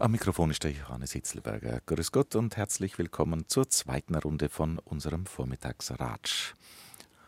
Am 0.02 0.14
Mikrofon 0.14 0.50
ist 0.50 0.64
der 0.64 0.72
Johannes 0.72 1.12
Hitzelberger. 1.12 1.82
Grüß 1.86 2.14
Gott 2.14 2.34
und 2.36 2.56
herzlich 2.56 2.98
willkommen 2.98 3.50
zur 3.50 3.68
zweiten 3.68 4.16
Runde 4.16 4.48
von 4.48 4.80
unserem 4.80 5.26
Vormittagsratsch. 5.26 6.54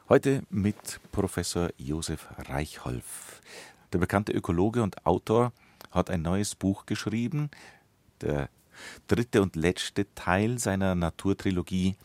Heute 0.07 0.43
mit 0.49 1.01
Professor 1.11 1.71
Josef 1.75 2.29
Reichholf. 2.37 3.41
Der 3.91 3.99
bekannte 3.99 4.31
Ökologe 4.31 4.83
und 4.83 5.05
Autor 5.05 5.51
hat 5.91 6.09
ein 6.09 6.21
neues 6.21 6.55
Buch 6.55 6.85
geschrieben, 6.85 7.51
der 8.21 8.47
dritte 9.05 9.41
und 9.41 9.57
letzte 9.57 10.05
Teil 10.15 10.57
seiner 10.57 10.95
Naturtrilogie 10.95 11.97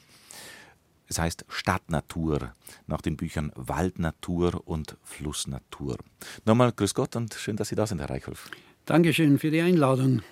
Es 1.07 1.21
heißt 1.21 1.45
Stadtnatur, 1.49 2.57
nach 2.89 3.03
den 3.03 3.17
Büchern 3.17 3.53
Waldnatur 3.55 4.67
und 4.67 4.97
Flussnatur. 5.05 5.97
Nochmal 6.45 6.73
Grüß 6.73 6.93
Gott 6.95 7.15
und 7.15 7.35
schön, 7.35 7.55
dass 7.55 7.69
Sie 7.69 7.77
da 7.77 7.87
sind, 7.87 8.01
Herr 8.01 8.11
Reichholf. 8.11 8.51
Dankeschön 8.87 9.41
für 9.41 9.51
die 9.51 9.61
Einladung. 9.61 10.23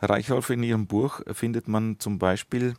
Herr 0.00 0.10
Reichholf, 0.10 0.50
in 0.50 0.64
Ihrem 0.64 0.88
Buch 0.88 1.20
findet 1.32 1.68
man 1.68 2.00
zum 2.00 2.18
Beispiel 2.18 2.74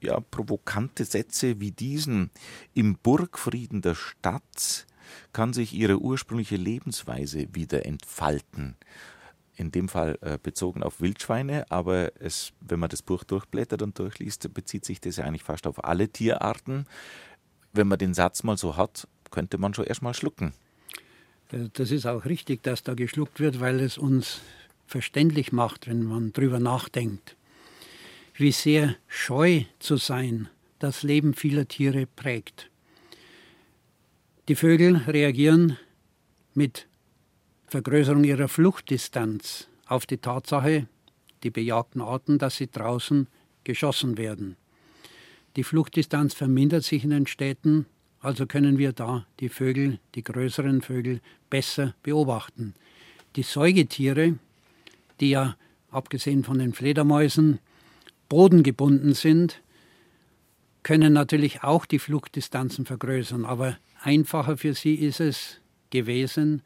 ja, 0.00 0.20
provokante 0.20 1.06
Sätze 1.06 1.58
wie 1.58 1.70
diesen. 1.70 2.30
Im 2.74 2.98
Burgfrieden 3.02 3.80
der 3.80 3.94
Stadt 3.94 4.86
kann 5.32 5.54
sich 5.54 5.72
ihre 5.72 5.98
ursprüngliche 5.98 6.56
Lebensweise 6.56 7.48
wieder 7.54 7.86
entfalten 7.86 8.76
in 9.56 9.72
dem 9.72 9.88
Fall 9.88 10.18
äh, 10.20 10.38
bezogen 10.40 10.82
auf 10.82 11.00
Wildschweine, 11.00 11.68
aber 11.70 12.12
es, 12.20 12.52
wenn 12.60 12.78
man 12.78 12.90
das 12.90 13.02
Buch 13.02 13.24
durchblättert 13.24 13.82
und 13.82 13.98
durchliest, 13.98 14.52
bezieht 14.54 14.84
sich 14.84 15.00
das 15.00 15.16
ja 15.16 15.24
eigentlich 15.24 15.42
fast 15.42 15.66
auf 15.66 15.82
alle 15.82 16.10
Tierarten. 16.10 16.86
Wenn 17.72 17.88
man 17.88 17.98
den 17.98 18.14
Satz 18.14 18.44
mal 18.44 18.56
so 18.56 18.76
hat, 18.76 19.08
könnte 19.32 19.58
man 19.58 19.74
schon 19.74 19.86
erstmal 19.86 20.14
schlucken. 20.14 20.52
Äh, 21.52 21.68
das 21.72 21.90
ist 21.90 22.06
auch 22.06 22.24
richtig, 22.24 22.62
dass 22.62 22.82
da 22.82 22.94
geschluckt 22.94 23.40
wird, 23.40 23.60
weil 23.60 23.80
es 23.80 23.98
uns 23.98 24.40
verständlich 24.86 25.52
macht, 25.52 25.86
wenn 25.86 26.04
man 26.04 26.32
drüber 26.32 26.60
nachdenkt. 26.60 27.36
Wie 28.34 28.52
sehr 28.52 28.96
scheu 29.06 29.64
zu 29.78 29.96
sein 29.96 30.48
das 30.78 31.02
Leben 31.02 31.34
vieler 31.34 31.66
Tiere 31.66 32.06
prägt. 32.06 32.70
Die 34.48 34.54
Vögel 34.54 34.96
reagieren 34.96 35.76
mit 36.54 36.86
Vergrößerung 37.66 38.24
ihrer 38.24 38.48
Fluchtdistanz 38.48 39.68
auf 39.86 40.06
die 40.06 40.18
Tatsache, 40.18 40.86
die 41.42 41.50
bejagten 41.50 42.00
Arten, 42.00 42.38
dass 42.38 42.56
sie 42.56 42.70
draußen 42.70 43.26
geschossen 43.64 44.16
werden. 44.16 44.56
Die 45.56 45.64
Fluchtdistanz 45.64 46.34
vermindert 46.34 46.84
sich 46.84 47.04
in 47.04 47.10
den 47.10 47.26
Städten, 47.26 47.86
also 48.20 48.46
können 48.46 48.78
wir 48.78 48.92
da 48.92 49.26
die 49.40 49.48
Vögel, 49.48 50.00
die 50.14 50.24
größeren 50.24 50.82
Vögel, 50.82 51.20
besser 51.50 51.94
beobachten. 52.02 52.74
Die 53.36 53.42
Säugetiere, 53.42 54.38
die 55.20 55.30
ja 55.30 55.56
abgesehen 55.90 56.44
von 56.44 56.58
den 56.58 56.72
Fledermäusen 56.72 57.60
bodengebunden 58.28 59.14
sind, 59.14 59.62
können 60.82 61.12
natürlich 61.12 61.62
auch 61.62 61.86
die 61.86 61.98
Fluchtdistanzen 61.98 62.86
vergrößern, 62.86 63.44
aber 63.44 63.76
einfacher 64.02 64.56
für 64.56 64.74
sie 64.74 64.94
ist 64.94 65.20
es 65.20 65.60
gewesen, 65.90 66.62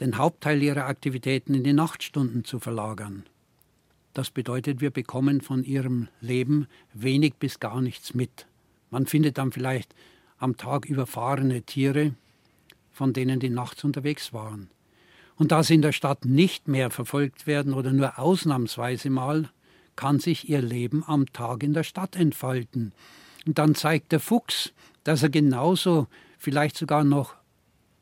den 0.00 0.18
Hauptteil 0.18 0.62
ihrer 0.62 0.86
Aktivitäten 0.86 1.54
in 1.54 1.64
die 1.64 1.72
Nachtstunden 1.72 2.44
zu 2.44 2.58
verlagern. 2.58 3.24
Das 4.14 4.30
bedeutet, 4.30 4.80
wir 4.80 4.90
bekommen 4.90 5.40
von 5.40 5.64
ihrem 5.64 6.08
Leben 6.20 6.66
wenig 6.92 7.34
bis 7.36 7.60
gar 7.60 7.80
nichts 7.80 8.14
mit. 8.14 8.46
Man 8.92 9.06
findet 9.06 9.38
dann 9.38 9.50
vielleicht 9.50 9.94
am 10.38 10.58
Tag 10.58 10.84
überfahrene 10.84 11.62
Tiere, 11.62 12.14
von 12.92 13.14
denen 13.14 13.40
die 13.40 13.48
nachts 13.48 13.84
unterwegs 13.84 14.34
waren. 14.34 14.68
Und 15.36 15.50
da 15.50 15.62
sie 15.62 15.74
in 15.74 15.82
der 15.82 15.92
Stadt 15.92 16.26
nicht 16.26 16.68
mehr 16.68 16.90
verfolgt 16.90 17.46
werden 17.46 17.72
oder 17.72 17.90
nur 17.92 18.18
ausnahmsweise 18.18 19.08
mal, 19.08 19.48
kann 19.96 20.20
sich 20.20 20.48
ihr 20.50 20.60
Leben 20.60 21.02
am 21.06 21.26
Tag 21.32 21.62
in 21.62 21.72
der 21.72 21.84
Stadt 21.84 22.16
entfalten. 22.16 22.92
Und 23.46 23.58
dann 23.58 23.74
zeigt 23.74 24.12
der 24.12 24.20
Fuchs, 24.20 24.72
dass 25.04 25.22
er 25.22 25.30
genauso, 25.30 26.06
vielleicht 26.38 26.76
sogar 26.76 27.02
noch 27.02 27.34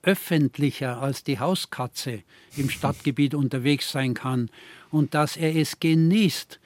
öffentlicher 0.03 1.01
als 1.01 1.22
die 1.22 1.38
Hauskatze 1.38 2.22
im 2.57 2.68
Stadtgebiet 2.68 3.34
unterwegs 3.34 3.93
sein 3.93 4.14
kann 4.14 4.51
und 4.91 5.14
dass 5.14 5.36
er 5.36 5.55
es 5.55 5.78
genießt, 5.78 6.59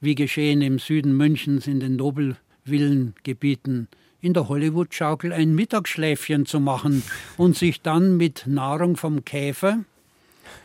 wie 0.00 0.14
geschehen 0.14 0.62
im 0.62 0.78
Süden 0.78 1.14
Münchens 1.14 1.66
in 1.66 1.80
den 1.80 1.98
Nobelvillengebieten, 2.64 3.88
in 4.20 4.32
der 4.32 4.48
Hollywood-Schaukel 4.48 5.32
ein 5.32 5.54
Mittagsschläfchen 5.54 6.46
zu 6.46 6.60
machen 6.60 7.02
und 7.36 7.56
sich 7.56 7.82
dann 7.82 8.16
mit 8.16 8.46
Nahrung 8.46 8.96
vom 8.96 9.24
Käfer 9.24 9.84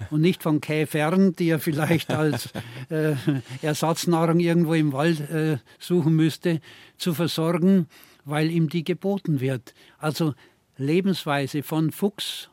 und 0.10 0.22
nicht 0.22 0.42
von 0.42 0.62
Käfern, 0.62 1.36
die 1.36 1.50
er 1.50 1.60
vielleicht 1.60 2.12
als 2.12 2.50
äh, 2.90 3.16
Ersatznahrung 3.62 4.40
irgendwo 4.40 4.74
im 4.74 4.94
Wald 4.94 5.30
äh, 5.30 5.58
suchen 5.78 6.16
müsste, 6.16 6.62
zu 6.98 7.14
versorgen, 7.14 7.88
weil 8.24 8.50
ihm 8.50 8.70
die 8.70 8.84
geboten 8.84 9.42
wird. 9.42 9.74
Also 9.98 10.34
Lebensweise 10.78 11.64
von 11.64 11.92
Fuchs, 11.92 12.50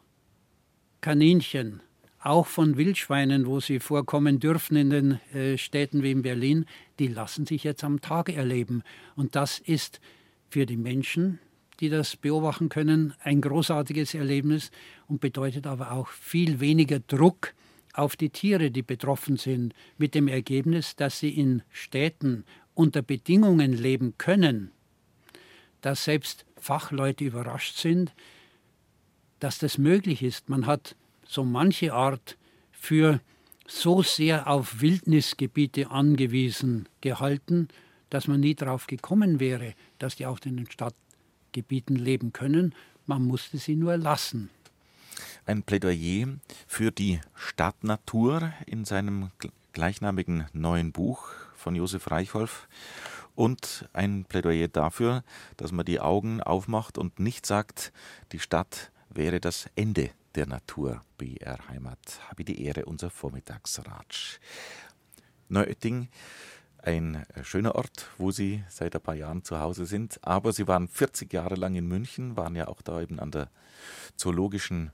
Kaninchen, 1.00 1.82
auch 2.26 2.46
von 2.46 2.76
Wildschweinen, 2.76 3.46
wo 3.46 3.60
sie 3.60 3.78
vorkommen 3.78 4.40
dürfen 4.40 4.76
in 4.76 4.90
den 4.90 5.20
äh, 5.32 5.56
Städten 5.56 6.02
wie 6.02 6.10
in 6.10 6.22
Berlin, 6.22 6.66
die 6.98 7.06
lassen 7.06 7.46
sich 7.46 7.62
jetzt 7.62 7.84
am 7.84 8.00
Tage 8.00 8.34
erleben. 8.34 8.82
Und 9.14 9.36
das 9.36 9.60
ist 9.60 10.00
für 10.50 10.66
die 10.66 10.76
Menschen, 10.76 11.38
die 11.78 11.88
das 11.88 12.16
beobachten 12.16 12.68
können, 12.68 13.14
ein 13.20 13.40
großartiges 13.40 14.14
Erlebnis 14.14 14.72
und 15.06 15.20
bedeutet 15.20 15.68
aber 15.68 15.92
auch 15.92 16.08
viel 16.08 16.58
weniger 16.58 16.98
Druck 16.98 17.54
auf 17.92 18.16
die 18.16 18.30
Tiere, 18.30 18.72
die 18.72 18.82
betroffen 18.82 19.36
sind, 19.36 19.72
mit 19.96 20.14
dem 20.14 20.26
Ergebnis, 20.26 20.96
dass 20.96 21.20
sie 21.20 21.30
in 21.30 21.62
Städten 21.70 22.44
unter 22.74 23.02
Bedingungen 23.02 23.72
leben 23.72 24.14
können, 24.18 24.72
dass 25.80 26.04
selbst 26.04 26.44
Fachleute 26.56 27.24
überrascht 27.24 27.76
sind, 27.76 28.12
dass 29.38 29.58
das 29.58 29.78
möglich 29.78 30.24
ist. 30.24 30.48
Man 30.48 30.66
hat 30.66 30.96
so 31.28 31.44
manche 31.44 31.92
Art 31.92 32.36
für 32.72 33.20
so 33.66 34.02
sehr 34.02 34.46
auf 34.46 34.80
Wildnisgebiete 34.80 35.90
angewiesen 35.90 36.88
gehalten, 37.00 37.68
dass 38.10 38.28
man 38.28 38.40
nie 38.40 38.54
darauf 38.54 38.86
gekommen 38.86 39.40
wäre, 39.40 39.74
dass 39.98 40.16
die 40.16 40.26
auch 40.26 40.38
in 40.44 40.56
den 40.56 40.70
Stadtgebieten 40.70 41.96
leben 41.96 42.32
können. 42.32 42.74
Man 43.06 43.24
musste 43.24 43.58
sie 43.58 43.76
nur 43.76 43.96
lassen. 43.96 44.50
Ein 45.46 45.62
Plädoyer 45.62 46.28
für 46.66 46.90
die 46.90 47.20
Stadtnatur 47.34 48.52
in 48.66 48.84
seinem 48.84 49.30
gleichnamigen 49.72 50.46
neuen 50.52 50.92
Buch 50.92 51.28
von 51.54 51.74
Josef 51.74 52.10
Reichholf 52.10 52.68
und 53.34 53.88
ein 53.92 54.24
Plädoyer 54.24 54.68
dafür, 54.68 55.22
dass 55.56 55.72
man 55.72 55.84
die 55.84 56.00
Augen 56.00 56.40
aufmacht 56.40 56.98
und 56.98 57.18
nicht 57.18 57.46
sagt, 57.46 57.92
die 58.32 58.38
Stadt 58.38 58.90
wäre 59.10 59.40
das 59.40 59.68
Ende 59.76 60.10
der 60.36 60.46
Natur. 60.46 61.02
BR 61.18 61.68
Heimat 61.68 62.20
habe 62.28 62.44
die 62.44 62.62
Ehre, 62.62 62.84
unser 62.84 63.10
Vormittagsratsch. 63.10 64.38
Neuötting, 65.48 66.08
ein 66.82 67.24
schöner 67.42 67.74
Ort, 67.74 68.10
wo 68.18 68.30
Sie 68.30 68.62
seit 68.68 68.94
ein 68.94 69.00
paar 69.00 69.14
Jahren 69.14 69.42
zu 69.42 69.58
Hause 69.58 69.86
sind, 69.86 70.18
aber 70.22 70.52
Sie 70.52 70.68
waren 70.68 70.88
40 70.88 71.32
Jahre 71.32 71.54
lang 71.54 71.74
in 71.74 71.86
München, 71.86 72.36
waren 72.36 72.54
ja 72.54 72.68
auch 72.68 72.82
da 72.82 73.00
eben 73.00 73.18
an 73.18 73.30
der 73.30 73.48
Zoologischen 74.16 74.92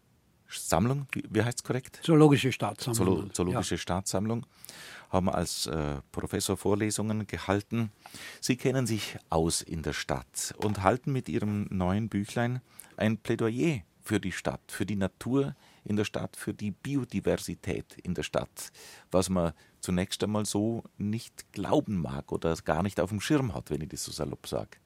Sammlung, 0.49 1.07
wie, 1.12 1.24
wie 1.30 1.43
heißt 1.43 1.59
es 1.59 1.64
korrekt? 1.64 2.01
Zoologische 2.03 2.53
Staatssammlung. 2.53 3.16
Zoolo 3.16 3.28
Zoologische 3.30 3.74
ja. 3.74 3.78
Staatssammlung 3.78 4.47
haben 5.11 5.28
als 5.28 5.66
äh, 5.66 5.97
Professor 6.12 6.57
Vorlesungen 6.57 7.26
gehalten. 7.26 7.90
Sie 8.40 8.57
kennen 8.57 8.86
sich 8.86 9.16
aus 9.30 9.62
in 9.62 9.82
der 9.82 9.93
Stadt 9.93 10.55
und 10.59 10.82
halten 10.82 11.12
mit 11.12 11.28
Ihrem 11.28 11.66
neuen 11.70 12.09
Büchlein 12.09 12.61
ein 12.97 13.18
Plädoyer 13.18 13.80
für 14.03 14.21
die 14.21 14.33
Stadt, 14.33 14.61
für 14.69 14.87
die 14.87 14.97
Natur 14.97 15.55
in 15.85 15.97
der 15.97 16.05
Stadt, 16.05 16.37
für 16.37 16.55
die 16.55 16.71
Biodiversität 16.71 17.97
in 18.03 18.15
der 18.15 18.23
Stadt, 18.23 18.71
was 19.11 19.29
man 19.29 19.53
zunächst 19.81 20.23
einmal 20.23 20.47
so 20.47 20.85
nicht 20.99 21.53
glauben 21.53 22.01
mag 22.01 22.33
oder 22.33 22.55
gar 22.65 22.83
nicht 22.83 23.01
auf 23.01 23.11
dem 23.11 23.21
Schirm 23.21 23.55
hat, 23.55 23.71
wenn 23.71 23.81
ich 23.81 23.89
das 23.89 24.05
so 24.05 24.13
salopp 24.13 24.47
sage. 24.47 24.79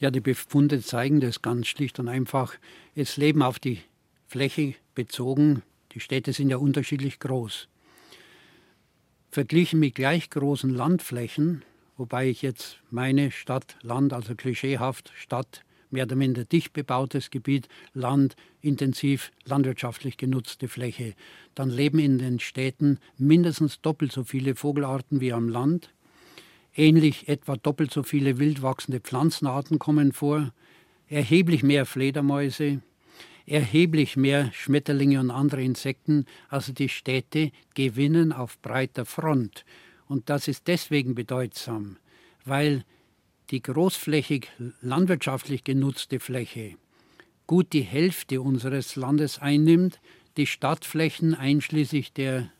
Ja, 0.00 0.10
die 0.10 0.20
Befunde 0.20 0.80
zeigen 0.82 1.20
das 1.20 1.42
ganz 1.42 1.66
schlicht 1.66 1.98
und 1.98 2.08
einfach. 2.08 2.54
Es 2.94 3.16
leben 3.16 3.42
auf 3.42 3.58
die 3.58 3.80
Fläche 4.26 4.74
bezogen, 4.94 5.62
die 5.92 6.00
Städte 6.00 6.32
sind 6.32 6.50
ja 6.50 6.58
unterschiedlich 6.58 7.18
groß. 7.18 7.68
Verglichen 9.30 9.80
mit 9.80 9.94
gleich 9.94 10.30
großen 10.30 10.70
Landflächen, 10.70 11.64
wobei 11.96 12.28
ich 12.28 12.42
jetzt 12.42 12.78
meine 12.90 13.30
Stadt, 13.30 13.76
Land, 13.82 14.12
also 14.12 14.34
klischeehaft 14.34 15.12
Stadt, 15.16 15.64
mehr 15.90 16.04
oder 16.04 16.16
minder 16.16 16.44
dicht 16.44 16.72
bebautes 16.72 17.30
Gebiet, 17.30 17.68
Land, 17.94 18.36
intensiv 18.60 19.30
landwirtschaftlich 19.44 20.16
genutzte 20.16 20.68
Fläche. 20.68 21.14
Dann 21.54 21.70
leben 21.70 21.98
in 21.98 22.18
den 22.18 22.40
Städten 22.40 22.98
mindestens 23.16 23.80
doppelt 23.80 24.12
so 24.12 24.24
viele 24.24 24.54
Vogelarten 24.54 25.20
wie 25.20 25.32
am 25.32 25.48
Land. 25.48 25.90
Ähnlich 26.74 27.28
etwa 27.28 27.56
doppelt 27.56 27.92
so 27.92 28.02
viele 28.02 28.38
wild 28.38 28.62
wachsende 28.62 29.00
Pflanzenarten 29.00 29.78
kommen 29.78 30.12
vor. 30.12 30.52
Erheblich 31.08 31.62
mehr 31.62 31.86
Fledermäuse, 31.86 32.82
erheblich 33.46 34.16
mehr 34.16 34.52
Schmetterlinge 34.52 35.18
und 35.20 35.30
andere 35.30 35.62
Insekten. 35.62 36.26
Also 36.48 36.72
die 36.72 36.88
Städte 36.88 37.50
gewinnen 37.74 38.32
auf 38.32 38.60
breiter 38.60 39.06
Front. 39.06 39.64
Und 40.06 40.30
das 40.30 40.48
ist 40.48 40.68
deswegen 40.68 41.14
bedeutsam, 41.14 41.96
weil 42.44 42.84
die 43.50 43.62
großflächig 43.62 44.48
landwirtschaftlich 44.80 45.64
genutzte 45.64 46.20
Fläche 46.20 46.76
gut 47.48 47.72
die 47.72 47.82
Hälfte 47.82 48.40
unseres 48.40 48.94
Landes 48.94 49.40
einnimmt, 49.40 49.98
die 50.36 50.46
Stadtflächen 50.46 51.34
einschließlich 51.34 52.12
der 52.12 52.52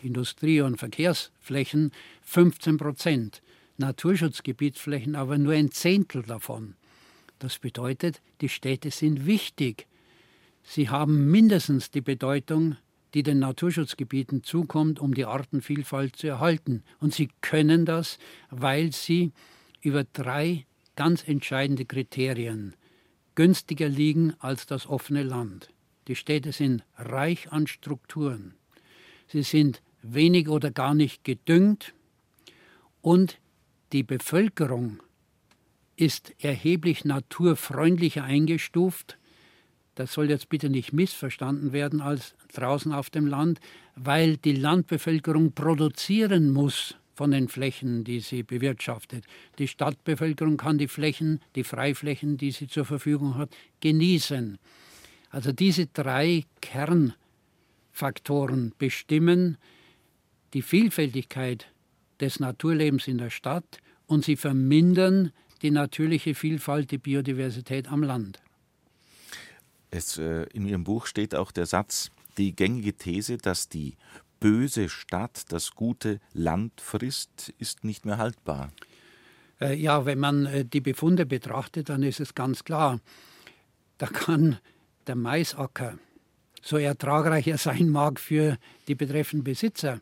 Industrie- 0.00 0.62
und 0.62 0.78
Verkehrsflächen 0.78 1.92
15 2.22 2.78
Prozent. 2.78 3.42
Naturschutzgebietsflächen 3.76 5.16
aber 5.16 5.38
nur 5.38 5.52
ein 5.52 5.70
Zehntel 5.72 6.22
davon. 6.22 6.74
Das 7.40 7.58
bedeutet, 7.58 8.22
die 8.40 8.48
Städte 8.48 8.90
sind 8.90 9.26
wichtig. 9.26 9.86
Sie 10.62 10.88
haben 10.88 11.30
mindestens 11.30 11.90
die 11.90 12.00
Bedeutung, 12.00 12.76
die 13.14 13.24
den 13.24 13.40
Naturschutzgebieten 13.40 14.44
zukommt, 14.44 15.00
um 15.00 15.14
die 15.14 15.24
Artenvielfalt 15.24 16.14
zu 16.14 16.28
erhalten. 16.28 16.84
Und 17.00 17.12
sie 17.12 17.28
können 17.40 17.84
das, 17.84 18.18
weil 18.50 18.92
sie 18.92 19.32
über 19.82 20.04
drei 20.04 20.64
ganz 20.96 21.26
entscheidende 21.26 21.84
Kriterien 21.84 22.74
günstiger 23.34 23.88
liegen 23.88 24.34
als 24.38 24.66
das 24.66 24.86
offene 24.86 25.22
Land. 25.22 25.70
Die 26.08 26.16
Städte 26.16 26.52
sind 26.52 26.84
reich 26.96 27.52
an 27.52 27.66
Strukturen. 27.66 28.54
Sie 29.28 29.42
sind 29.42 29.82
wenig 30.02 30.48
oder 30.48 30.70
gar 30.70 30.94
nicht 30.94 31.24
gedüngt 31.24 31.94
und 33.00 33.38
die 33.92 34.02
Bevölkerung 34.02 35.02
ist 35.96 36.34
erheblich 36.40 37.04
naturfreundlicher 37.04 38.24
eingestuft. 38.24 39.18
Das 39.94 40.12
soll 40.12 40.30
jetzt 40.30 40.48
bitte 40.48 40.70
nicht 40.70 40.92
missverstanden 40.92 41.72
werden 41.72 42.00
als 42.00 42.34
draußen 42.54 42.92
auf 42.92 43.10
dem 43.10 43.26
Land, 43.26 43.60
weil 43.94 44.38
die 44.38 44.54
Landbevölkerung 44.54 45.52
produzieren 45.52 46.50
muss 46.50 46.96
von 47.22 47.30
den 47.30 47.46
Flächen, 47.46 48.02
die 48.02 48.18
sie 48.18 48.42
bewirtschaftet. 48.42 49.26
Die 49.60 49.68
Stadtbevölkerung 49.68 50.56
kann 50.56 50.76
die 50.76 50.88
Flächen, 50.88 51.38
die 51.54 51.62
Freiflächen, 51.62 52.36
die 52.36 52.50
sie 52.50 52.66
zur 52.66 52.84
Verfügung 52.84 53.36
hat, 53.36 53.54
genießen. 53.78 54.58
Also 55.30 55.52
diese 55.52 55.86
drei 55.86 56.42
Kernfaktoren 56.60 58.74
bestimmen 58.76 59.56
die 60.52 60.62
Vielfältigkeit 60.62 61.68
des 62.18 62.40
Naturlebens 62.40 63.06
in 63.06 63.18
der 63.18 63.30
Stadt 63.30 63.78
und 64.06 64.24
sie 64.24 64.34
vermindern 64.34 65.30
die 65.62 65.70
natürliche 65.70 66.34
Vielfalt, 66.34 66.90
die 66.90 66.98
Biodiversität 66.98 67.86
am 67.86 68.02
Land. 68.02 68.42
Es, 69.92 70.18
äh, 70.18 70.42
in 70.52 70.66
Ihrem 70.66 70.82
Buch 70.82 71.06
steht 71.06 71.36
auch 71.36 71.52
der 71.52 71.66
Satz, 71.66 72.10
die 72.36 72.56
gängige 72.56 72.94
These, 72.94 73.38
dass 73.38 73.68
die 73.68 73.94
böse 74.42 74.88
Stadt 74.88 75.44
das 75.50 75.72
gute 75.72 76.20
Land 76.32 76.80
frisst, 76.80 77.54
ist 77.58 77.84
nicht 77.84 78.04
mehr 78.04 78.18
haltbar. 78.18 78.70
Äh, 79.60 79.74
ja, 79.74 80.04
wenn 80.04 80.18
man 80.18 80.46
äh, 80.46 80.64
die 80.64 80.80
Befunde 80.80 81.26
betrachtet, 81.26 81.88
dann 81.88 82.02
ist 82.02 82.20
es 82.20 82.34
ganz 82.34 82.64
klar, 82.64 83.00
da 83.98 84.06
kann 84.06 84.58
der 85.06 85.14
Maisacker, 85.14 85.98
so 86.60 86.76
ertragreich 86.76 87.46
er 87.46 87.58
sein 87.58 87.88
mag 87.88 88.18
für 88.18 88.58
die 88.88 88.94
betreffenden 88.94 89.44
Besitzer, 89.44 90.00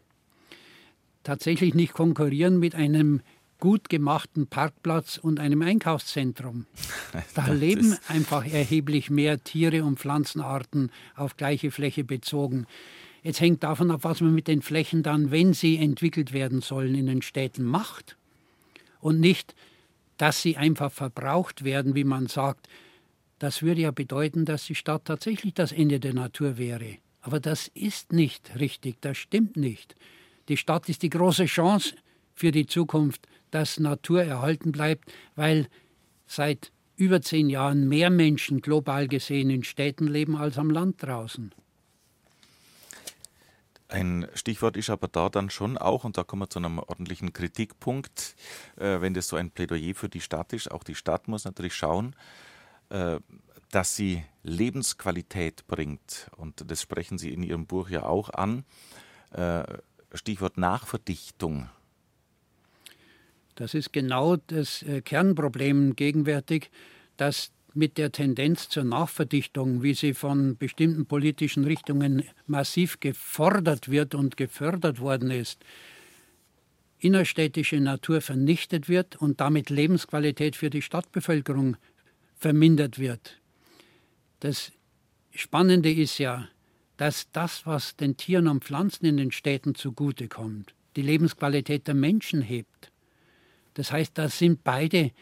tatsächlich 1.23 1.75
nicht 1.75 1.93
konkurrieren 1.93 2.59
mit 2.59 2.75
einem 2.75 3.21
gut 3.59 3.91
gemachten 3.91 4.47
Parkplatz 4.47 5.19
und 5.19 5.39
einem 5.39 5.63
Einkaufszentrum. 5.63 6.67
Da 7.35 7.49
leben 7.49 7.97
einfach 8.09 8.47
erheblich 8.47 9.11
mehr 9.11 9.43
Tiere 9.43 9.85
und 9.85 9.99
Pflanzenarten 9.99 10.91
auf 11.17 11.37
gleiche 11.37 11.71
Fläche 11.71 12.05
bezogen. 12.05 12.67
Jetzt 13.23 13.41
hängt 13.41 13.63
davon 13.63 13.91
ab, 13.91 14.01
was 14.03 14.21
man 14.21 14.35
mit 14.35 14.49
den 14.49 14.63
Flächen 14.63 15.03
dann, 15.03 15.31
wenn 15.31 15.53
sie 15.53 15.77
entwickelt 15.77 16.33
werden 16.33 16.61
sollen, 16.61 16.95
in 16.95 17.07
den 17.07 17.23
Städten 17.23 17.65
macht. 17.65 18.17
Und 19.01 19.21
nicht, 19.21 19.55
dass 20.17 20.43
sie 20.43 20.57
einfach 20.57 20.93
verbraucht 20.93 21.65
werden, 21.65 21.95
wie 21.95 22.05
man 22.05 22.27
sagt. 22.27 22.69
Das 23.39 23.63
würde 23.63 23.83
ja 23.83 23.91
bedeuten, 23.91 24.45
dass 24.45 24.67
die 24.67 24.75
Stadt 24.75 25.07
tatsächlich 25.07 25.55
das 25.55 25.73
Ende 25.73 26.01
der 26.01 26.15
Natur 26.15 26.59
wäre. 26.59 26.99
Aber 27.23 27.41
das 27.41 27.69
ist 27.69 28.13
nicht 28.13 28.59
richtig, 28.59 28.97
das 29.01 29.17
stimmt 29.17 29.57
nicht. 29.57 29.95
Die 30.49 30.57
Stadt 30.57 30.89
ist 30.89 31.03
die 31.03 31.11
große 31.11 31.47
Chance 31.47 31.95
für 32.35 32.51
die 32.51 32.67
Zukunft, 32.67 33.27
dass 33.51 33.81
Natur 33.81 34.23
erhalten 34.25 34.73
bleibt, 34.73 35.13
weil 35.37 35.69
seit 36.27 36.73
über 36.97 37.23
zehn 37.23 37.49
Jahren 37.49 37.89
mehr 37.89 38.11
Menschen 38.11 38.61
global 38.61 39.09
gesehen 39.09 39.51
in 39.51 39.65
Städten 39.65 40.07
leben 40.07 40.37
als 40.37 40.59
am 40.59 40.71
Land 40.71 41.03
draußen. 41.03 41.55
Ein 43.91 44.29
Stichwort 44.35 44.77
ist 44.77 44.89
aber 44.89 45.09
da 45.09 45.29
dann 45.29 45.51
schon 45.51 45.77
auch, 45.77 46.05
und 46.05 46.17
da 46.17 46.23
kommen 46.23 46.43
wir 46.43 46.51
zu 46.51 46.61
einem 46.61 46.79
ordentlichen 46.79 47.33
Kritikpunkt, 47.33 48.37
äh, 48.77 49.01
wenn 49.01 49.15
das 49.15 49.27
so 49.29 49.37
ein 49.37 49.51
Plädoyer 49.51 49.95
für 49.95 50.09
die 50.09 50.21
Stadt 50.21 50.53
ist. 50.53 50.71
Auch 50.71 50.85
die 50.85 50.95
Stadt 50.95 51.27
muss 51.27 51.45
natürlich 51.45 51.75
schauen, 51.75 52.15
äh, 52.91 53.19
dass 53.71 53.97
sie 53.97 54.25
Lebensqualität 54.43 55.67
bringt. 55.67 56.31
Und 56.37 56.71
das 56.71 56.83
sprechen 56.83 57.19
Sie 57.19 57.33
in 57.33 57.43
Ihrem 57.43 57.67
Buch 57.67 57.89
ja 57.89 58.05
auch 58.05 58.31
an. 58.31 58.65
Äh, 59.33 59.65
Stichwort 60.15 60.57
Nachverdichtung. 60.57 61.69
Das 63.55 63.75
ist 63.75 63.93
genau 63.93 64.37
das 64.37 64.83
äh, 64.83 65.03
Kernproblem 65.03 65.95
gegenwärtig, 65.95 66.71
dass 67.17 67.51
mit 67.75 67.99
der 67.99 68.13
Tendenz 68.13 68.69
zur 68.69 68.85
Nachverdichtung, 68.85 69.83
wie 69.83 69.95
sie 69.95 70.15
von 70.15 70.57
bestimmten 70.57 71.07
politischen 71.07 71.65
Richtungen 71.65 72.25
massiv 72.47 73.01
gefordert 73.01 73.91
wird 73.91 74.15
und 74.15 74.37
gefördert 74.37 75.01
worden 75.01 75.31
ist, 75.31 75.65
innerstädtische 76.99 77.81
Natur 77.81 78.21
vernichtet 78.21 78.89
wird 78.89 79.17
und 79.17 79.41
damit 79.41 79.71
Lebensqualität 79.71 80.57
für 80.57 80.71
die 80.71 80.83
Stadtbevölkerung 80.83 81.77
vermindert 82.37 82.99
wird. 82.99 83.41
Das 84.41 84.73
Spannende 85.33 85.93
ist 85.93 86.19
ja, 86.19 86.49
dass 86.97 87.31
das, 87.33 87.65
was 87.67 87.97
den 87.97 88.17
Tieren 88.17 88.49
und 88.49 88.65
Pflanzen 88.65 89.07
in 89.07 89.17
den 89.17 89.33
Städten 89.33 89.75
zugutekommt, 89.75 90.75
die 90.97 91.03
Lebensqualität 91.03 91.87
der 91.87 91.95
Menschen 91.95 92.43
hebt. 92.43 92.91
Das 93.75 93.93
heißt, 93.93 94.19
da 94.19 94.29
sind 94.29 94.65
beide 94.65 95.13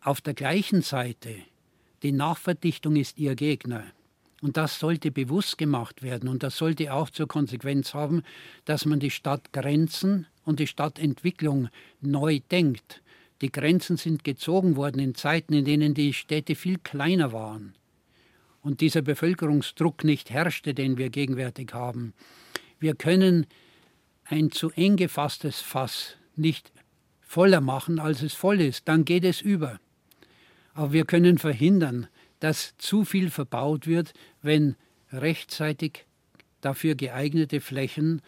auf 0.00 0.20
der 0.20 0.34
gleichen 0.34 0.82
Seite. 0.82 1.36
Die 2.04 2.12
Nachverdichtung 2.12 2.94
ist 2.94 3.18
ihr 3.18 3.34
Gegner. 3.34 3.82
Und 4.40 4.56
das 4.56 4.78
sollte 4.78 5.10
bewusst 5.10 5.58
gemacht 5.58 6.02
werden. 6.02 6.28
Und 6.28 6.44
das 6.44 6.56
sollte 6.56 6.92
auch 6.92 7.10
zur 7.10 7.26
Konsequenz 7.26 7.94
haben, 7.94 8.22
dass 8.66 8.84
man 8.84 9.00
die 9.00 9.10
Stadtgrenzen 9.10 10.26
und 10.44 10.60
die 10.60 10.68
Stadtentwicklung 10.68 11.68
neu 12.00 12.38
denkt. 12.50 13.02
Die 13.40 13.50
Grenzen 13.50 13.96
sind 13.96 14.22
gezogen 14.22 14.76
worden 14.76 15.00
in 15.00 15.16
Zeiten, 15.16 15.54
in 15.54 15.64
denen 15.64 15.94
die 15.94 16.12
Städte 16.12 16.54
viel 16.54 16.78
kleiner 16.78 17.32
waren 17.32 17.74
und 18.64 18.80
dieser 18.80 19.02
Bevölkerungsdruck 19.02 20.02
nicht 20.04 20.30
herrschte, 20.30 20.74
den 20.74 20.96
wir 20.96 21.10
gegenwärtig 21.10 21.74
haben. 21.74 22.14
Wir 22.80 22.94
können 22.94 23.46
ein 24.24 24.50
zu 24.50 24.70
eng 24.70 24.96
gefasstes 24.96 25.60
Fass 25.60 26.16
nicht 26.34 26.72
voller 27.20 27.60
machen, 27.60 27.98
als 27.98 28.22
es 28.22 28.32
voll 28.32 28.60
ist. 28.60 28.88
Dann 28.88 29.04
geht 29.04 29.24
es 29.24 29.42
über. 29.42 29.78
Aber 30.74 30.92
wir 30.92 31.04
können 31.04 31.38
verhindern, 31.38 32.08
dass 32.40 32.74
zu 32.78 33.04
viel 33.04 33.30
verbaut 33.30 33.86
wird, 33.86 34.12
wenn 34.42 34.76
rechtzeitig 35.12 36.04
dafür 36.60 36.94
geeignete 36.94 37.60
Flächen 37.60 38.20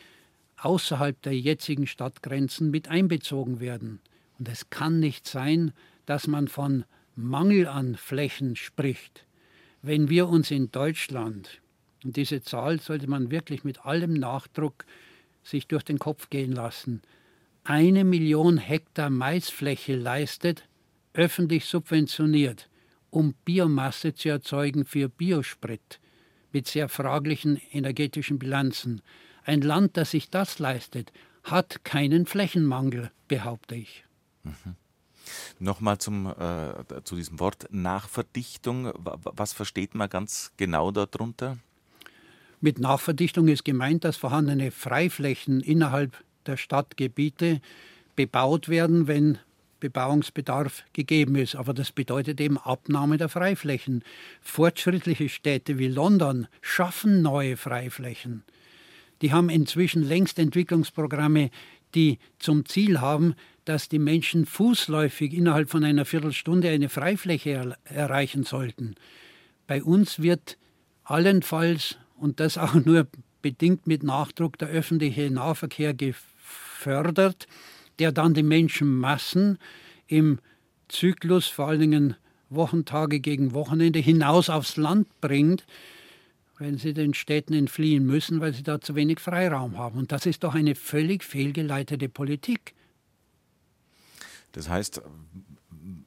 außerhalb 0.59 1.21
der 1.23 1.39
jetzigen 1.39 1.87
Stadtgrenzen 1.87 2.71
mit 2.71 2.89
einbezogen 2.89 3.61
werden. 3.61 4.01
Und 4.39 4.49
es 4.49 4.71
kann 4.71 5.01
nicht 5.01 5.27
sein, 5.27 5.73
dass 6.07 6.27
man 6.27 6.49
von 6.49 6.85
Mangel 7.15 7.67
an 7.67 7.97
Flächen 7.97 8.57
spricht. 8.57 9.27
Wenn 9.83 10.09
wir 10.09 10.29
uns 10.29 10.51
in 10.51 10.71
Deutschland, 10.71 11.61
und 12.05 12.17
diese 12.17 12.43
Zahl 12.43 12.81
sollte 12.81 13.09
man 13.09 13.31
wirklich 13.31 13.65
mit 13.65 13.85
allem 13.85 14.15
Nachdruck 14.15 14.85
sich 15.43 15.67
durch 15.67 15.83
den 15.83 15.99
Kopf 15.99 16.31
gehen 16.31 16.53
lassen, 16.53 17.03
eine 17.65 18.05
Million 18.05 18.59
Hektar 18.59 19.11
Maisfläche 19.11 19.97
leistet, 19.97 20.65
öffentlich 21.17 21.65
subventioniert, 21.65 22.69
um 23.11 23.35
Biomasse 23.45 24.15
zu 24.15 24.29
erzeugen 24.29 24.85
für 24.85 25.09
Biosprit 25.09 26.01
mit 26.53 26.69
sehr 26.69 26.89
fraglichen 26.89 27.61
energetischen 27.73 28.39
Bilanzen. 28.39 29.03
Ein 29.45 29.63
Land, 29.63 29.97
das 29.97 30.13
sich 30.13 30.31
das 30.31 30.59
leistet, 30.59 31.13
hat 31.45 31.85
keinen 31.85 32.27
Flächenmangel, 32.27 33.11
behaupte 33.29 33.75
ich. 33.75 34.05
Mhm. 34.45 34.77
Nochmal 35.59 35.99
zum, 35.99 36.27
äh, 36.27 37.03
zu 37.05 37.17
diesem 37.17 37.41
Wort 37.41 37.67
Nachverdichtung. 37.71 38.93
Was 38.97 39.53
versteht 39.53 39.95
man 39.95 40.09
ganz 40.09 40.53
genau 40.57 40.91
darunter? 40.93 41.59
Mit 42.61 42.79
Nachverdichtung 42.79 43.49
ist 43.49 43.65
gemeint, 43.65 44.05
dass 44.05 44.17
vorhandene 44.17 44.71
Freiflächen 44.71 45.61
innerhalb 45.61 46.25
der 46.47 46.57
Stadtgebiete 46.57 47.61
bebaut 48.15 48.69
werden, 48.69 49.09
wenn 49.09 49.39
Bebauungsbedarf 49.81 50.85
gegeben 50.93 51.37
ist. 51.37 51.57
Aber 51.57 51.75
das 51.75 51.93
bedeutet 51.93 52.41
eben 52.41 52.59
Abnahme 52.59 53.17
der 53.17 53.29
Freiflächen. 53.29 54.03
Fortschrittliche 54.41 55.29
Städte 55.29 55.79
wie 55.79 55.89
London 55.89 56.47
schaffen 56.61 57.23
neue 57.23 57.57
Freiflächen. 57.57 58.45
Die 59.23 59.33
haben 59.33 59.49
inzwischen 59.49 60.03
längst 60.03 60.39
Entwicklungsprogramme, 60.39 61.51
die 61.95 62.19
zum 62.39 62.67
Ziel 62.67 63.01
haben, 63.01 63.35
dass 63.65 63.89
die 63.89 63.99
Menschen 63.99 64.47
fußläufig 64.47 65.33
innerhalb 65.33 65.71
von 65.71 65.85
einer 65.85 66.05
Viertelstunde 66.05 66.69
eine 66.69 66.89
Freifläche 66.89 67.51
er 67.51 67.79
erreichen 67.85 68.45
sollten. 68.45 68.95
Bei 69.67 69.83
uns 69.83 70.21
wird 70.21 70.59
allenfalls, 71.05 71.97
und 72.17 72.41
das 72.41 72.59
auch 72.59 72.75
nur 72.75 73.09
bedingt 73.43 73.87
mit 73.87 74.03
Nachdruck, 74.03 74.59
der 74.59 74.69
öffentliche 74.69 75.31
Nahverkehr 75.31 75.95
gefördert 75.95 77.47
der 77.99 78.13
dann 78.13 78.35
die 78.35 78.43
Menschenmassen 78.43 79.59
im 80.07 80.39
Zyklus, 80.89 81.47
vor 81.47 81.69
allen 81.69 81.81
Dingen 81.81 82.17
Wochentage 82.49 83.21
gegen 83.21 83.55
Wochenende, 83.55 83.99
hinaus 83.99 84.49
aufs 84.51 84.77
Land 84.77 85.09
bringt, 85.21 85.67
wenn 86.59 86.79
sie 86.79 86.95
den 86.95 87.13
Städten 87.15 87.55
entfliehen 87.55 88.07
müssen, 88.07 88.41
weil 88.41 88.55
sie 88.55 88.63
da 88.63 88.81
zu 88.81 88.95
wenig 88.95 89.21
Freiraum 89.21 89.77
haben. 89.79 89.99
Und 89.99 90.13
das 90.13 90.27
ist 90.27 90.45
doch 90.45 90.55
eine 90.55 90.75
völlig 90.75 91.23
fehlgeleitete 91.25 92.09
Politik. 92.09 92.75
Das 94.53 94.69
heißt, 94.69 95.03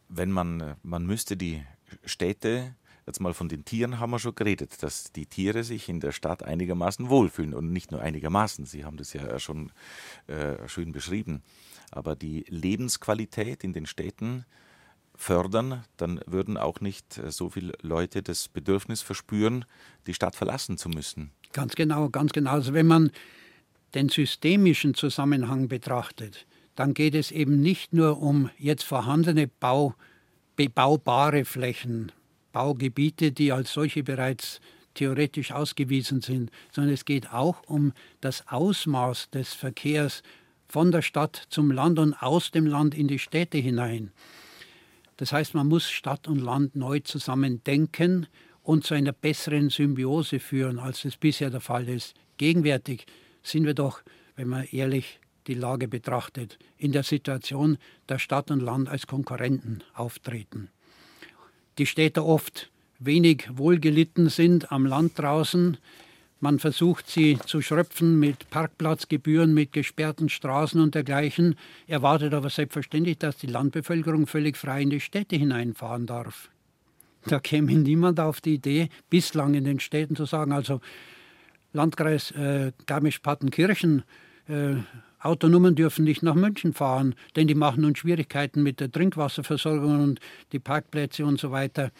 wenn 0.07 0.31
man, 0.31 0.75
man 0.81 1.05
müsste 1.05 1.37
die 1.37 1.63
Städte, 2.03 2.75
jetzt 3.09 3.19
mal 3.19 3.33
von 3.33 3.49
den 3.49 3.65
Tieren 3.65 3.99
haben 3.99 4.11
wir 4.11 4.19
schon 4.19 4.35
geredet, 4.35 4.83
dass 4.83 5.11
die 5.11 5.25
Tiere 5.25 5.63
sich 5.63 5.89
in 5.89 5.99
der 5.99 6.11
Stadt 6.11 6.43
einigermaßen 6.43 7.09
wohlfühlen 7.09 7.55
und 7.55 7.73
nicht 7.73 7.91
nur 7.91 8.01
einigermaßen, 8.01 8.65
Sie 8.65 8.85
haben 8.85 8.97
das 8.97 9.13
ja 9.13 9.39
schon 9.39 9.71
äh, 10.27 10.67
schön 10.67 10.91
beschrieben, 10.91 11.41
aber 11.91 12.15
die 12.15 12.45
Lebensqualität 12.47 13.63
in 13.63 13.73
den 13.73 13.87
Städten 13.87 14.45
fördern, 15.15 15.83
dann 15.97 16.21
würden 16.27 16.55
auch 16.55 16.81
nicht 16.81 17.17
äh, 17.17 17.31
so 17.31 17.49
viele 17.49 17.73
Leute 17.81 18.21
das 18.21 18.47
Bedürfnis 18.47 19.01
verspüren, 19.01 19.65
die 20.05 20.13
Stadt 20.13 20.35
verlassen 20.35 20.77
zu 20.77 20.87
müssen. 20.87 21.31
Ganz 21.51 21.73
genau, 21.73 22.09
ganz 22.09 22.31
genau. 22.31 22.51
Also 22.51 22.73
wenn 22.73 22.87
man 22.87 23.11
den 23.95 24.09
systemischen 24.09 24.93
Zusammenhang 24.93 25.67
betrachtet, 25.67 26.45
dann 26.75 26.93
geht 26.93 27.15
es 27.15 27.31
eben 27.31 27.59
nicht 27.59 27.91
nur 27.91 28.21
um 28.21 28.51
jetzt 28.59 28.83
vorhandene 28.83 29.47
Bau, 29.47 29.95
bebaubare 30.55 31.43
Flächen, 31.43 32.11
Baugebiete, 32.51 33.31
die 33.31 33.51
als 33.51 33.73
solche 33.73 34.03
bereits 34.03 34.59
theoretisch 34.93 35.51
ausgewiesen 35.51 36.21
sind, 36.21 36.51
sondern 36.71 36.93
es 36.93 37.05
geht 37.05 37.31
auch 37.31 37.63
um 37.67 37.93
das 38.21 38.47
Ausmaß 38.47 39.29
des 39.29 39.53
Verkehrs 39.53 40.23
von 40.67 40.91
der 40.91 41.01
Stadt 41.01 41.47
zum 41.49 41.71
Land 41.71 41.99
und 41.99 42.13
aus 42.13 42.51
dem 42.51 42.65
Land 42.65 42.95
in 42.95 43.07
die 43.07 43.19
Städte 43.19 43.57
hinein. 43.57 44.11
Das 45.17 45.33
heißt, 45.33 45.53
man 45.53 45.67
muss 45.67 45.89
Stadt 45.89 46.27
und 46.27 46.39
Land 46.39 46.75
neu 46.75 46.99
zusammen 46.99 47.63
denken 47.63 48.27
und 48.63 48.85
zu 48.85 48.93
einer 48.93 49.11
besseren 49.11 49.69
Symbiose 49.69 50.39
führen, 50.39 50.79
als 50.79 51.05
es 51.05 51.17
bisher 51.17 51.49
der 51.49 51.59
Fall 51.59 51.89
ist. 51.89 52.13
Gegenwärtig 52.37 53.05
sind 53.43 53.65
wir 53.65 53.73
doch, 53.73 54.01
wenn 54.35 54.47
man 54.47 54.65
ehrlich 54.71 55.19
die 55.47 55.55
Lage 55.55 55.87
betrachtet, 55.87 56.59
in 56.77 56.91
der 56.91 57.03
Situation, 57.03 57.77
dass 58.07 58.21
Stadt 58.21 58.51
und 58.51 58.59
Land 58.59 58.87
als 58.87 59.07
Konkurrenten 59.07 59.83
auftreten. 59.93 60.69
Die 61.79 61.85
Städte 61.85 62.25
oft 62.25 62.69
wenig 62.99 63.49
wohlgelitten 63.53 64.29
sind 64.29 64.71
am 64.71 64.85
Land 64.85 65.17
draußen, 65.17 65.77
man 66.41 66.59
versucht 66.59 67.09
sie 67.09 67.37
zu 67.45 67.61
schröpfen 67.61 68.17
mit 68.17 68.49
Parkplatzgebühren, 68.49 69.53
mit 69.53 69.73
gesperrten 69.73 70.29
Straßen 70.29 70.79
und 70.79 70.95
dergleichen, 70.95 71.55
erwartet 71.85 72.33
aber 72.33 72.49
selbstverständlich, 72.49 73.17
dass 73.17 73.37
die 73.37 73.47
Landbevölkerung 73.47 74.25
völlig 74.25 74.55
frei 74.55 74.83
in 74.83 74.89
die 74.89 75.01
Städte 75.01 75.35
hineinfahren 75.35 76.05
darf. 76.05 76.49
Da 77.25 77.39
käme 77.39 77.73
niemand 77.73 78.21
auf 78.21 78.39
die 78.39 78.53
Idee, 78.53 78.89
bislang 79.09 79.53
in 79.53 79.65
den 79.65 79.81
Städten 79.81 80.15
zu 80.15 80.23
sagen, 80.23 80.53
also 80.53 80.79
Landkreis 81.73 82.31
äh, 82.31 82.71
Garmisch-Partenkirchen, 82.85 84.03
äh, 84.47 84.75
Autonomen 85.19 85.75
dürfen 85.75 86.05
nicht 86.05 86.23
nach 86.23 86.35
München 86.35 86.73
fahren, 86.73 87.15
denn 87.35 87.47
die 87.47 87.55
machen 87.55 87.81
nun 87.81 87.95
Schwierigkeiten 87.95 88.63
mit 88.63 88.79
der 88.79 88.91
Trinkwasserversorgung 88.91 90.01
und 90.03 90.19
die 90.51 90.59
Parkplätze 90.59 91.25
und 91.25 91.39
so 91.39 91.51
weiter. 91.51 91.91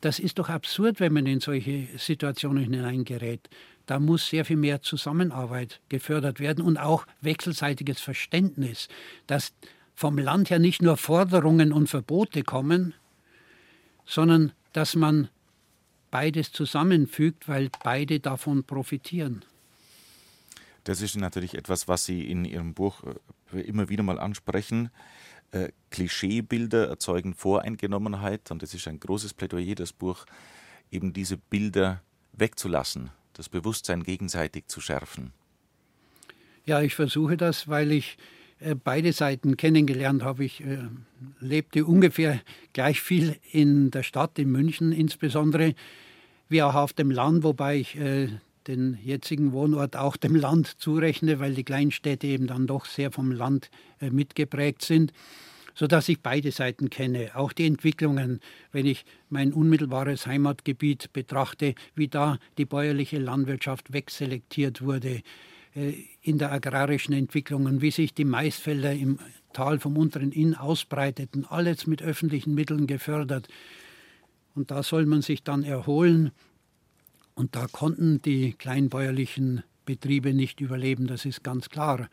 Das 0.00 0.18
ist 0.18 0.38
doch 0.38 0.48
absurd, 0.48 1.00
wenn 1.00 1.12
man 1.12 1.26
in 1.26 1.40
solche 1.40 1.88
Situationen 1.98 2.64
hineingerät. 2.64 3.48
Da 3.86 3.98
muss 3.98 4.28
sehr 4.28 4.44
viel 4.44 4.56
mehr 4.56 4.82
Zusammenarbeit 4.82 5.80
gefördert 5.88 6.38
werden 6.38 6.64
und 6.64 6.78
auch 6.78 7.06
wechselseitiges 7.20 8.00
Verständnis, 8.00 8.88
dass 9.26 9.52
vom 9.94 10.16
Land 10.16 10.50
her 10.50 10.58
nicht 10.58 10.80
nur 10.80 10.96
Forderungen 10.96 11.72
und 11.72 11.88
Verbote 11.88 12.42
kommen, 12.42 12.94
sondern 14.06 14.52
dass 14.72 14.96
man 14.96 15.28
beides 16.10 16.52
zusammenfügt, 16.52 17.48
weil 17.48 17.70
beide 17.82 18.20
davon 18.20 18.64
profitieren. 18.64 19.44
Das 20.90 21.02
ist 21.02 21.16
natürlich 21.16 21.54
etwas, 21.54 21.86
was 21.86 22.04
Sie 22.04 22.28
in 22.28 22.44
Ihrem 22.44 22.74
Buch 22.74 23.04
äh, 23.54 23.60
immer 23.60 23.88
wieder 23.88 24.02
mal 24.02 24.18
ansprechen. 24.18 24.90
Äh, 25.52 25.68
Klischeebilder 25.90 26.88
erzeugen 26.88 27.34
Voreingenommenheit 27.34 28.50
und 28.50 28.64
es 28.64 28.74
ist 28.74 28.88
ein 28.88 28.98
großes 28.98 29.34
Plädoyer, 29.34 29.76
das 29.76 29.92
Buch, 29.92 30.26
eben 30.90 31.12
diese 31.12 31.36
Bilder 31.36 32.02
wegzulassen, 32.32 33.10
das 33.34 33.48
Bewusstsein 33.48 34.02
gegenseitig 34.02 34.66
zu 34.66 34.80
schärfen. 34.80 35.32
Ja, 36.66 36.82
ich 36.82 36.96
versuche 36.96 37.36
das, 37.36 37.68
weil 37.68 37.92
ich 37.92 38.18
äh, 38.58 38.74
beide 38.74 39.12
Seiten 39.12 39.56
kennengelernt 39.56 40.24
habe. 40.24 40.44
Ich 40.44 40.60
äh, 40.60 40.88
lebte 41.38 41.84
ungefähr 41.84 42.40
gleich 42.72 43.00
viel 43.00 43.36
in 43.52 43.92
der 43.92 44.02
Stadt, 44.02 44.40
in 44.40 44.50
München 44.50 44.90
insbesondere, 44.90 45.76
wie 46.48 46.64
auch 46.64 46.74
auf 46.74 46.92
dem 46.92 47.12
Land, 47.12 47.44
wobei 47.44 47.76
ich 47.76 47.96
äh, 47.96 48.30
den 48.66 48.98
jetzigen 49.02 49.52
Wohnort 49.52 49.96
auch 49.96 50.16
dem 50.16 50.34
Land 50.34 50.80
zurechne, 50.80 51.40
weil 51.40 51.54
die 51.54 51.64
Kleinstädte 51.64 52.26
eben 52.26 52.46
dann 52.46 52.66
doch 52.66 52.84
sehr 52.84 53.10
vom 53.10 53.32
Land 53.32 53.70
äh, 54.00 54.10
mitgeprägt 54.10 54.82
sind, 54.82 55.12
sodass 55.74 56.08
ich 56.08 56.20
beide 56.20 56.52
Seiten 56.52 56.90
kenne. 56.90 57.30
Auch 57.34 57.52
die 57.52 57.66
Entwicklungen, 57.66 58.40
wenn 58.72 58.86
ich 58.86 59.04
mein 59.28 59.52
unmittelbares 59.52 60.26
Heimatgebiet 60.26 61.12
betrachte, 61.12 61.74
wie 61.94 62.08
da 62.08 62.38
die 62.58 62.66
bäuerliche 62.66 63.18
Landwirtschaft 63.18 63.92
wegselektiert 63.92 64.82
wurde 64.82 65.22
äh, 65.74 65.94
in 66.22 66.38
der 66.38 66.52
agrarischen 66.52 67.14
Entwicklung 67.14 67.66
und 67.66 67.80
wie 67.80 67.90
sich 67.90 68.14
die 68.14 68.24
Maisfelder 68.24 68.92
im 68.92 69.18
Tal 69.52 69.78
vom 69.78 69.96
unteren 69.96 70.32
Inn 70.32 70.54
ausbreiteten, 70.54 71.44
alles 71.46 71.86
mit 71.86 72.02
öffentlichen 72.02 72.54
Mitteln 72.54 72.86
gefördert. 72.86 73.48
Und 74.54 74.70
da 74.70 74.82
soll 74.82 75.06
man 75.06 75.22
sich 75.22 75.42
dann 75.42 75.62
erholen 75.62 76.32
und 77.40 77.56
da 77.56 77.66
konnten 77.66 78.20
die 78.20 78.52
kleinbäuerlichen 78.52 79.62
Betriebe 79.86 80.34
nicht 80.34 80.60
überleben, 80.60 81.06
das 81.06 81.24
ist 81.24 81.42
ganz 81.42 81.70
klar. 81.70 82.10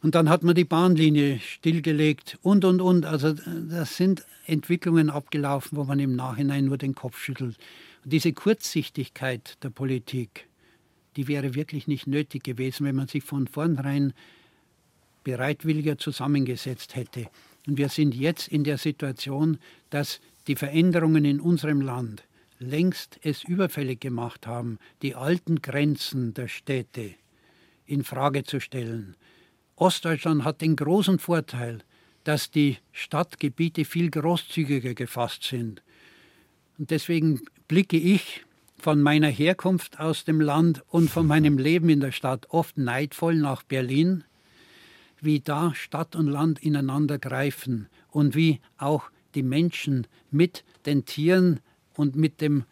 Und 0.00 0.14
dann 0.14 0.30
hat 0.30 0.42
man 0.42 0.54
die 0.54 0.64
Bahnlinie 0.64 1.40
stillgelegt 1.40 2.38
und, 2.40 2.64
und, 2.64 2.80
und. 2.80 3.04
Also 3.04 3.34
das 3.34 3.98
sind 3.98 4.24
Entwicklungen 4.46 5.10
abgelaufen, 5.10 5.76
wo 5.76 5.84
man 5.84 5.98
im 5.98 6.16
Nachhinein 6.16 6.64
nur 6.64 6.78
den 6.78 6.94
Kopf 6.94 7.18
schüttelt. 7.18 7.58
Und 8.02 8.12
diese 8.12 8.32
Kurzsichtigkeit 8.32 9.62
der 9.62 9.68
Politik, 9.68 10.48
die 11.16 11.28
wäre 11.28 11.54
wirklich 11.54 11.86
nicht 11.86 12.06
nötig 12.06 12.42
gewesen, 12.42 12.86
wenn 12.86 12.96
man 12.96 13.08
sich 13.08 13.24
von 13.24 13.48
vornherein 13.48 14.14
bereitwilliger 15.22 15.98
zusammengesetzt 15.98 16.96
hätte. 16.96 17.26
Und 17.66 17.76
wir 17.76 17.90
sind 17.90 18.14
jetzt 18.14 18.48
in 18.48 18.64
der 18.64 18.78
Situation, 18.78 19.58
dass 19.90 20.20
die 20.46 20.56
Veränderungen 20.56 21.26
in 21.26 21.40
unserem 21.40 21.82
Land 21.82 22.22
längst 22.58 23.18
es 23.22 23.44
überfällig 23.44 24.00
gemacht 24.00 24.46
haben, 24.46 24.78
die 25.02 25.14
alten 25.14 25.62
Grenzen 25.62 26.34
der 26.34 26.48
Städte 26.48 27.14
in 27.84 28.04
Frage 28.04 28.44
zu 28.44 28.60
stellen. 28.60 29.16
Ostdeutschland 29.76 30.44
hat 30.44 30.60
den 30.60 30.76
großen 30.76 31.18
Vorteil, 31.18 31.78
dass 32.24 32.50
die 32.50 32.78
Stadtgebiete 32.92 33.84
viel 33.84 34.10
großzügiger 34.10 34.94
gefasst 34.94 35.44
sind. 35.44 35.82
Und 36.78 36.90
deswegen 36.90 37.42
blicke 37.68 37.96
ich 37.96 38.44
von 38.78 39.00
meiner 39.00 39.28
Herkunft 39.28 40.00
aus 40.00 40.24
dem 40.24 40.40
Land 40.40 40.82
und 40.88 41.10
von 41.10 41.26
meinem 41.26 41.58
Leben 41.58 41.88
in 41.88 42.00
der 42.00 42.12
Stadt 42.12 42.46
oft 42.50 42.76
neidvoll 42.78 43.36
nach 43.36 43.62
Berlin, 43.62 44.24
wie 45.20 45.40
da 45.40 45.74
Stadt 45.74 46.16
und 46.16 46.26
Land 46.26 46.58
ineinander 46.62 47.18
greifen 47.18 47.88
und 48.10 48.34
wie 48.34 48.60
auch 48.76 49.10
die 49.34 49.42
Menschen 49.42 50.06
mit 50.30 50.64
den 50.84 51.04
Tieren 51.04 51.60
und 51.96 52.16
mit 52.16 52.40
dem 52.40 52.64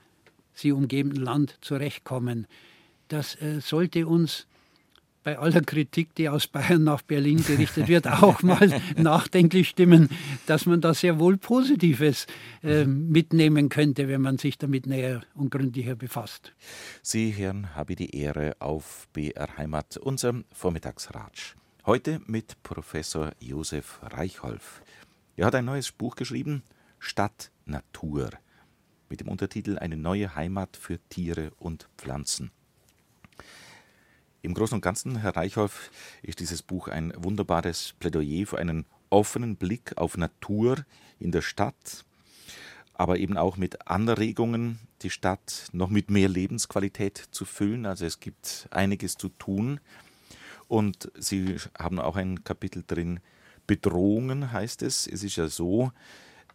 sie 0.55 0.73
umgebenden 0.73 1.23
Land 1.23 1.59
zurechtkommen. 1.61 2.47
Das 3.09 3.35
äh, 3.41 3.61
sollte 3.61 4.07
uns 4.07 4.47
bei 5.25 5.39
aller 5.39 5.63
Kritik, 5.63 6.15
die 6.15 6.29
aus 6.29 6.47
Bayern 6.47 6.85
nach 6.85 7.03
Berlin 7.03 7.43
gerichtet 7.43 7.89
wird, 7.89 8.07
auch 8.23 8.43
mal 8.43 8.81
nachdenklich 8.97 9.71
stimmen, 9.71 10.11
dass 10.47 10.67
man 10.67 10.81
da 10.81 10.95
sehr 10.95 11.19
wohl 11.19 11.39
Positives 11.39 12.27
äh, 12.63 12.85
mitnehmen 12.85 13.71
könnte, 13.71 14.07
wenn 14.07 14.21
man 14.21 14.39
sich 14.39 14.59
damit 14.59 14.87
näher 14.87 15.23
und 15.35 15.51
gründlicher 15.51 15.97
befasst. 15.97 16.53
Sie, 17.03 17.31
Herrn, 17.31 17.75
habe 17.75 17.97
die 17.97 18.15
Ehre 18.15 18.55
auf 18.61 19.09
BR 19.13 19.57
Heimat, 19.57 19.97
unserem 19.97 20.45
Vormittagsratsch. 20.53 21.57
Heute 21.87 22.21
mit 22.27 22.63
Professor 22.63 23.33
Josef 23.41 24.01
Reichholf. 24.03 24.83
Er 25.37 25.47
hat 25.47 25.55
ein 25.55 25.65
neues 25.65 25.91
Buch 25.91 26.17
geschrieben, 26.17 26.63
Stadt 26.99 27.51
Natur 27.67 28.31
mit 29.15 29.21
dem 29.21 29.29
Untertitel 29.29 29.79
Eine 29.79 29.97
neue 29.97 30.35
Heimat 30.35 30.77
für 30.77 30.99
Tiere 31.09 31.53
und 31.61 31.89
Pflanzen. 31.97 32.51
Im 34.43 34.55
Großen 34.55 34.75
und 34.75 34.81
Ganzen, 34.81 35.19
Herr 35.19 35.37
Reichholf, 35.37 35.93
ist 36.23 36.41
dieses 36.41 36.63
Buch 36.63 36.89
ein 36.89 37.13
wunderbares 37.17 37.95
Plädoyer 38.01 38.45
für 38.45 38.59
einen 38.59 38.87
offenen 39.11 39.55
Blick 39.55 39.97
auf 39.99 40.17
Natur 40.17 40.85
in 41.21 41.31
der 41.31 41.43
Stadt, 41.43 42.05
aber 42.93 43.19
eben 43.19 43.37
auch 43.37 43.57
mit 43.57 43.87
Anregungen, 43.87 44.81
die 45.03 45.11
Stadt 45.11 45.69
noch 45.71 45.91
mit 45.91 46.11
mehr 46.11 46.29
Lebensqualität 46.29 47.29
zu 47.31 47.45
füllen. 47.45 47.87
Also 47.87 48.07
es 48.07 48.19
gibt 48.19 48.67
einiges 48.73 49.17
zu 49.17 49.29
tun. 49.29 49.79
Und 50.67 51.13
Sie 51.17 51.55
haben 51.79 52.01
auch 52.01 52.17
ein 52.17 52.43
Kapitel 52.43 52.83
drin, 52.85 53.21
Bedrohungen, 53.69 54.51
heißt 54.51 54.83
es. 54.83 55.07
Es 55.07 55.23
ist 55.23 55.37
ja 55.37 55.47
so, 55.47 55.93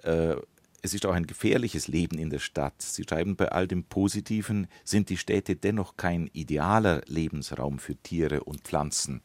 äh, 0.03 0.36
es 0.82 0.93
ist 0.93 1.05
auch 1.05 1.13
ein 1.13 1.27
gefährliches 1.27 1.88
Leben 1.88 2.17
in 2.17 2.30
der 2.30 2.39
Stadt. 2.39 2.82
Sie 2.82 3.03
schreiben, 3.03 3.36
bei 3.36 3.49
all 3.51 3.67
dem 3.67 3.84
Positiven 3.84 4.67
sind 4.84 5.09
die 5.09 5.17
Städte 5.17 5.55
dennoch 5.55 5.97
kein 5.97 6.30
idealer 6.34 7.01
Lebensraum 7.07 7.80
für 7.80 7.95
Tiere 7.95 8.43
und 8.43 8.61
Pflanzen. 8.61 9.21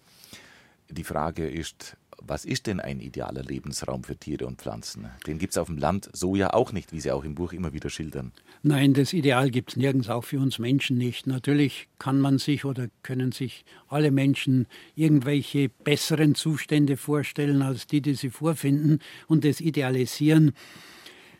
Die 0.90 1.04
Frage 1.04 1.48
ist, 1.48 1.96
was 2.20 2.44
ist 2.44 2.66
denn 2.66 2.80
ein 2.80 3.00
idealer 3.00 3.42
Lebensraum 3.42 4.04
für 4.04 4.16
Tiere 4.16 4.46
und 4.46 4.60
Pflanzen? 4.60 5.08
Den 5.26 5.38
gibt 5.38 5.52
es 5.52 5.58
auf 5.58 5.66
dem 5.66 5.78
Land 5.78 6.08
so 6.12 6.36
ja 6.36 6.52
auch 6.52 6.72
nicht, 6.72 6.92
wie 6.92 7.00
Sie 7.00 7.10
auch 7.10 7.24
im 7.24 7.34
Buch 7.34 7.52
immer 7.52 7.72
wieder 7.72 7.90
schildern. 7.90 8.32
Nein, 8.62 8.94
das 8.94 9.12
Ideal 9.12 9.50
gibt 9.50 9.70
es 9.70 9.76
nirgends, 9.76 10.08
auch 10.08 10.24
für 10.24 10.38
uns 10.38 10.58
Menschen 10.58 10.96
nicht. 10.96 11.26
Natürlich 11.26 11.88
kann 11.98 12.20
man 12.20 12.38
sich 12.38 12.64
oder 12.64 12.88
können 13.02 13.32
sich 13.32 13.64
alle 13.88 14.10
Menschen 14.10 14.66
irgendwelche 14.94 15.68
besseren 15.68 16.34
Zustände 16.34 16.96
vorstellen 16.96 17.62
als 17.62 17.86
die, 17.86 18.00
die 18.00 18.14
sie 18.14 18.30
vorfinden 18.30 19.00
und 19.26 19.44
das 19.44 19.60
idealisieren. 19.60 20.52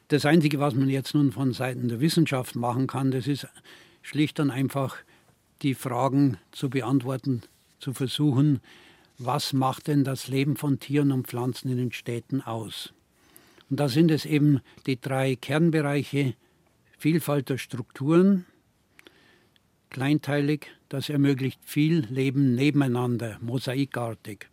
Das 0.09 0.27
Einzige, 0.27 0.61
was 0.61 0.75
man 0.75 0.91
jetzt 0.91 1.15
nun 1.15 1.33
von 1.33 1.53
Seiten 1.53 1.89
der 1.89 2.01
Wissenschaft 2.01 2.57
machen 2.57 2.87
kann, 2.87 3.11
das 3.11 3.27
ist 3.27 3.47
schlicht 4.03 4.39
und 4.39 4.51
einfach 4.51 4.97
die 5.63 5.75
Fragen 5.75 6.37
zu 6.53 6.69
beantworten, 6.69 7.43
zu 7.81 7.95
versuchen, 7.95 8.61
was 9.17 9.53
macht 9.53 9.87
denn 9.87 10.05
das 10.05 10.29
Leben 10.29 10.57
von 10.57 10.79
Tieren 10.79 11.11
und 11.13 11.27
Pflanzen 11.27 11.71
in 11.71 11.79
den 11.79 11.93
Städten 11.93 12.43
aus? 12.43 12.93
Und 13.71 13.81
da 13.81 13.89
sind 13.89 14.11
es 14.11 14.27
eben 14.27 14.61
die 14.87 15.01
drei 15.01 15.37
Kernbereiche 15.37 16.35
Vielfalt 16.99 17.49
der 17.49 17.59
Strukturen, 17.59 18.47
kleinteilig, 19.91 20.67
das 20.89 21.09
ermöglicht 21.09 21.61
viel 21.65 22.07
Leben 22.11 22.55
nebeneinander, 22.55 23.39
mosaikartig. 23.41 24.49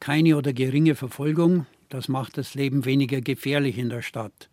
Keine 0.00 0.36
oder 0.36 0.52
geringe 0.52 0.94
Verfolgung, 0.94 1.66
das 1.92 2.08
macht 2.08 2.38
das 2.38 2.54
Leben 2.54 2.84
weniger 2.84 3.20
gefährlich 3.20 3.78
in 3.78 3.88
der 3.88 4.02
Stadt. 4.02 4.48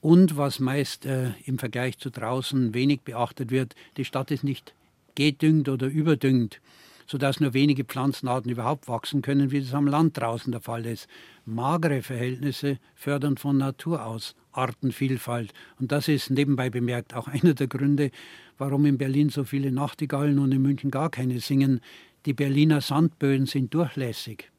Und 0.00 0.36
was 0.36 0.60
meist 0.60 1.06
äh, 1.06 1.30
im 1.44 1.58
Vergleich 1.58 1.98
zu 1.98 2.10
draußen 2.10 2.74
wenig 2.74 3.00
beachtet 3.00 3.50
wird, 3.50 3.74
die 3.96 4.04
Stadt 4.04 4.30
ist 4.30 4.44
nicht 4.44 4.74
gedüngt 5.14 5.68
oder 5.68 5.86
überdüngt 5.86 6.60
sodass 7.06 7.40
nur 7.40 7.54
wenige 7.54 7.84
Pflanzenarten 7.84 8.50
überhaupt 8.50 8.88
wachsen 8.88 9.22
können, 9.22 9.50
wie 9.50 9.60
das 9.60 9.74
am 9.74 9.86
Land 9.86 10.18
draußen 10.18 10.50
der 10.50 10.60
Fall 10.60 10.84
ist. 10.86 11.08
Magere 11.44 12.02
Verhältnisse 12.02 12.78
fördern 12.94 13.36
von 13.36 13.56
Natur 13.56 14.04
aus 14.04 14.34
Artenvielfalt. 14.52 15.52
Und 15.78 15.92
das 15.92 16.08
ist 16.08 16.30
nebenbei 16.30 16.70
bemerkt 16.70 17.14
auch 17.14 17.28
einer 17.28 17.54
der 17.54 17.68
Gründe, 17.68 18.10
warum 18.58 18.84
in 18.86 18.98
Berlin 18.98 19.28
so 19.28 19.44
viele 19.44 19.70
Nachtigallen 19.70 20.38
und 20.38 20.52
in 20.52 20.62
München 20.62 20.90
gar 20.90 21.10
keine 21.10 21.40
singen. 21.40 21.80
Die 22.24 22.32
Berliner 22.32 22.80
Sandböden 22.80 23.46
sind 23.46 23.72
durchlässig. 23.72 24.50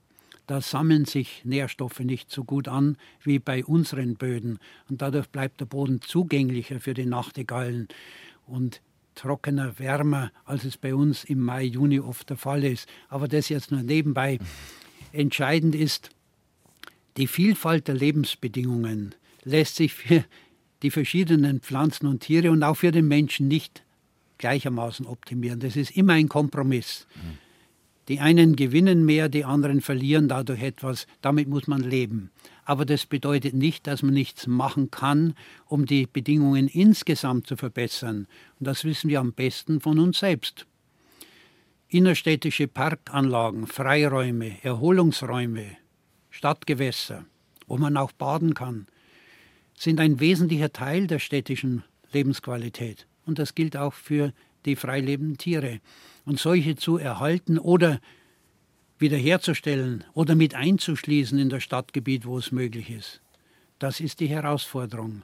Da 0.48 0.62
sammeln 0.62 1.04
sich 1.06 1.41
Nährstoffe 1.43 2.00
nicht 2.00 2.32
so 2.32 2.45
gut 2.45 2.70
an 2.70 2.98
wie 3.22 3.38
bei 3.38 3.66
unseren 3.66 4.16
Böden. 4.16 4.60
Und 4.89 5.02
dadurch 5.02 5.28
bleibt 5.28 5.60
der 5.60 5.66
Boden 5.66 6.02
zugänglicher 6.02 6.80
für 6.80 6.93
die 6.93 7.06
Nachtigallen. 7.06 7.89
Und 8.45 8.82
trockener, 9.14 9.78
wärmer, 9.78 10.32
als 10.45 10.64
es 10.64 10.78
bei 10.78 10.95
uns 10.95 11.26
im 11.26 11.41
Mai, 11.41 11.64
Juni 11.64 12.00
oft 12.00 12.30
der 12.30 12.38
Fall 12.38 12.64
ist. 12.64 12.88
Aber 13.10 13.28
das 13.28 13.50
jetzt 13.50 13.72
nur 13.72 13.84
nebenbei. 13.84 14.39
Entscheidend 15.12 15.76
ist, 15.76 16.12
die 17.18 17.28
Vielfalt 17.28 17.89
der 17.89 17.95
Lebensbedingungen 17.95 19.16
lässt 19.43 19.76
sich 19.76 19.93
für 19.93 20.24
die 20.82 20.91
verschiedenen 20.91 21.60
Pflanzen 21.60 22.08
und 22.08 22.22
Tiere 22.22 22.52
und 22.52 22.64
auch 22.64 22.76
für 22.76 22.91
den 22.91 23.08
Menschen 23.08 23.48
nicht 23.48 23.84
gleichermaßen 24.38 25.06
optimieren. 25.06 25.60
Das 25.60 25.76
ist 25.76 25.98
immer 25.98 26.14
ein 26.14 26.30
Kompromiss. 26.30 27.08
Mhm. 27.16 27.47
Die 28.08 28.22
einen 28.22 28.55
gewinnen 28.55 29.05
mehr, 29.05 29.28
die 29.28 29.43
anderen 29.43 29.82
verlieren 29.82 30.30
dadurch 30.30 30.62
etwas. 30.62 31.08
Damit 31.22 31.49
muss 31.49 31.68
man 31.68 31.82
leben. 31.82 32.32
Aber 32.64 32.86
das 32.86 33.05
bedeutet 33.05 33.53
nicht, 33.53 33.86
dass 33.86 34.01
man 34.01 34.14
nichts 34.14 34.47
machen 34.47 34.91
kann, 34.91 35.34
um 35.66 35.86
die 35.86 36.08
Bedingungen 36.08 36.68
insgesamt 36.68 37.47
zu 37.47 37.58
verbessern. 37.58 38.28
Und 38.60 38.68
das 38.68 38.86
wissen 38.86 39.10
wir 39.10 39.20
am 39.20 39.34
besten 39.34 39.82
von 39.82 39.99
uns 39.99 40.20
selbst. 40.20 40.66
Innerstädtische 41.89 42.68
Parkanlagen, 42.68 43.68
Freiräume, 43.68 44.64
Erholungsräume, 44.64 45.78
Stadtgewässer, 46.30 47.26
wo 47.68 47.78
man 47.78 47.97
auch 47.97 48.12
baden 48.12 48.53
kann, 48.53 48.88
sind 49.76 49.99
ein 49.99 50.20
wesentlicher 50.20 50.72
Teil 50.72 51.08
der 51.08 51.20
städtischen 51.20 51.84
Lebensqualität. 52.12 53.05
Und 53.26 53.39
das 53.39 53.55
gilt 53.55 53.78
auch 53.78 53.93
für 53.93 54.34
die 54.66 54.76
freilebenden 54.76 55.38
Tiere 55.38 55.80
und 56.28 56.39
solche 56.39 56.75
zu 56.75 56.97
erhalten 56.97 57.57
oder 57.57 58.01
wiederherzustellen 58.99 60.03
oder 60.13 60.36
mit 60.36 60.55
einzuschließen 60.55 61.39
in 61.39 61.49
das 61.49 61.63
Stadtgebiet, 61.63 62.25
wo 62.25 62.38
es 62.38 62.51
möglich 62.51 62.89
ist. 62.89 63.21
Das 63.80 64.01
ist 64.01 64.19
die 64.19 64.28
Herausforderung. 64.28 65.21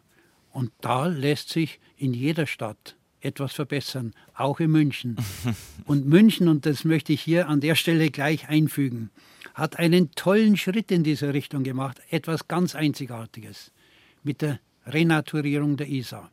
Und 0.51 0.71
da 0.79 1.07
lässt 1.07 1.49
sich 1.49 1.81
in 1.97 2.13
jeder 2.13 2.47
Stadt 2.47 2.95
etwas 3.19 3.51
verbessern, 3.51 4.13
auch 4.33 4.61
in 4.61 4.71
München. 4.71 5.17
Und 5.85 6.05
München, 6.05 6.47
und 6.47 6.65
das 6.65 6.85
möchte 6.85 7.13
ich 7.13 7.21
hier 7.21 7.47
an 7.47 7.59
der 7.61 7.75
Stelle 7.75 8.09
gleich 8.09 8.47
einfügen, 8.49 9.09
hat 9.53 9.79
einen 9.79 10.11
tollen 10.11 10.55
Schritt 10.55 10.91
in 10.91 11.03
diese 11.03 11.33
Richtung 11.33 11.63
gemacht, 11.63 12.01
etwas 12.09 12.47
ganz 12.47 12.75
Einzigartiges 12.75 13.71
mit 14.23 14.41
der 14.41 14.59
Renaturierung 14.85 15.77
der 15.77 15.87
Isar. 15.87 16.31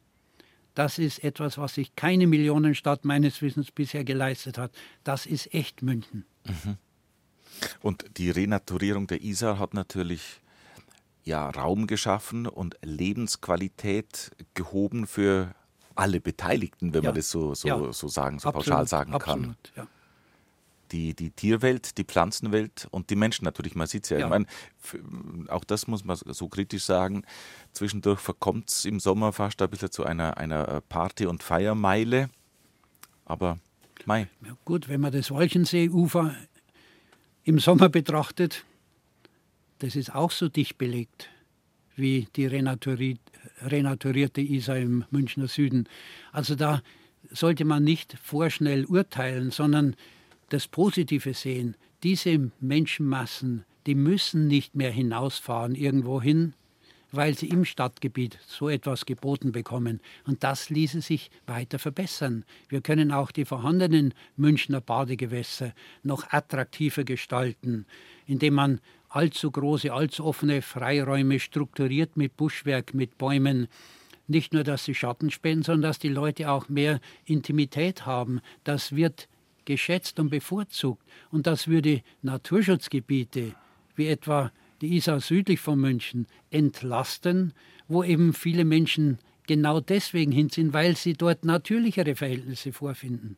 Das 0.75 0.99
ist 0.99 1.23
etwas, 1.25 1.59
was 1.59 1.75
sich 1.75 1.97
keine 1.97 2.27
Millionenstadt 2.27 3.05
meines 3.05 3.43
Wissens 3.43 3.71
bisher 3.71 4.05
geleistet 4.05 4.59
hat. 4.59 4.73
Das 5.05 5.27
ist 5.27 5.53
echt 5.55 5.83
München. 5.83 6.25
Mhm. 6.47 6.77
Und 7.81 8.05
die 8.17 8.31
Renaturierung 8.31 9.07
der 9.07 9.23
Isar 9.23 9.59
hat 9.59 9.75
natürlich 9.75 10.41
ja, 11.25 11.51
Raum 11.51 11.87
geschaffen 11.87 12.47
und 12.47 12.77
Lebensqualität 12.83 14.31
gehoben 14.55 15.07
für 15.07 15.55
alle 15.95 16.21
Beteiligten, 16.21 16.95
wenn 16.95 17.03
ja. 17.03 17.11
man 17.11 17.17
das 17.17 17.31
so, 17.31 17.55
so, 17.55 17.69
ja. 17.69 17.93
so 17.93 18.09
sagen, 18.09 18.39
so 18.39 18.49
absolut, 18.49 18.67
pauschal 18.67 18.87
sagen 18.87 19.13
kann. 19.13 19.21
Absolut, 19.21 19.73
ja 19.77 19.87
die, 20.93 21.15
die 21.15 21.31
Tierwelt, 21.31 21.99
die 21.99 22.05
Pflanzenwelt 22.05 22.89
und 22.91 23.11
die 23.11 23.17
Menschen 23.17 23.45
natürlich. 23.45 23.75
Man 23.75 23.87
sieht 23.87 24.05
es 24.05 24.11
ja. 24.11 24.19
ja. 24.19 24.27
Ich 24.27 24.31
meine, 24.31 24.47
auch 25.49 25.65
das 25.65 25.87
muss 25.87 26.05
man 26.05 26.17
so 26.17 26.49
kritisch 26.49 26.85
sagen. 26.85 27.25
Zwischendurch 27.73 28.21
verkommt 28.21 28.71
es 28.71 28.85
im 28.85 29.01
Sommer 29.01 29.33
fast 29.33 29.61
ein 29.63 29.71
bisschen 29.71 29.91
zu 29.91 30.05
einer, 30.05 30.37
einer 30.37 30.69
äh, 30.69 30.81
Party- 30.81 31.27
und 31.27 31.43
Feiermeile. 31.43 32.31
Aber 33.25 33.59
Mai. 34.07 34.29
Ja, 34.45 34.57
gut, 34.65 34.89
wenn 34.89 35.01
man 35.01 35.13
das 35.13 35.31
Walchenseeufer 35.31 36.35
im 37.45 37.59
Sommer 37.59 37.89
betrachtet, 37.89 38.65
das 39.79 39.97
ist 39.97 40.15
auch 40.15 40.31
so 40.31 40.49
dicht 40.49 40.79
belegt 40.79 41.29
wie 41.97 42.29
die 42.35 42.47
renaturierte 42.47 44.41
Isar 44.41 44.79
im 44.79 45.05
Münchner 45.11 45.49
Süden. 45.49 45.89
Also 46.33 46.55
da 46.55 46.83
sollte 47.31 47.65
man 47.65 47.85
nicht 47.85 48.17
vorschnell 48.23 48.87
urteilen, 48.87 49.51
sondern 49.51 49.97
das 50.51 50.69
Positive 50.69 51.33
sehen. 51.33 51.77
Diese 52.03 52.51
Menschenmassen, 52.61 53.65
die 53.87 53.95
müssen 53.95 54.47
nicht 54.47 54.75
mehr 54.75 54.91
hinausfahren 54.91 55.75
irgendwohin, 55.75 56.55
weil 57.13 57.37
sie 57.37 57.49
im 57.49 57.65
Stadtgebiet 57.65 58.39
so 58.47 58.69
etwas 58.69 59.07
geboten 59.07 59.53
bekommen. 59.53 60.01
Und 60.27 60.45
das 60.45 60.71
ließe 60.71 61.01
sich 61.01 61.31
weiter 61.47 61.79
verbessern. 61.79 62.45
Wir 62.69 62.81
können 62.83 63.11
auch 63.11 63.31
die 63.31 63.45
vorhandenen 63.45 64.15
Münchner 64.37 64.81
Badegewässer 64.81 65.73
noch 66.03 66.31
attraktiver 66.31 67.05
gestalten, 67.05 67.87
indem 68.27 68.55
man 68.55 68.81
allzu 69.09 69.51
große, 69.51 69.93
allzu 69.93 70.25
offene 70.25 70.63
Freiräume 70.63 71.41
strukturiert 71.41 72.17
mit 72.17 72.37
Buschwerk, 72.37 72.95
mit 72.95 73.19
Bäumen. 73.19 73.67
Nicht 74.29 74.53
nur, 74.53 74.63
dass 74.63 74.85
sie 74.85 74.95
Schatten 74.95 75.31
spenden, 75.31 75.65
sondern 75.65 75.91
dass 75.91 75.99
die 75.99 76.09
Leute 76.09 76.51
auch 76.51 76.69
mehr 76.69 77.01
Intimität 77.25 78.07
haben. 78.07 78.41
Das 78.63 78.95
wird 78.95 79.29
geschätzt 79.71 80.19
und 80.19 80.31
bevorzugt. 80.31 81.05
Und 81.31 81.47
das 81.47 81.69
würde 81.69 82.03
Naturschutzgebiete 82.23 83.55
wie 83.95 84.09
etwa 84.09 84.51
die 84.81 84.97
Isar 84.97 85.21
südlich 85.21 85.61
von 85.61 85.79
München 85.79 86.27
entlasten, 86.51 87.53
wo 87.87 88.03
eben 88.03 88.33
viele 88.33 88.65
Menschen 88.65 89.19
genau 89.47 89.79
deswegen 89.79 90.33
hin 90.33 90.49
sind, 90.49 90.73
weil 90.73 90.97
sie 90.97 91.13
dort 91.13 91.45
natürlichere 91.45 92.17
Verhältnisse 92.17 92.73
vorfinden. 92.73 93.37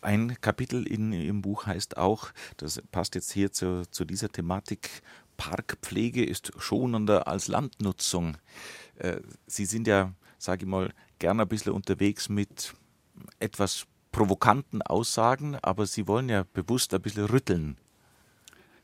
Ein 0.00 0.36
Kapitel 0.40 0.84
in 0.86 1.12
Ihrem 1.12 1.42
Buch 1.42 1.66
heißt 1.66 1.96
auch, 1.96 2.32
das 2.56 2.82
passt 2.90 3.14
jetzt 3.14 3.30
hier 3.30 3.52
zu, 3.52 3.82
zu 3.90 4.04
dieser 4.04 4.30
Thematik, 4.30 5.02
Parkpflege 5.36 6.24
ist 6.24 6.52
schonender 6.58 7.28
als 7.28 7.48
Landnutzung. 7.48 8.36
Äh, 8.96 9.20
sie 9.46 9.64
sind 9.64 9.86
ja, 9.86 10.12
sage 10.38 10.64
ich 10.64 10.68
mal, 10.68 10.92
gerne 11.18 11.42
ein 11.42 11.48
bisschen 11.48 11.72
unterwegs 11.72 12.28
mit 12.28 12.74
etwas 13.38 13.86
provokanten 14.12 14.82
Aussagen, 14.82 15.56
aber 15.62 15.86
Sie 15.86 16.06
wollen 16.06 16.28
ja 16.28 16.44
bewusst 16.52 16.94
ein 16.94 17.02
bisschen 17.02 17.26
rütteln. 17.26 17.76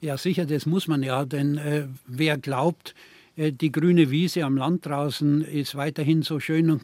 Ja, 0.00 0.18
sicher, 0.18 0.44
das 0.44 0.66
muss 0.66 0.88
man 0.88 1.02
ja, 1.02 1.24
denn 1.24 1.56
äh, 1.56 1.88
wer 2.06 2.36
glaubt, 2.36 2.94
äh, 3.36 3.52
die 3.52 3.72
grüne 3.72 4.10
Wiese 4.10 4.44
am 4.44 4.56
Land 4.56 4.86
draußen 4.86 5.42
ist 5.42 5.74
weiterhin 5.74 6.22
so 6.22 6.38
schön, 6.38 6.80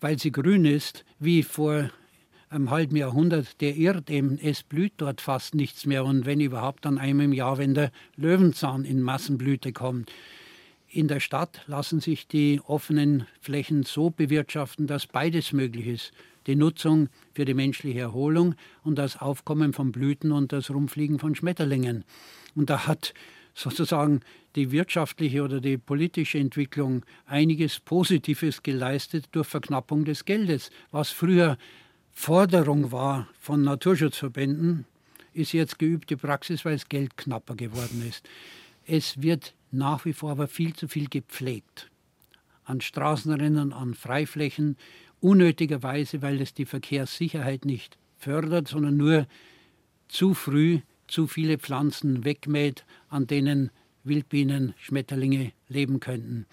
weil 0.00 0.18
sie 0.18 0.32
grün 0.32 0.64
ist, 0.64 1.04
wie 1.18 1.42
vor 1.42 1.90
einem 2.50 2.70
halben 2.70 2.96
Jahrhundert 2.96 3.60
der 3.60 3.76
irrt 3.76 4.10
eben, 4.10 4.38
es 4.38 4.62
blüht 4.62 4.94
dort 4.96 5.20
fast 5.20 5.54
nichts 5.54 5.86
mehr 5.86 6.04
und 6.04 6.26
wenn 6.26 6.40
überhaupt 6.40 6.84
dann 6.84 6.98
einmal 6.98 7.26
im 7.26 7.32
Jahr, 7.32 7.58
wenn 7.58 7.74
der 7.74 7.92
Löwenzahn 8.16 8.84
in 8.84 9.02
Massenblüte 9.02 9.72
kommt. 9.72 10.10
In 10.88 11.06
der 11.06 11.20
Stadt 11.20 11.62
lassen 11.68 12.00
sich 12.00 12.26
die 12.26 12.60
offenen 12.66 13.26
Flächen 13.40 13.84
so 13.84 14.10
bewirtschaften, 14.10 14.88
dass 14.88 15.06
beides 15.06 15.52
möglich 15.52 15.86
ist. 15.86 16.12
Die 16.50 16.56
Nutzung 16.56 17.10
für 17.32 17.44
die 17.44 17.54
menschliche 17.54 18.00
Erholung 18.00 18.56
und 18.82 18.98
das 18.98 19.16
Aufkommen 19.16 19.72
von 19.72 19.92
Blüten 19.92 20.32
und 20.32 20.50
das 20.50 20.68
Rumfliegen 20.68 21.20
von 21.20 21.36
Schmetterlingen. 21.36 22.02
Und 22.56 22.70
da 22.70 22.88
hat 22.88 23.14
sozusagen 23.54 24.22
die 24.56 24.72
wirtschaftliche 24.72 25.44
oder 25.44 25.60
die 25.60 25.78
politische 25.78 26.38
Entwicklung 26.38 27.06
einiges 27.24 27.78
Positives 27.78 28.64
geleistet 28.64 29.28
durch 29.30 29.46
Verknappung 29.46 30.04
des 30.04 30.24
Geldes. 30.24 30.72
Was 30.90 31.10
früher 31.10 31.56
Forderung 32.10 32.90
war 32.90 33.28
von 33.38 33.62
Naturschutzverbänden, 33.62 34.86
ist 35.32 35.52
jetzt 35.52 35.78
geübte 35.78 36.16
Praxis, 36.16 36.64
weil 36.64 36.72
das 36.72 36.88
Geld 36.88 37.16
knapper 37.16 37.54
geworden 37.54 38.04
ist. 38.08 38.28
Es 38.88 39.22
wird 39.22 39.54
nach 39.70 40.04
wie 40.04 40.12
vor 40.12 40.32
aber 40.32 40.48
viel 40.48 40.74
zu 40.74 40.88
viel 40.88 41.08
gepflegt. 41.08 41.92
An 42.64 42.80
Straßenrennen, 42.80 43.72
an 43.72 43.94
Freiflächen, 43.94 44.76
unnötigerweise, 45.20 46.22
weil 46.22 46.40
es 46.40 46.54
die 46.54 46.66
Verkehrssicherheit 46.66 47.64
nicht 47.64 47.98
fördert, 48.16 48.68
sondern 48.68 48.96
nur 48.96 49.26
zu 50.08 50.34
früh 50.34 50.80
zu 51.06 51.26
viele 51.26 51.58
Pflanzen 51.58 52.24
wegmäht, 52.24 52.84
an 53.08 53.26
denen 53.26 53.70
Wildbienen, 54.04 54.74
Schmetterlinge 54.78 55.52
leben 55.68 56.00
könnten. 56.00 56.46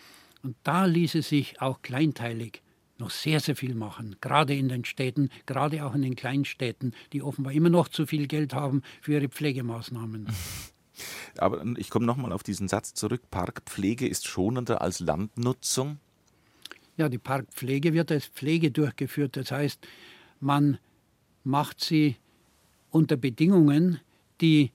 Und 0.43 0.55
da 0.63 0.85
ließe 0.85 1.21
sich 1.21 1.61
auch 1.61 1.81
kleinteilig 1.81 2.61
noch 2.99 3.11
sehr, 3.11 3.39
sehr 3.39 3.55
viel 3.55 3.75
machen, 3.75 4.15
gerade 4.21 4.55
in 4.55 4.69
den 4.69 4.83
Städten, 4.83 5.29
gerade 5.45 5.85
auch 5.85 5.93
in 5.93 6.01
den 6.01 6.15
Kleinstädten, 6.15 6.95
die 7.13 7.21
offenbar 7.21 7.53
immer 7.53 7.69
noch 7.69 7.87
zu 7.89 8.07
viel 8.07 8.27
Geld 8.27 8.53
haben 8.53 8.81
für 9.01 9.13
ihre 9.13 9.29
Pflegemaßnahmen. 9.29 10.27
Aber 11.37 11.63
ich 11.77 11.91
komme 11.91 12.07
nochmal 12.07 12.31
auf 12.31 12.41
diesen 12.41 12.67
Satz 12.67 12.95
zurück. 12.95 13.21
Parkpflege 13.29 14.07
ist 14.07 14.27
schonender 14.27 14.81
als 14.81 14.99
Landnutzung? 14.99 15.99
Ja, 16.97 17.09
die 17.09 17.19
Parkpflege 17.19 17.93
wird 17.93 18.11
als 18.11 18.25
Pflege 18.25 18.71
durchgeführt. 18.71 19.37
Das 19.37 19.51
heißt, 19.51 19.87
man 20.39 20.79
macht 21.43 21.79
sie 21.79 22.17
unter 22.89 23.17
Bedingungen, 23.17 23.99
die 24.41 24.71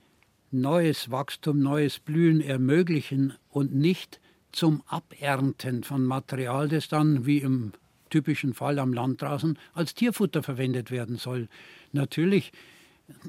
neues 0.53 1.11
Wachstum, 1.11 1.59
neues 1.59 1.99
Blühen 1.99 2.41
ermöglichen 2.41 3.35
und 3.51 3.75
nicht 3.75 4.21
zum 4.53 4.83
Abernten 4.87 5.83
von 5.83 6.05
Material, 6.05 6.69
das 6.69 6.89
dann, 6.89 7.27
wie 7.27 7.39
im 7.39 7.73
typischen 8.11 8.55
Fall 8.55 8.79
am 8.79 8.93
Land 8.93 9.23
draußen, 9.23 9.59
als 9.73 9.95
Tierfutter 9.95 10.45
verwendet 10.45 10.93
werden 10.93 11.17
soll. 11.17 11.49
Natürlich, 11.91 12.53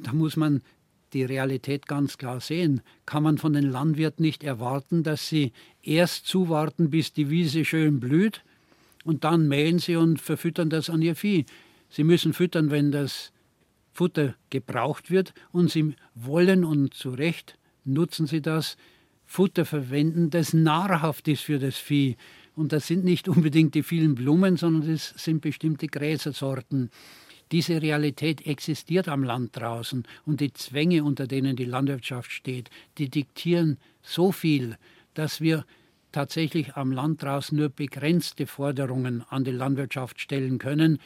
da 0.03 0.13
muss 0.13 0.35
man 0.35 0.61
die 1.13 1.23
Realität 1.23 1.87
ganz 1.87 2.17
klar 2.17 2.41
sehen, 2.41 2.81
kann 3.05 3.23
man 3.23 3.37
von 3.39 3.53
den 3.53 3.71
Landwirten 3.71 4.23
nicht 4.23 4.43
erwarten, 4.43 5.01
dass 5.01 5.29
sie 5.29 5.51
erst 5.81 6.27
zuwarten, 6.27 6.91
bis 6.91 7.13
die 7.13 7.29
Wiese 7.29 7.65
schön 7.65 7.99
blüht 7.99 8.43
und 9.03 9.23
dann 9.23 9.47
mähen 9.47 9.79
sie 9.79 9.95
und 9.95 10.21
verfüttern 10.21 10.69
das 10.69 10.89
an 10.89 11.01
ihr 11.01 11.15
Vieh. 11.15 11.45
Sie 11.89 12.03
müssen 12.03 12.33
füttern, 12.33 12.71
wenn 12.71 12.91
das 12.91 13.31
Futter 13.91 14.35
gebraucht 14.49 15.11
wird 15.11 15.33
und 15.51 15.69
sie 15.69 15.95
wollen 16.15 16.63
und 16.65 16.93
zu 16.93 17.11
Recht 17.11 17.57
nutzen 17.85 18.27
sie 18.27 18.41
das, 18.41 18.77
Futter 19.25 19.65
verwenden, 19.65 20.29
das 20.29 20.53
nahrhaft 20.53 21.27
ist 21.27 21.41
für 21.41 21.59
das 21.59 21.77
Vieh. 21.77 22.17
Und 22.55 22.71
das 22.71 22.87
sind 22.87 23.03
nicht 23.03 23.27
unbedingt 23.27 23.73
die 23.73 23.83
vielen 23.83 24.15
Blumen, 24.15 24.57
sondern 24.57 24.91
das 24.91 25.09
sind 25.17 25.41
bestimmte 25.41 25.87
Gräsersorten. 25.87 26.91
Diese 27.51 27.81
Realität 27.81 28.45
existiert 28.45 29.07
am 29.07 29.23
Land 29.23 29.55
draußen 29.57 30.03
und 30.25 30.39
die 30.39 30.53
Zwänge, 30.53 31.03
unter 31.03 31.27
denen 31.27 31.55
die 31.55 31.65
Landwirtschaft 31.65 32.31
steht, 32.31 32.69
die 32.97 33.09
diktieren 33.09 33.77
so 34.01 34.31
viel, 34.31 34.77
dass 35.13 35.41
wir 35.41 35.65
tatsächlich 36.13 36.75
am 36.75 36.93
Land 36.93 37.21
draußen 37.21 37.57
nur 37.57 37.67
begrenzte 37.67 38.47
Forderungen 38.47 39.25
an 39.29 39.43
die 39.43 39.51
Landwirtschaft 39.51 40.21
stellen 40.21 40.59
können. 40.59 40.99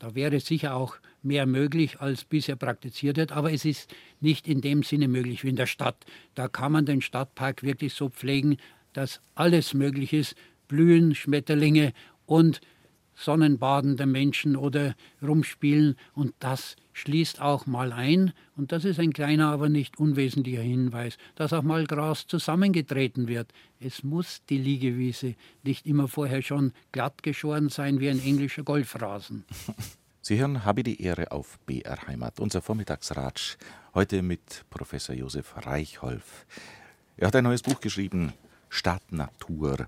Da 0.00 0.16
wäre 0.16 0.40
sicher 0.40 0.74
auch 0.74 0.96
mehr 1.22 1.46
möglich, 1.46 2.00
als 2.00 2.24
bisher 2.24 2.56
praktiziert 2.56 3.16
wird, 3.16 3.30
aber 3.30 3.52
es 3.52 3.64
ist 3.64 3.94
nicht 4.20 4.48
in 4.48 4.60
dem 4.60 4.82
Sinne 4.82 5.06
möglich 5.06 5.44
wie 5.44 5.50
in 5.50 5.56
der 5.56 5.66
Stadt. 5.66 6.04
Da 6.34 6.48
kann 6.48 6.72
man 6.72 6.84
den 6.84 7.00
Stadtpark 7.00 7.62
wirklich 7.62 7.94
so 7.94 8.08
pflegen, 8.08 8.56
dass 8.92 9.20
alles 9.34 9.72
möglich 9.72 10.12
ist, 10.12 10.34
Blühen, 10.66 11.14
Schmetterlinge 11.14 11.92
und 12.26 12.60
Sonnenbaden 13.14 13.96
der 13.96 14.06
Menschen 14.06 14.56
oder 14.56 14.94
rumspielen 15.22 15.96
und 16.14 16.34
das 16.38 16.76
schließt 16.92 17.40
auch 17.40 17.66
mal 17.66 17.92
ein, 17.92 18.32
und 18.56 18.72
das 18.72 18.84
ist 18.84 19.00
ein 19.00 19.12
kleiner, 19.12 19.50
aber 19.50 19.68
nicht 19.68 19.98
unwesentlicher 19.98 20.62
Hinweis, 20.62 21.16
dass 21.34 21.52
auch 21.52 21.62
mal 21.62 21.86
Gras 21.86 22.26
zusammengetreten 22.26 23.26
wird. 23.28 23.52
Es 23.80 24.02
muss 24.04 24.42
die 24.48 24.58
Liegewiese 24.58 25.34
nicht 25.62 25.86
immer 25.86 26.08
vorher 26.08 26.42
schon 26.42 26.72
glatt 26.92 27.22
geschoren 27.22 27.68
sein 27.68 28.00
wie 28.00 28.08
ein 28.08 28.22
englischer 28.22 28.62
Golfrasen. 28.62 29.44
Sie 30.20 30.38
hören 30.38 30.64
Habe 30.64 30.82
die 30.82 31.02
Ehre 31.02 31.32
auf 31.32 31.58
BR 31.66 32.06
Heimat, 32.06 32.40
unser 32.40 32.62
Vormittagsratsch, 32.62 33.58
heute 33.92 34.22
mit 34.22 34.64
Professor 34.70 35.14
Josef 35.14 35.54
Reichholf. 35.66 36.46
Er 37.18 37.26
hat 37.26 37.36
ein 37.36 37.44
neues 37.44 37.60
Buch 37.60 37.80
geschrieben, 37.80 38.32
Stadt 38.70 39.12
Natur. 39.12 39.86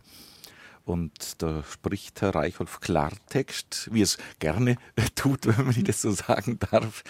Und 0.87 1.43
da 1.43 1.64
spricht 1.64 2.20
Herr 2.20 2.37
Reichholf 2.37 2.78
Klartext, 2.78 3.89
wie 3.93 4.03
es 4.03 4.18
gerne 4.39 4.76
tut, 5.16 5.45
wenn 5.45 5.66
man 5.66 5.84
das 5.84 6.01
so 6.01 6.12
sagen 6.12 6.61
darf. 6.70 7.03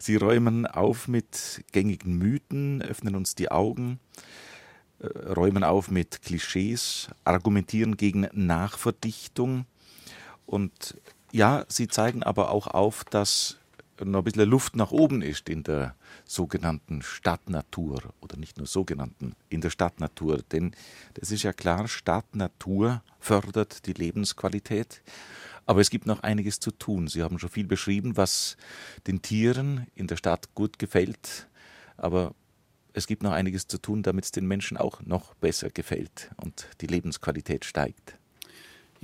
Sie 0.00 0.16
räumen 0.16 0.66
auf 0.66 1.06
mit 1.06 1.64
gängigen 1.70 2.18
Mythen, 2.18 2.82
öffnen 2.82 3.14
uns 3.14 3.36
die 3.36 3.52
Augen, 3.52 4.00
äh, 4.98 5.06
räumen 5.32 5.62
auf 5.62 5.92
mit 5.92 6.22
Klischees, 6.22 7.08
argumentieren 7.22 7.96
gegen 7.96 8.26
Nachverdichtung. 8.32 9.66
Und 10.44 11.00
ja, 11.30 11.66
sie 11.68 11.86
zeigen 11.86 12.24
aber 12.24 12.50
auch 12.50 12.66
auf, 12.66 13.04
dass 13.04 13.58
noch 14.02 14.20
ein 14.20 14.24
bisschen 14.24 14.48
Luft 14.48 14.76
nach 14.76 14.90
oben 14.90 15.22
ist 15.22 15.48
in 15.48 15.62
der 15.62 15.94
sogenannten 16.24 17.02
Stadtnatur 17.02 18.02
oder 18.20 18.36
nicht 18.36 18.58
nur 18.58 18.66
sogenannten, 18.66 19.34
in 19.48 19.60
der 19.60 19.70
Stadtnatur. 19.70 20.42
Denn 20.52 20.74
das 21.14 21.30
ist 21.30 21.42
ja 21.42 21.52
klar, 21.52 21.88
Stadtnatur 21.88 23.02
fördert 23.20 23.86
die 23.86 23.92
Lebensqualität. 23.92 25.02
Aber 25.66 25.80
es 25.80 25.90
gibt 25.90 26.06
noch 26.06 26.22
einiges 26.22 26.60
zu 26.60 26.70
tun. 26.70 27.08
Sie 27.08 27.22
haben 27.22 27.38
schon 27.38 27.48
viel 27.48 27.66
beschrieben, 27.66 28.16
was 28.16 28.56
den 29.06 29.22
Tieren 29.22 29.86
in 29.94 30.06
der 30.06 30.16
Stadt 30.16 30.54
gut 30.54 30.78
gefällt. 30.78 31.48
Aber 31.96 32.34
es 32.92 33.06
gibt 33.06 33.22
noch 33.22 33.32
einiges 33.32 33.66
zu 33.66 33.78
tun, 33.78 34.02
damit 34.02 34.24
es 34.24 34.30
den 34.30 34.46
Menschen 34.46 34.76
auch 34.76 35.00
noch 35.02 35.34
besser 35.34 35.70
gefällt 35.70 36.30
und 36.36 36.68
die 36.80 36.86
Lebensqualität 36.86 37.64
steigt. 37.64 38.18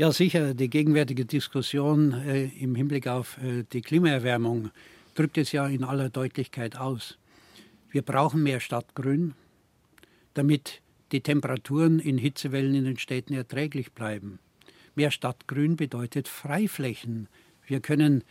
Ja, 0.01 0.13
sicher. 0.13 0.55
Die 0.55 0.71
gegenwärtige 0.71 1.27
Diskussion 1.27 2.15
äh, 2.15 2.47
im 2.59 2.75
Hinblick 2.75 3.07
auf 3.07 3.37
äh, 3.37 3.65
die 3.71 3.83
Klimaerwärmung 3.83 4.71
drückt 5.15 5.37
es 5.37 5.53
ja 5.53 5.67
in 5.67 5.85
aller 5.85 6.09
Deutlichkeit 6.09 6.75
aus. 6.75 7.19
Wir 7.91 8.01
brauchen 8.01 8.43
mehr 8.43 8.61
Stadtgrün, 8.61 9.35
damit 10.33 10.81
die 11.13 11.21
Temperaturen 11.21 11.99
in 11.99 12.17
Hitzewellen 12.17 12.75
in 12.75 12.85
den 12.87 12.97
Städten 12.97 13.35
erträglich 13.35 13.93
bleiben. 13.93 14.39
Mehr 14.95 15.11
Stadtgrün 15.11 15.77
bedeutet 15.77 16.29
Freiflächen. 16.29 17.29
Wir 17.67 17.81
können 17.81 18.25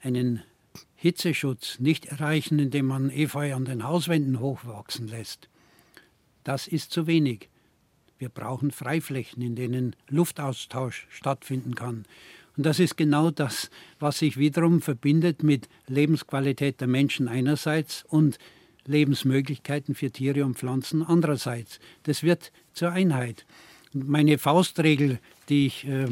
einen 0.00 0.42
Hitzeschutz 0.96 1.78
nicht 1.78 2.06
erreichen, 2.06 2.58
indem 2.58 2.86
man 2.86 3.08
Efeu 3.10 3.54
an 3.54 3.66
den 3.66 3.84
Hauswänden 3.84 4.40
hochwachsen 4.40 5.06
lässt. 5.06 5.48
Das 6.42 6.66
ist 6.66 6.90
zu 6.90 7.06
wenig. 7.06 7.51
Wir 8.22 8.28
brauchen 8.28 8.70
Freiflächen, 8.70 9.42
in 9.42 9.56
denen 9.56 9.96
Luftaustausch 10.08 11.08
stattfinden 11.10 11.74
kann. 11.74 12.04
Und 12.56 12.64
das 12.64 12.78
ist 12.78 12.96
genau 12.96 13.32
das, 13.32 13.68
was 13.98 14.20
sich 14.20 14.36
wiederum 14.36 14.80
verbindet 14.80 15.42
mit 15.42 15.68
Lebensqualität 15.88 16.80
der 16.80 16.86
Menschen 16.86 17.26
einerseits 17.26 18.04
und 18.04 18.38
Lebensmöglichkeiten 18.86 19.96
für 19.96 20.12
Tiere 20.12 20.44
und 20.44 20.56
Pflanzen 20.56 21.02
andererseits. 21.02 21.80
Das 22.04 22.22
wird 22.22 22.52
zur 22.72 22.92
Einheit. 22.92 23.44
Meine 23.92 24.38
Faustregel, 24.38 25.18
die 25.48 25.66
ich 25.66 25.84
äh, 25.88 26.06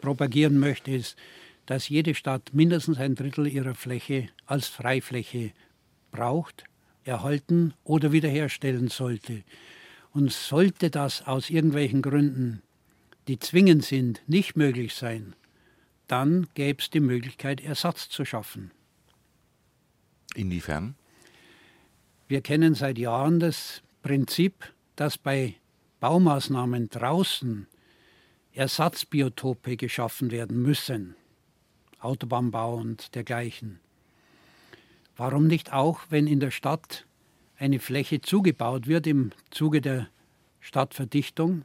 propagieren 0.00 0.60
möchte, 0.60 0.92
ist, 0.92 1.16
dass 1.66 1.88
jede 1.88 2.14
Stadt 2.14 2.50
mindestens 2.52 2.98
ein 2.98 3.16
Drittel 3.16 3.48
ihrer 3.48 3.74
Fläche 3.74 4.28
als 4.46 4.68
Freifläche 4.68 5.50
braucht, 6.12 6.62
erhalten 7.02 7.74
oder 7.82 8.12
wiederherstellen 8.12 8.86
sollte. 8.86 9.42
Und 10.16 10.32
sollte 10.32 10.88
das 10.88 11.26
aus 11.26 11.50
irgendwelchen 11.50 12.00
Gründen, 12.00 12.62
die 13.28 13.38
zwingend 13.38 13.84
sind, 13.84 14.22
nicht 14.26 14.56
möglich 14.56 14.94
sein, 14.94 15.36
dann 16.06 16.46
gäbe 16.54 16.80
es 16.80 16.88
die 16.88 17.00
Möglichkeit, 17.00 17.60
Ersatz 17.60 18.08
zu 18.08 18.24
schaffen. 18.24 18.70
Inwiefern? 20.34 20.94
Wir 22.28 22.40
kennen 22.40 22.74
seit 22.74 22.96
Jahren 22.96 23.40
das 23.40 23.82
Prinzip, 24.00 24.72
dass 24.96 25.18
bei 25.18 25.56
Baumaßnahmen 26.00 26.88
draußen 26.88 27.66
Ersatzbiotope 28.54 29.76
geschaffen 29.76 30.30
werden 30.30 30.62
müssen. 30.62 31.14
Autobahnbau 32.00 32.76
und 32.76 33.14
dergleichen. 33.14 33.80
Warum 35.14 35.46
nicht 35.46 35.74
auch, 35.74 36.00
wenn 36.08 36.26
in 36.26 36.40
der 36.40 36.52
Stadt 36.52 37.05
eine 37.58 37.78
Fläche 37.78 38.20
zugebaut 38.20 38.86
wird 38.86 39.06
im 39.06 39.30
Zuge 39.50 39.80
der 39.80 40.08
Stadtverdichtung, 40.60 41.64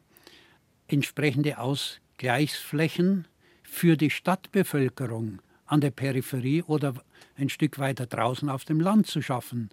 entsprechende 0.87 1.57
Ausgleichsflächen 1.57 3.27
für 3.63 3.97
die 3.97 4.09
Stadtbevölkerung 4.09 5.41
an 5.65 5.81
der 5.81 5.91
Peripherie 5.91 6.63
oder 6.63 6.93
ein 7.37 7.49
Stück 7.49 7.79
weiter 7.79 8.05
draußen 8.05 8.49
auf 8.49 8.65
dem 8.65 8.79
Land 8.79 9.07
zu 9.07 9.21
schaffen. 9.21 9.69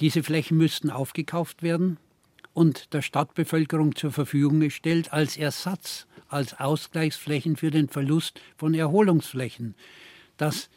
Diese 0.00 0.22
Flächen 0.22 0.58
müssten 0.58 0.90
aufgekauft 0.90 1.62
werden 1.62 1.98
und 2.52 2.92
der 2.92 3.02
Stadtbevölkerung 3.02 3.96
zur 3.96 4.12
Verfügung 4.12 4.60
gestellt 4.60 5.12
als 5.12 5.36
Ersatz, 5.36 6.06
als 6.28 6.58
Ausgleichsflächen 6.60 7.56
für 7.56 7.70
den 7.70 7.88
Verlust 7.88 8.40
von 8.56 8.74
Erholungsflächen. 8.74 9.74
Das 10.36 10.68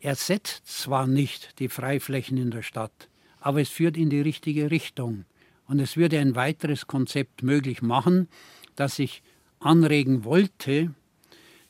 ersetzt 0.00 0.66
zwar 0.66 1.06
nicht 1.06 1.58
die 1.58 1.68
Freiflächen 1.68 2.38
in 2.38 2.50
der 2.50 2.62
Stadt, 2.62 3.09
aber 3.40 3.60
es 3.60 3.68
führt 3.68 3.96
in 3.96 4.10
die 4.10 4.20
richtige 4.20 4.70
Richtung. 4.70 5.24
Und 5.66 5.80
es 5.80 5.96
würde 5.96 6.18
ein 6.18 6.34
weiteres 6.34 6.86
Konzept 6.86 7.42
möglich 7.42 7.82
machen, 7.82 8.28
das 8.76 8.98
ich 8.98 9.22
anregen 9.58 10.24
wollte, 10.24 10.94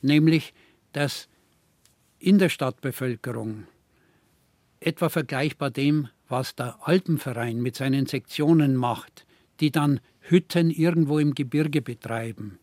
nämlich 0.02 0.54
dass 0.92 1.28
in 2.18 2.38
der 2.38 2.48
Stadtbevölkerung 2.48 3.66
etwa 4.80 5.08
vergleichbar 5.08 5.70
dem, 5.70 6.08
was 6.28 6.54
der 6.54 6.78
Alpenverein 6.86 7.60
mit 7.60 7.76
seinen 7.76 8.06
Sektionen 8.06 8.76
macht, 8.76 9.26
die 9.60 9.70
dann 9.70 10.00
Hütten 10.20 10.70
irgendwo 10.70 11.18
im 11.18 11.34
Gebirge 11.34 11.82
betreiben. 11.82 12.58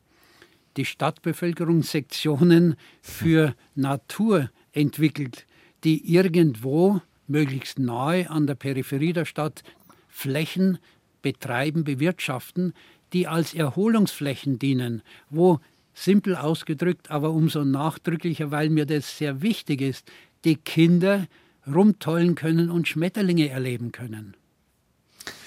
Die 0.78 0.86
Stadtbevölkerung 0.86 1.84
Sektionen 1.84 2.76
für 3.01 3.55
Natur 3.76 4.49
entwickelt, 4.72 5.45
die 5.84 6.14
irgendwo, 6.14 7.01
möglichst 7.28 7.80
nahe 7.80 8.30
an 8.30 8.47
der 8.47 8.55
Peripherie 8.55 9.13
der 9.13 9.25
Stadt, 9.25 9.63
Flächen 10.07 10.80
betreiben, 11.21 11.84
bewirtschaften, 11.84 12.73
die 13.13 13.28
als 13.28 13.53
Erholungsflächen 13.53 14.59
dienen, 14.59 15.01
wo 15.30 15.59
simpel 15.93 16.36
ausgedrückt, 16.36 17.11
aber 17.11 17.32
umso 17.32 17.63
nachdrücklicher, 17.63 18.51
weil 18.51 18.69
mir 18.69 18.86
das 18.86 19.17
sehr 19.17 19.41
wichtig 19.41 19.82
ist, 19.82 20.11
die 20.43 20.55
Kinder 20.55 21.28
rumtollen 21.65 22.36
können 22.36 22.69
und 22.69 22.88
Schmetterlinge 22.88 23.49
erleben 23.49 23.91
können. 23.91 24.36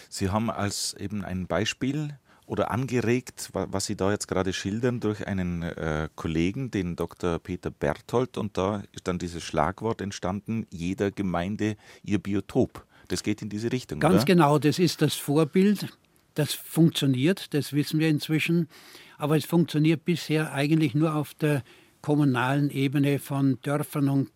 Sie 0.08 0.28
haben 0.28 0.50
als 0.50 0.94
eben 0.94 1.24
ein 1.24 1.46
Beispiel 1.46 2.18
oder 2.50 2.72
angeregt, 2.72 3.50
was 3.52 3.86
Sie 3.86 3.94
da 3.94 4.10
jetzt 4.10 4.26
gerade 4.26 4.52
schildern, 4.52 4.98
durch 4.98 5.24
einen 5.24 5.62
äh, 5.62 6.08
Kollegen, 6.16 6.72
den 6.72 6.96
Dr. 6.96 7.38
Peter 7.38 7.70
Berthold, 7.70 8.36
und 8.36 8.58
da 8.58 8.82
ist 8.90 9.06
dann 9.06 9.20
dieses 9.20 9.44
Schlagwort 9.44 10.00
entstanden, 10.00 10.66
jeder 10.68 11.12
Gemeinde 11.12 11.76
ihr 12.02 12.18
Biotop. 12.18 12.84
Das 13.06 13.22
geht 13.22 13.40
in 13.40 13.50
diese 13.50 13.70
Richtung. 13.70 14.00
Ganz 14.00 14.16
oder? 14.16 14.24
genau, 14.24 14.58
das 14.58 14.80
ist 14.80 15.00
das 15.00 15.14
Vorbild. 15.14 15.96
Das 16.34 16.52
funktioniert, 16.52 17.54
das 17.54 17.72
wissen 17.72 18.00
wir 18.00 18.08
inzwischen. 18.08 18.68
Aber 19.16 19.36
es 19.36 19.44
funktioniert 19.44 20.04
bisher 20.04 20.52
eigentlich 20.52 20.92
nur 20.94 21.14
auf 21.14 21.34
der 21.34 21.62
kommunalen 22.02 22.70
Ebene 22.70 23.20
von 23.20 23.58
Dörfern 23.62 24.08
und 24.08 24.30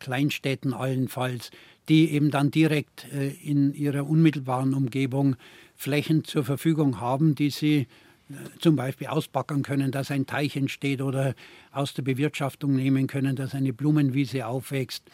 Kleinstädten 0.00 0.74
allenfalls, 0.74 1.50
die 1.88 2.10
eben 2.12 2.30
dann 2.30 2.50
direkt 2.50 3.06
äh, 3.12 3.28
in 3.28 3.74
ihrer 3.74 4.08
unmittelbaren 4.08 4.74
Umgebung 4.74 5.36
Flächen 5.76 6.24
zur 6.24 6.44
Verfügung 6.44 7.00
haben, 7.00 7.34
die 7.34 7.50
sie 7.50 7.86
äh, 8.30 8.34
zum 8.58 8.76
Beispiel 8.76 9.08
ausbackern 9.08 9.62
können, 9.62 9.90
dass 9.90 10.10
ein 10.10 10.26
Teich 10.26 10.56
entsteht 10.56 11.02
oder 11.02 11.34
aus 11.72 11.94
der 11.94 12.02
Bewirtschaftung 12.02 12.74
nehmen 12.74 13.06
können, 13.06 13.36
dass 13.36 13.54
eine 13.54 13.72
Blumenwiese 13.72 14.46
aufwächst. 14.46 15.04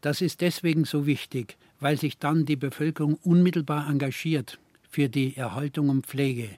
Das 0.00 0.20
ist 0.20 0.40
deswegen 0.40 0.84
so 0.84 1.06
wichtig, 1.06 1.56
weil 1.80 1.98
sich 1.98 2.18
dann 2.18 2.46
die 2.46 2.56
Bevölkerung 2.56 3.14
unmittelbar 3.22 3.88
engagiert 3.88 4.58
für 4.88 5.08
die 5.08 5.36
Erhaltung 5.36 5.88
und 5.88 6.06
Pflege. 6.06 6.48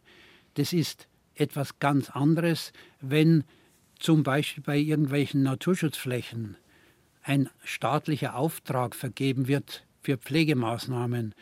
Das 0.55 0.73
ist 0.73 1.09
etwas 1.35 1.79
ganz 1.79 2.11
anderes, 2.11 2.73
wenn 3.01 3.45
zum 3.99 4.23
Beispiel 4.23 4.63
bei 4.63 4.79
irgendwelchen 4.79 5.43
Naturschutzflächen 5.43 6.57
ein 7.23 7.49
staatlicher 7.65 8.37
Auftrag 8.37 8.95
vergeben 8.95 9.49
wird 9.49 9.85
für 10.03 10.17
Pflegemaßnahmen, 10.17 11.35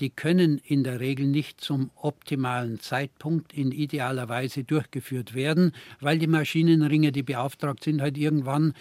die 0.00 0.10
können 0.10 0.58
in 0.58 0.82
der 0.82 1.00
Regel 1.00 1.26
nicht 1.26 1.60
zum 1.60 1.90
optimalen 1.94 2.80
Zeitpunkt 2.80 3.52
in 3.52 3.70
idealer 3.70 4.28
Weise 4.28 4.64
durchgeführt 4.64 5.34
werden, 5.34 5.72
weil 6.00 6.18
die 6.18 6.26
Maschinenringe, 6.26 7.12
die 7.12 7.22
beauftragt 7.22 7.84
sind, 7.84 8.00
halt 8.00 8.18
irgendwann 8.18 8.74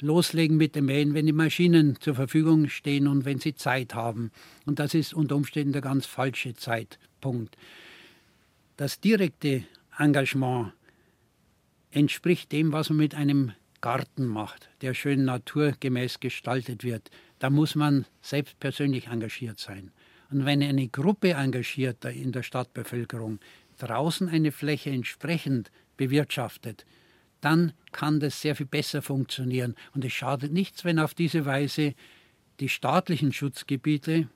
loslegen 0.00 0.56
mit 0.56 0.76
dem 0.76 0.86
Mähen, 0.86 1.14
wenn 1.14 1.26
die 1.26 1.32
Maschinen 1.32 1.96
zur 2.00 2.14
Verfügung 2.14 2.68
stehen 2.68 3.08
und 3.08 3.24
wenn 3.24 3.40
sie 3.40 3.54
Zeit 3.54 3.94
haben. 3.94 4.30
Und 4.66 4.78
das 4.78 4.94
ist 4.94 5.14
unter 5.14 5.36
Umständen 5.36 5.72
der 5.72 5.82
ganz 5.82 6.06
falsche 6.06 6.54
Zeitpunkt. 6.54 7.56
Das 8.76 9.00
direkte 9.00 9.64
Engagement 9.98 10.72
entspricht 11.90 12.52
dem, 12.52 12.72
was 12.72 12.90
man 12.90 12.98
mit 12.98 13.14
einem 13.14 13.52
Garten 13.80 14.26
macht, 14.26 14.68
der 14.80 14.94
schön 14.94 15.24
naturgemäß 15.24 16.20
gestaltet 16.20 16.84
wird. 16.84 17.10
Da 17.38 17.50
muss 17.50 17.74
man 17.74 18.06
selbst 18.20 18.58
persönlich 18.58 19.06
engagiert 19.06 19.58
sein. 19.58 19.92
Und 20.30 20.44
wenn 20.44 20.62
eine 20.62 20.88
Gruppe 20.88 21.32
engagierter 21.32 22.10
in 22.10 22.32
der 22.32 22.42
Stadtbevölkerung 22.42 23.38
draußen 23.78 24.28
eine 24.28 24.52
Fläche 24.52 24.90
entsprechend 24.90 25.70
bewirtschaftet, 25.96 26.84
dann 27.40 27.72
kann 27.92 28.20
das 28.20 28.40
sehr 28.40 28.56
viel 28.56 28.66
besser 28.66 29.00
funktionieren. 29.00 29.74
Und 29.94 30.04
es 30.04 30.12
schadet 30.12 30.52
nichts, 30.52 30.84
wenn 30.84 30.98
auf 30.98 31.14
diese 31.14 31.46
Weise 31.46 31.94
die 32.60 32.68
staatlichen 32.68 33.32
Schutzgebiete 33.32 34.28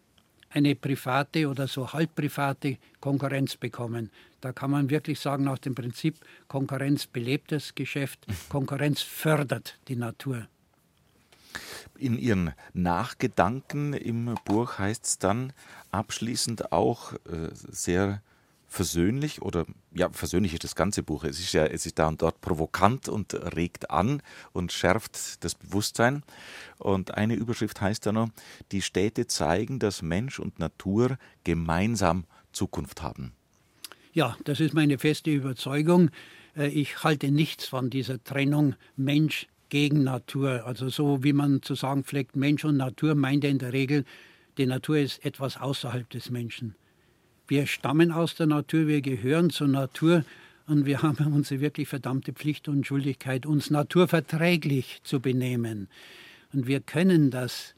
eine 0.52 0.74
private 0.74 1.48
oder 1.48 1.66
so 1.66 1.92
halbprivate 1.92 2.78
Konkurrenz 3.00 3.56
bekommen. 3.56 4.10
Da 4.40 4.52
kann 4.52 4.70
man 4.70 4.90
wirklich 4.90 5.20
sagen, 5.20 5.44
nach 5.44 5.58
dem 5.58 5.74
Prinzip 5.74 6.16
Konkurrenz 6.48 7.06
belebt 7.06 7.52
das 7.52 7.74
Geschäft, 7.74 8.26
Konkurrenz 8.48 9.00
fördert 9.00 9.78
die 9.88 9.96
Natur. 9.96 10.46
In 11.98 12.18
Ihren 12.18 12.52
Nachgedanken 12.72 13.92
im 13.92 14.34
Buch 14.44 14.78
heißt 14.78 15.04
es 15.04 15.18
dann 15.18 15.52
abschließend 15.90 16.72
auch 16.72 17.12
äh, 17.12 17.50
sehr 17.52 18.22
versöhnlich 18.72 19.42
oder 19.42 19.66
ja, 19.94 20.08
versöhnlich 20.10 20.54
ist 20.54 20.64
das 20.64 20.74
ganze 20.74 21.02
Buch. 21.02 21.24
Es 21.24 21.38
ist 21.38 21.52
ja, 21.52 21.66
es 21.66 21.84
ist 21.84 21.98
da 21.98 22.08
und 22.08 22.22
dort 22.22 22.40
provokant 22.40 23.08
und 23.08 23.34
regt 23.54 23.90
an 23.90 24.22
und 24.52 24.72
schärft 24.72 25.44
das 25.44 25.54
Bewusstsein. 25.54 26.22
Und 26.78 27.14
eine 27.14 27.34
Überschrift 27.34 27.80
heißt 27.80 28.06
da 28.06 28.12
noch, 28.12 28.30
die 28.72 28.80
Städte 28.80 29.26
zeigen, 29.26 29.78
dass 29.78 30.00
Mensch 30.00 30.40
und 30.40 30.58
Natur 30.58 31.18
gemeinsam 31.44 32.24
Zukunft 32.52 33.02
haben. 33.02 33.32
Ja, 34.14 34.36
das 34.44 34.60
ist 34.60 34.74
meine 34.74 34.98
feste 34.98 35.30
Überzeugung. 35.30 36.10
Äh, 36.56 36.68
ich 36.68 37.04
halte 37.04 37.30
nichts 37.30 37.66
von 37.66 37.90
dieser 37.90 38.22
Trennung 38.24 38.74
Mensch 38.96 39.48
gegen 39.68 40.02
Natur. 40.02 40.64
Also 40.66 40.88
so 40.88 41.22
wie 41.22 41.32
man 41.34 41.62
zu 41.62 41.74
sagen 41.74 42.04
pflegt, 42.04 42.36
Mensch 42.36 42.64
und 42.64 42.78
Natur 42.78 43.14
meint 43.14 43.44
er 43.44 43.50
in 43.50 43.58
der 43.58 43.72
Regel, 43.72 44.04
die 44.58 44.66
Natur 44.66 44.98
ist 44.98 45.24
etwas 45.24 45.56
außerhalb 45.56 46.08
des 46.10 46.30
Menschen. 46.30 46.74
Wir 47.52 47.66
stammen 47.66 48.12
aus 48.12 48.34
der 48.34 48.46
Natur, 48.46 48.86
wir 48.86 49.02
gehören 49.02 49.50
zur 49.50 49.68
Natur 49.68 50.24
und 50.66 50.86
wir 50.86 51.02
haben 51.02 51.30
unsere 51.34 51.60
wirklich 51.60 51.86
verdammte 51.86 52.32
Pflicht 52.32 52.66
und 52.66 52.86
Schuldigkeit, 52.86 53.44
uns 53.44 53.68
naturverträglich 53.68 55.02
zu 55.04 55.20
benehmen. 55.20 55.88
Und 56.54 56.66
wir 56.66 56.80
können 56.80 57.30
das, 57.30 57.74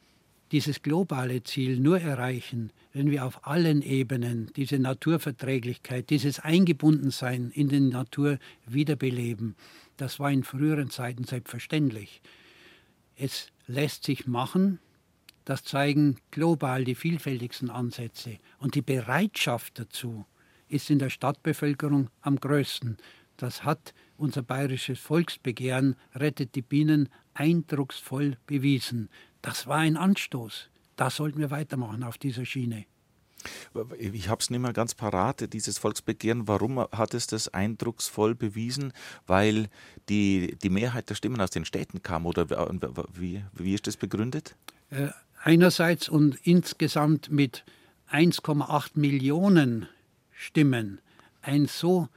dieses 0.52 0.80
globale 0.80 1.42
Ziel 1.42 1.80
nur 1.80 2.00
erreichen, 2.00 2.70
wenn 2.92 3.10
wir 3.10 3.24
auf 3.24 3.48
allen 3.48 3.82
Ebenen 3.82 4.52
diese 4.54 4.78
Naturverträglichkeit, 4.78 6.08
dieses 6.08 6.38
Eingebundensein 6.38 7.50
in 7.52 7.68
die 7.68 7.80
Natur 7.80 8.38
wiederbeleben. 8.66 9.56
Das 9.96 10.20
war 10.20 10.30
in 10.30 10.44
früheren 10.44 10.90
Zeiten 10.90 11.24
selbstverständlich. 11.24 12.22
Es 13.16 13.48
lässt 13.66 14.04
sich 14.04 14.28
machen, 14.28 14.78
das 15.44 15.64
zeigen 15.64 16.16
global 16.30 16.84
die 16.84 16.94
vielfältigsten 16.94 17.70
Ansätze. 17.70 18.38
Und 18.58 18.74
die 18.74 18.82
Bereitschaft 18.82 19.78
dazu 19.78 20.24
ist 20.68 20.90
in 20.90 20.98
der 20.98 21.10
Stadtbevölkerung 21.10 22.08
am 22.20 22.36
größten. 22.36 22.96
Das 23.36 23.64
hat 23.64 23.94
unser 24.16 24.42
bayerisches 24.42 24.98
Volksbegehren 24.98 25.96
Rettet 26.14 26.54
die 26.54 26.62
Bienen 26.62 27.08
eindrucksvoll 27.34 28.38
bewiesen. 28.46 29.08
Das 29.42 29.66
war 29.66 29.78
ein 29.78 29.96
Anstoß. 29.96 30.70
Da 30.96 31.10
sollten 31.10 31.40
wir 31.40 31.50
weitermachen 31.50 32.04
auf 32.04 32.16
dieser 32.16 32.46
Schiene. 32.46 32.86
Ich 33.98 34.28
habe 34.28 34.40
es 34.40 34.48
nicht 34.48 34.60
mehr 34.60 34.72
ganz 34.72 34.94
parat, 34.94 35.52
dieses 35.52 35.76
Volksbegehren. 35.76 36.48
Warum 36.48 36.78
hat 36.78 37.12
es 37.12 37.26
das 37.26 37.48
eindrucksvoll 37.48 38.34
bewiesen? 38.34 38.92
Weil 39.26 39.68
die, 40.08 40.56
die 40.62 40.70
Mehrheit 40.70 41.10
der 41.10 41.14
Stimmen 41.14 41.40
aus 41.40 41.50
den 41.50 41.66
Städten 41.66 42.02
kam 42.02 42.24
oder 42.24 42.48
wie, 43.12 43.44
wie 43.52 43.74
ist 43.74 43.86
das 43.86 43.98
begründet? 43.98 44.56
Einerseits 45.46 46.08
und 46.08 46.38
insgesamt 46.44 47.30
mit 47.30 47.64
1,8 48.10 48.92
Millionen 48.94 49.86
Stimmen 50.32 51.02
ein 51.42 51.66
so 51.66 52.08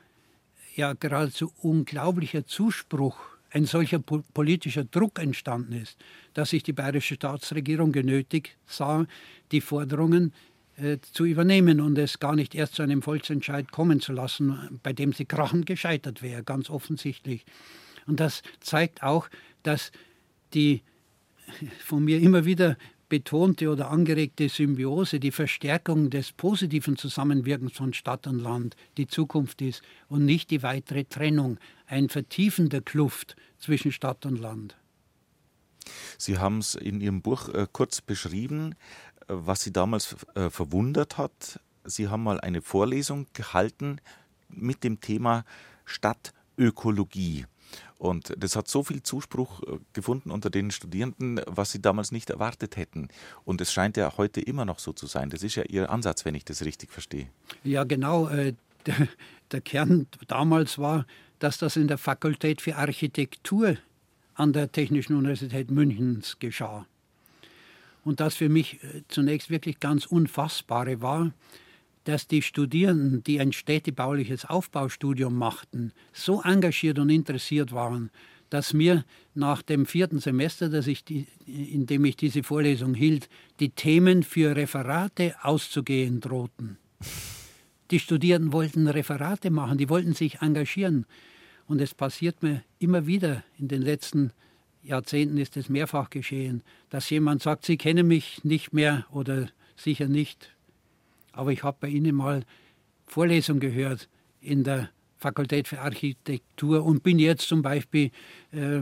ja 0.77 0.93
geradezu 0.93 1.51
unglaublicher 1.57 2.45
Zuspruch 2.45 3.19
ein 3.49 3.65
solcher 3.65 3.99
po 3.99 4.23
politischer 4.33 4.85
Druck 4.85 5.19
entstanden 5.19 5.73
ist, 5.73 5.97
dass 6.35 6.51
sich 6.51 6.63
die 6.63 6.71
bayerische 6.71 7.15
Staatsregierung 7.15 7.91
genötigt 7.91 8.55
sah, 8.65 9.05
die 9.51 9.59
Forderungen 9.59 10.31
äh, 10.77 10.97
zu 11.11 11.25
übernehmen 11.25 11.81
und 11.81 11.97
es 11.97 12.19
gar 12.19 12.33
nicht 12.33 12.55
erst 12.55 12.75
zu 12.75 12.81
einem 12.81 13.01
Volksentscheid 13.01 13.73
kommen 13.73 13.99
zu 13.99 14.13
lassen, 14.13 14.79
bei 14.83 14.93
dem 14.93 15.11
sie 15.11 15.25
krachend 15.25 15.65
gescheitert 15.65 16.21
wäre, 16.21 16.43
ganz 16.43 16.69
offensichtlich. 16.69 17.45
Und 18.05 18.21
das 18.21 18.41
zeigt 18.61 19.03
auch, 19.03 19.27
dass 19.63 19.91
die 20.53 20.81
von 21.83 22.05
mir 22.05 22.21
immer 22.21 22.45
wieder 22.45 22.77
betonte 23.09 23.69
oder 23.69 23.89
angeregte 23.89 24.49
Symbiose, 24.49 25.19
die 25.19 25.31
Verstärkung 25.31 26.09
des 26.09 26.31
positiven 26.31 26.97
Zusammenwirkens 26.97 27.73
von 27.73 27.93
Stadt 27.93 28.27
und 28.27 28.39
Land 28.39 28.75
die 28.97 29.07
Zukunft 29.07 29.61
ist 29.61 29.81
und 30.07 30.25
nicht 30.25 30.51
die 30.51 30.63
weitere 30.63 31.03
Trennung, 31.03 31.57
ein 31.87 32.09
Vertiefen 32.09 32.69
der 32.69 32.81
Kluft 32.81 33.35
zwischen 33.59 33.91
Stadt 33.91 34.25
und 34.25 34.39
Land. 34.39 34.77
Sie 36.17 36.37
haben 36.37 36.59
es 36.59 36.75
in 36.75 36.99
Ihrem 37.01 37.21
Buch 37.21 37.49
äh, 37.49 37.67
kurz 37.71 38.01
beschrieben, 38.01 38.75
was 39.27 39.63
Sie 39.63 39.71
damals 39.71 40.15
äh, 40.35 40.49
verwundert 40.49 41.17
hat. 41.17 41.59
Sie 41.83 42.09
haben 42.09 42.23
mal 42.23 42.39
eine 42.41 42.61
Vorlesung 42.61 43.27
gehalten 43.33 43.99
mit 44.49 44.83
dem 44.83 44.99
Thema 44.99 45.45
Stadtökologie. 45.85 47.45
Und 47.97 48.33
das 48.37 48.55
hat 48.55 48.67
so 48.67 48.83
viel 48.83 49.01
Zuspruch 49.01 49.63
äh, 49.63 49.79
gefunden 49.93 50.29
unter 50.29 50.49
den 50.49 50.69
Studierenden, 50.71 51.41
was 51.47 51.71
sie 51.71 51.81
damals 51.81 52.11
nicht 52.11 52.29
erwartet 52.29 52.77
hätten. 52.77 53.07
Und 53.43 53.59
es 53.59 53.73
scheint 53.73 53.97
ja 53.97 54.17
heute 54.17 54.39
immer 54.39 54.65
noch 54.65 54.79
so 54.79 54.93
zu 54.93 55.07
sein. 55.07 55.29
Das 55.29 55.41
ist 55.41 55.55
ja 55.55 55.63
Ihr 55.63 55.89
Ansatz, 55.89 56.23
wenn 56.23 56.35
ich 56.35 56.45
das 56.45 56.63
richtig 56.63 56.91
verstehe. 56.91 57.29
Ja, 57.63 57.83
genau. 57.83 58.27
Äh, 58.27 58.53
der, 59.51 59.61
Kern 59.61 60.07
damals 60.27 60.77
war, 60.77 61.05
dass 61.39 61.57
das 61.57 61.75
in 61.75 61.87
der 61.87 61.97
Fakultät 61.97 62.61
für 62.61 62.75
Architektur 62.75 63.77
an 64.35 64.53
der 64.53 64.71
Technischen 64.71 65.15
Universität 65.15 65.71
Münchens 65.71 66.37
geschah. 66.39 66.85
Und 68.03 68.19
das 68.19 68.35
für 68.35 68.47
mich 68.47 68.81
äh, 68.83 69.01
zunächst 69.07 69.49
wirklich 69.49 69.79
ganz 69.79 70.05
Unfassbare 70.05 71.01
war, 71.01 71.31
dass 72.07 72.25
die 72.25 72.41
Studierenden, 72.41 73.21
die 73.23 73.41
ein 73.41 73.51
städtebauliches 73.51 74.45
Aufbaustudium 74.45 75.35
machten, 75.35 75.91
so 76.13 76.41
engagiert 76.41 76.99
und 76.99 77.09
interessiert 77.09 77.73
waren, 77.73 78.11
dass 78.49 78.71
mir 78.71 79.03
nach 79.35 79.61
dem 79.61 79.85
vierten 79.85 80.19
Semester, 80.19 80.69
das 80.69 80.87
ich 80.87 81.03
die, 81.03 81.27
in 81.45 81.85
dem 81.85 82.05
ich 82.05 82.15
diese 82.15 82.43
Vorlesung 82.43 82.93
hielt, 82.93 83.27
die 83.59 83.71
Themen 83.71 84.23
für 84.23 84.55
Referate 84.55 85.35
auszugehen 85.41 86.21
drohten. 86.21 86.77
Die 87.91 87.99
Studierenden 87.99 88.53
wollten 88.53 88.87
Referate 88.87 89.49
machen, 89.49 89.77
die 89.77 89.89
wollten 89.89 90.13
sich 90.13 90.41
engagieren. 90.41 91.05
Und 91.67 91.81
es 91.81 91.93
passiert 91.93 92.41
mir 92.41 92.63
immer 92.79 93.05
wieder, 93.05 93.43
in 93.57 93.67
den 93.67 93.81
letzten 93.81 94.31
Jahrzehnten 94.81 95.37
ist 95.37 95.57
es 95.57 95.67
mehrfach 95.67 96.09
geschehen, 96.09 96.63
dass 96.89 97.09
jemand 97.09 97.43
sagt, 97.43 97.65
Sie 97.65 97.75
kennen 97.75 98.07
mich 98.07 98.45
nicht 98.45 98.71
mehr 98.71 99.05
oder 99.11 99.49
sicher 99.75 100.07
nicht, 100.07 100.56
aber 101.37 101.51
ich 101.51 101.63
habe 101.63 101.77
bei 101.79 101.87
Ihnen 101.87 102.15
mal 102.15 102.43
Vorlesungen 103.05 103.59
gehört 103.59 104.09
in 104.41 104.63
der 104.63 104.89
Fakultät 105.17 105.67
für 105.67 105.79
Architektur 105.79 106.83
und 106.83 107.03
bin 107.03 107.19
jetzt 107.19 107.47
zum 107.47 107.61
Beispiel 107.61 108.11
äh, 108.51 108.81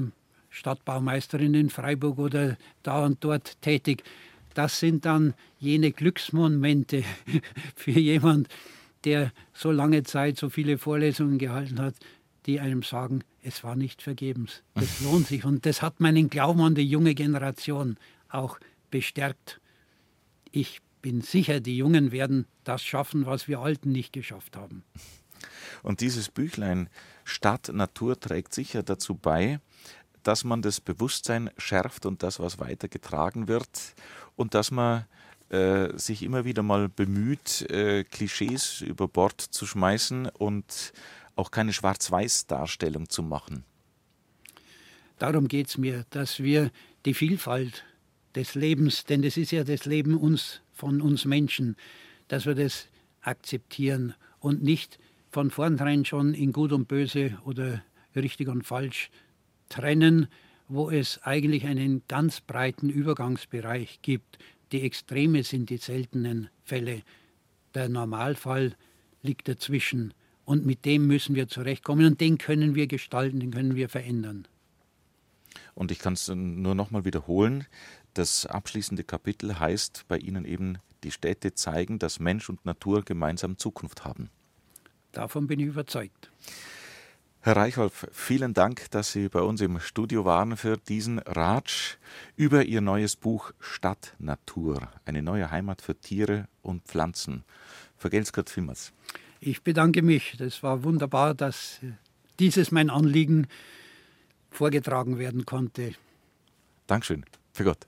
Stadtbaumeisterin 0.50 1.54
in 1.54 1.70
Freiburg 1.70 2.18
oder 2.18 2.58
da 2.84 3.06
und 3.06 3.24
dort 3.24 3.62
tätig. 3.62 4.04
Das 4.54 4.80
sind 4.80 5.06
dann 5.06 5.34
jene 5.60 5.92
Glücksmomente 5.92 7.04
für 7.76 7.92
jemand, 7.92 8.48
der 9.04 9.32
so 9.54 9.72
lange 9.72 10.04
Zeit 10.04 10.38
so 10.38 10.50
viele 10.50 10.78
Vorlesungen 10.78 11.38
gehalten 11.38 11.80
hat, 11.80 11.96
die 12.46 12.60
einem 12.60 12.84
sagen, 12.84 13.24
es 13.44 13.64
war 13.64 13.76
nicht 13.76 14.02
vergebens. 14.02 14.64
Es 14.76 15.02
lohnt 15.04 15.28
sich. 15.28 15.46
Und 15.46 15.66
das 15.66 15.82
hat 15.82 16.00
meinen 16.00 16.30
Glauben 16.30 16.62
an 16.62 16.76
die 16.76 16.88
junge 16.88 17.16
Generation 17.16 17.98
auch 18.30 18.60
bestärkt. 18.92 19.60
Ich 20.52 20.80
bin 21.06 21.22
sicher, 21.22 21.60
die 21.60 21.78
Jungen 21.78 22.12
werden 22.12 22.48
das 22.64 22.84
schaffen, 22.84 23.28
was 23.28 23.48
wir 23.48 23.60
Alten 23.60 23.92
nicht 23.92 24.12
geschafft 24.12 24.58
haben. 24.58 24.84
Und 25.84 26.02
dieses 26.02 26.30
Büchlein 26.30 26.90
Stadt 27.24 27.70
Natur 27.72 28.20
trägt 28.20 28.56
sicher 28.56 28.82
dazu 28.82 29.14
bei, 29.14 29.60
dass 30.24 30.44
man 30.44 30.64
das 30.64 30.82
Bewusstsein 30.82 31.52
schärft 31.60 32.08
und 32.08 32.24
das, 32.24 32.40
was 32.40 32.58
weitergetragen 32.58 33.48
wird 33.48 33.70
und 34.36 34.56
dass 34.56 34.72
man 34.72 35.06
äh, 35.50 35.96
sich 35.96 36.24
immer 36.24 36.44
wieder 36.44 36.64
mal 36.64 36.90
bemüht, 36.90 37.70
äh, 37.70 38.04
Klischees 38.04 38.82
über 38.82 39.08
Bord 39.08 39.40
zu 39.40 39.68
schmeißen 39.68 40.30
und 40.30 40.92
auch 41.36 41.52
keine 41.52 41.72
Schwarz-Weiß-Darstellung 41.72 43.10
zu 43.10 43.22
machen. 43.22 43.64
Darum 45.20 45.50
geht 45.50 45.68
es 45.68 45.78
mir, 45.78 46.04
dass 46.10 46.40
wir 46.40 46.72
die 47.06 47.14
Vielfalt 47.14 47.84
des 48.34 48.56
Lebens, 48.56 49.04
denn 49.04 49.22
das 49.22 49.38
ist 49.38 49.52
ja 49.52 49.64
das 49.64 49.86
Leben 49.86 50.18
uns 50.18 50.62
von 50.76 51.02
uns 51.02 51.26
Menschen, 51.26 51.76
dass 52.28 52.46
wir 52.46 52.54
das 52.54 52.88
akzeptieren 53.22 54.14
und 54.40 54.62
nicht 54.62 55.00
von 55.32 55.50
vornherein 55.50 56.06
schon 56.06 56.34
in 56.34 56.54
Gut 56.54 56.72
und 56.72 56.88
Böse 56.88 57.38
oder 57.46 57.82
richtig 58.16 58.48
und 58.48 58.64
falsch 58.64 59.10
trennen, 59.70 60.28
wo 60.68 60.90
es 60.90 61.22
eigentlich 61.24 61.66
einen 61.66 62.04
ganz 62.08 62.42
breiten 62.42 62.90
Übergangsbereich 62.90 64.00
gibt. 64.02 64.38
Die 64.72 64.82
Extreme 64.82 65.44
sind 65.44 65.70
die 65.70 65.78
seltenen 65.78 66.50
Fälle. 66.64 67.02
Der 67.74 67.90
Normalfall 67.90 68.76
liegt 69.22 69.48
dazwischen. 69.48 70.14
Und 70.44 70.66
mit 70.66 70.86
dem 70.86 71.08
müssen 71.08 71.36
wir 71.36 71.48
zurechtkommen 71.48 72.06
und 72.06 72.22
den 72.22 72.38
können 72.38 72.76
wir 72.76 72.88
gestalten, 72.88 73.40
den 73.40 73.52
können 73.52 73.76
wir 73.76 73.90
verändern. 73.90 74.48
Und 75.74 75.92
ich 75.92 76.00
kann 76.00 76.14
es 76.14 76.28
nur 76.30 76.76
noch 76.76 76.92
mal 76.92 77.04
wiederholen. 77.04 77.66
Das 78.16 78.46
abschließende 78.46 79.04
Kapitel 79.04 79.60
heißt 79.60 80.06
bei 80.08 80.18
Ihnen 80.18 80.46
eben, 80.46 80.78
die 81.04 81.12
Städte 81.12 81.54
zeigen, 81.54 82.00
dass 82.00 82.22
Mensch 82.22 82.50
und 82.50 82.66
Natur 82.66 83.04
gemeinsam 83.04 83.58
Zukunft 83.58 84.06
haben. 84.06 84.30
Davon 85.12 85.48
bin 85.48 85.60
ich 85.60 85.68
überzeugt. 85.68 86.32
Herr 87.42 87.58
Reichholf, 87.58 88.08
vielen 88.14 88.54
Dank, 88.54 88.90
dass 88.92 89.12
Sie 89.12 89.28
bei 89.28 89.42
uns 89.42 89.60
im 89.60 89.82
Studio 89.82 90.24
waren 90.24 90.56
für 90.56 90.78
diesen 90.78 91.20
Ratsch 91.20 91.98
über 92.38 92.64
Ihr 92.64 92.80
neues 92.80 93.18
Buch 93.18 93.52
Stadt 93.60 94.16
Natur, 94.18 94.90
eine 95.04 95.22
neue 95.22 95.52
Heimat 95.52 95.82
für 95.82 96.00
Tiere 96.00 96.48
und 96.62 96.84
Pflanzen. 96.86 97.44
Vergelt's 97.98 98.32
Gott 98.32 98.50
vielmals. 98.50 98.94
Ich 99.42 99.62
bedanke 99.62 100.02
mich. 100.02 100.36
Das 100.40 100.64
war 100.64 100.86
wunderbar, 100.86 101.36
dass 101.36 101.82
dieses 102.40 102.72
mein 102.72 102.90
Anliegen 102.90 103.48
vorgetragen 104.52 105.20
werden 105.20 105.46
konnte. 105.46 105.96
Dankeschön. 106.88 107.26
Für 107.52 107.66
Gott. 107.66 107.86